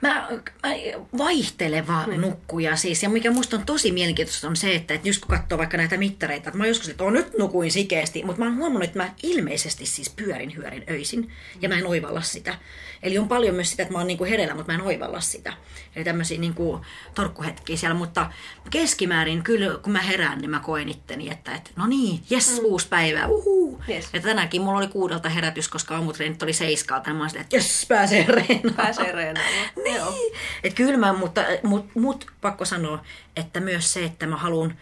[0.00, 0.28] Mä,
[0.62, 0.74] mä
[1.18, 2.20] vaihteleva mm.
[2.20, 3.02] nukkuja siis.
[3.02, 5.96] Ja mikä musta on tosi mielenkiintoista on se, että, että just kun katsoo vaikka näitä
[5.96, 9.10] mittareita, että mä joskus, että on nyt nukuin sikeesti, mutta mä oon huomannut, että mä
[9.22, 12.58] ilmeisesti siis pyörin hyörin öisin ja mä en oivalla sitä.
[13.02, 15.52] Eli on paljon myös sitä, että mä oon niinku hereillä, mutta mä en oivalla sitä.
[15.96, 16.80] Eli tämmöisiä niinku
[17.14, 18.30] torkkuhetkiä siellä, mutta
[18.70, 22.66] keskimäärin kyllä kun mä herään, niin mä koen itteni, että, että no niin, jes, mm.
[22.66, 23.82] uusi päivä, uhuu.
[23.88, 24.08] Yes.
[24.12, 27.56] Ja tänäänkin mulla oli kuudelta herätys, koska aamutreenit oli seiskalta, ja mä oon sitä, että
[27.56, 28.74] jes, pääsee reenaamaan.
[28.76, 29.12] Pääsee
[29.86, 30.16] reenaamaan.
[30.16, 30.30] Joo.
[30.30, 30.38] Niin.
[30.62, 33.04] Et kyllä mä, mutta mut, mut, pakko sanoa,
[33.36, 34.76] että myös se, että mä haluan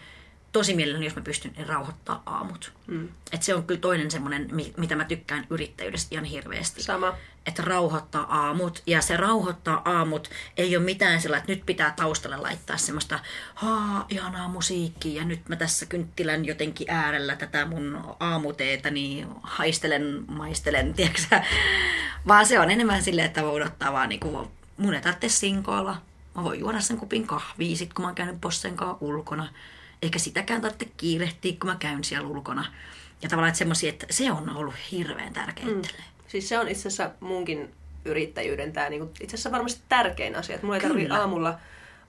[0.51, 2.73] tosi mielelläni, jos mä pystyn, niin rauhoittaa aamut.
[2.87, 3.09] Mm.
[3.31, 6.83] Et se on kyllä toinen semmoinen, mi- mitä mä tykkään yrittäjyydestä ihan hirveästi.
[6.83, 7.13] Sama.
[7.45, 8.83] Että rauhoittaa aamut.
[8.87, 13.19] Ja se rauhoittaa aamut ei ole mitään sellaista, että nyt pitää taustalle laittaa semmoista
[13.55, 20.23] haa, ihanaa musiikkia ja nyt mä tässä kynttilän jotenkin äärellä tätä mun aamuteetä, niin haistelen,
[20.27, 21.41] maistelen, tiedätkö?
[22.27, 26.01] Vaan se on enemmän silleen, että voi odottaa vaan niinku, mun ei tarvitse sinkoilla.
[26.35, 29.47] Mä voin juoda sen kupin kahvia sit, kun mä oon käynyt bossen kanssa ulkona.
[30.01, 32.65] Eikä sitäkään tarvitse kiirehtiä, kun mä käyn siellä ulkona.
[33.21, 35.81] Ja tavallaan, että semmosia, että se on ollut hirveän tärkeä mm.
[36.27, 37.73] Siis se on itse asiassa munkin
[38.05, 40.55] yrittäjyyden tämä niinku, itse asiassa varmasti tärkein asia.
[40.55, 41.59] Että mulla ei tarvitse aamulla,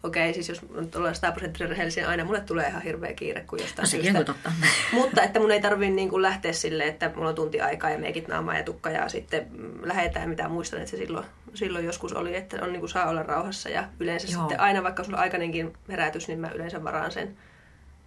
[0.02, 3.40] okei, siis jos nyt ollaan 100 prosenttia rehellisiä, niin aina mulle tulee ihan hirveä kiire,
[3.40, 4.52] kun jostain No on totta.
[4.92, 7.98] Mutta että mun ei tarvii niin kuin lähteä silleen, että mulla on tunti aikaa ja
[7.98, 9.46] meikit naamaa ja tukka ja sitten
[9.82, 13.22] lähetään, mitä muistan, että se silloin, silloin joskus oli, että on niin kuin saa olla
[13.22, 14.40] rauhassa ja yleensä Joo.
[14.40, 17.36] sitten aina, vaikka sulla on aikainenkin herätys, niin mä yleensä varaan sen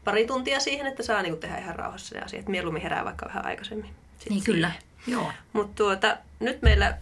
[0.03, 2.47] pari tuntia siihen, että saa niin kuin tehdä ihan rauhassa ne asiat.
[2.47, 3.89] Mieluummin herää vaikka vähän aikaisemmin.
[4.13, 4.71] Sitten Niin kyllä,
[5.07, 5.31] joo.
[5.53, 6.97] mutta tuota, nyt meillä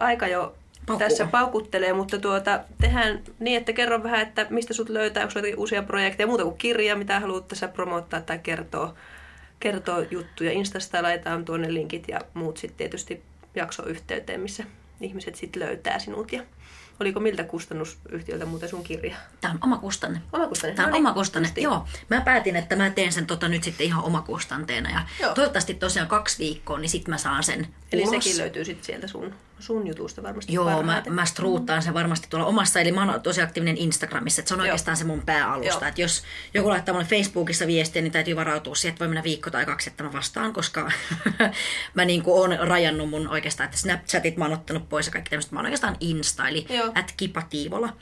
[0.00, 0.54] aika jo
[0.86, 1.08] Paukkuu.
[1.08, 5.46] tässä paukuttelee, mutta tuota, tehdään niin, että kerro vähän, että mistä sut löytää, onko sulla
[5.56, 8.94] uusia projekteja, muuta kuin kirja, mitä haluat tässä promottaa tai kertoa,
[9.60, 10.52] kertoa juttuja.
[10.52, 13.22] Instasta laitetaan tuonne linkit ja muut sitten tietysti
[13.54, 14.64] jaksoyhteyteen, missä
[15.00, 16.32] ihmiset sitten löytää sinut.
[16.32, 16.42] Ja
[17.00, 19.16] oliko miltä kustannusyhtiöltä muuten sun kirja?
[19.40, 20.20] Tämä on oma kustanne.
[20.32, 20.76] Omakustanne?
[20.76, 21.62] Tämä on No niin, omakustanne, justiin.
[21.64, 21.86] joo.
[22.10, 24.90] Mä päätin, että mä teen sen tota nyt sitten ihan omakustanteena.
[24.90, 25.34] Ja Joo.
[25.34, 28.24] toivottavasti tosiaan kaksi viikkoa, niin sitten mä saan sen Eli ulos.
[28.24, 31.12] sekin löytyy sitten sieltä sun, sun jutusta varmasti Joo, mä, parhaiten.
[31.12, 34.60] mä struuttaan sen varmasti tuolla omassa, eli mä oon tosi aktiivinen Instagramissa, että se on
[34.60, 34.64] Joo.
[34.64, 35.84] oikeastaan se mun pääalusta.
[35.84, 35.88] Joo.
[35.88, 36.22] Että jos
[36.54, 39.90] joku laittaa mulle Facebookissa viestiä, niin täytyy varautua siihen, että voi mennä viikko tai kaksi,
[39.90, 40.90] että mä vastaan, koska
[41.94, 45.30] mä niin kuin oon rajannut mun oikeastaan, että Snapchatit mä oon ottanut pois ja kaikki
[45.30, 45.54] tämmöistä.
[45.54, 46.92] Mä oon oikeastaan Insta, eli Joo.
[46.94, 47.92] at kipatiivola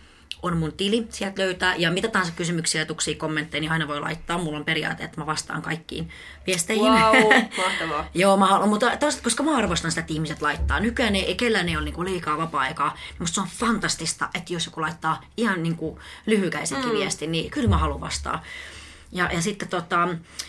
[0.42, 1.76] on mun tili, sieltä löytää.
[1.76, 4.38] Ja mitä tahansa kysymyksiä, ajatuksia, kommentteja, niin aina voi laittaa.
[4.38, 6.08] Mulla on periaate, että mä vastaan kaikkiin
[6.46, 6.84] viesteihin.
[6.84, 7.32] Wow,
[7.64, 8.08] mahtavaa.
[8.14, 10.80] Joo, mä haluan, mutta toisaalta, koska mä arvostan sitä, että ihmiset laittaa.
[10.80, 12.94] Nykyään ei, kellään ei ole niinku liikaa vapaa-aikaa.
[12.94, 16.96] Niin musta se on fantastista, että jos joku laittaa ihan niinku lyhykäisenkin mm.
[16.96, 18.42] viestin, niin kyllä mä haluan vastaa.
[19.12, 20.08] Ja, ja sitten tota,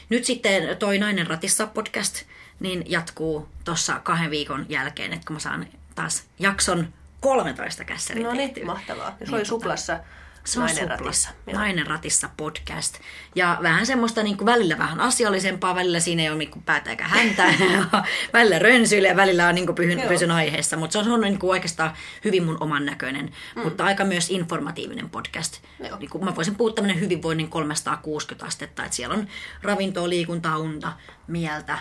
[0.09, 2.23] nyt sitten toi Nainen ratissa podcast
[2.59, 8.33] niin jatkuu tuossa kahden viikon jälkeen, että kun mä saan taas jakson 13 kässärin No
[8.33, 9.05] niin, mahtavaa.
[9.05, 9.99] Ja se Niin oli tota, suplassa
[10.45, 11.29] se on Nainen ratissa.
[11.53, 12.99] Nainen ratissa podcast.
[13.35, 17.07] Ja vähän semmoista niin kuin välillä vähän asiallisempaa, välillä siinä ei ole niin päätä eikä
[17.07, 17.53] häntä.
[18.33, 20.07] välillä rönsyillä ja välillä on niin kuin pysyn, Joo.
[20.07, 20.77] pysyn aiheessa.
[20.77, 21.93] Mutta se on, se on niin kuin oikeastaan
[22.23, 23.61] hyvin mun oman näköinen, mm.
[23.61, 25.61] mutta aika myös informatiivinen podcast.
[25.87, 25.97] Joo.
[25.99, 29.27] Niin kuin mä voisin puhua tämmöinen hyvinvoinnin 360 astetta, että siellä on
[29.61, 30.93] ravintoa, liikuntaa, unta,
[31.27, 31.77] mieltä,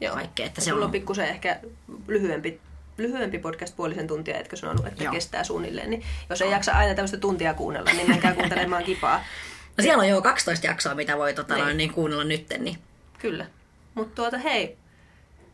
[0.00, 0.14] Joo.
[0.14, 0.46] kaikkea.
[0.46, 1.60] Että Ja se on pikkusen ehkä
[2.08, 2.60] lyhyempi,
[3.02, 5.12] lyhyempi podcast puolisen tuntia, etkö sanonut, että Joo.
[5.12, 5.90] kestää suunnilleen.
[5.90, 9.18] Niin jos ei jaksa aina tämmöistä tuntia kuunnella, niin menkää kuuntelemaan kipaa.
[9.78, 11.76] no siellä on jo 12 jaksoa, mitä voi tota, niin.
[11.76, 12.64] Niin kuunnella nytten.
[12.64, 12.78] Niin.
[13.18, 13.46] Kyllä.
[13.94, 14.76] Mutta tuota, hei,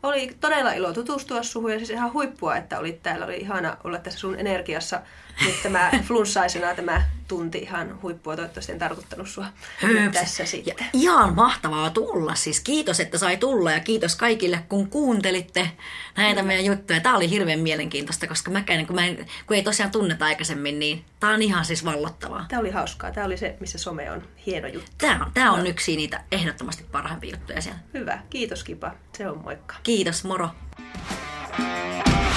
[0.03, 3.25] oli todella ilo tutustua suhun ja siis ihan huippua, että olit täällä.
[3.25, 5.01] Oli ihana olla tässä sun energiassa.
[5.45, 8.35] Nyt tämä flunssaisena tämä tunti ihan huippua.
[8.35, 9.45] Toivottavasti en tarkoittanut sua
[10.13, 10.75] tässä sitten.
[10.77, 12.35] Ja ihan mahtavaa tulla.
[12.35, 15.71] Siis kiitos, että sai tulla ja kiitos kaikille, kun kuuntelitte
[16.17, 16.99] näitä meidän juttuja.
[16.99, 21.05] Tämä oli hirveän mielenkiintoista, koska mäkään, kun, mä en, kun ei tosiaan tunneta aikaisemmin, niin
[21.19, 22.45] tämä on ihan siis vallottavaa.
[22.49, 23.11] Tämä oli hauskaa.
[23.11, 24.91] Tämä oli se, missä some on hieno juttu.
[24.97, 27.79] Tämä on, tämä on yksi niitä ehdottomasti parhaimpia juttuja siellä.
[27.93, 28.19] Hyvä.
[28.29, 28.91] Kiitos Kipa.
[29.17, 29.75] Se on moikka.
[29.83, 30.49] Kiitos, moro.
[31.55, 32.28] Thank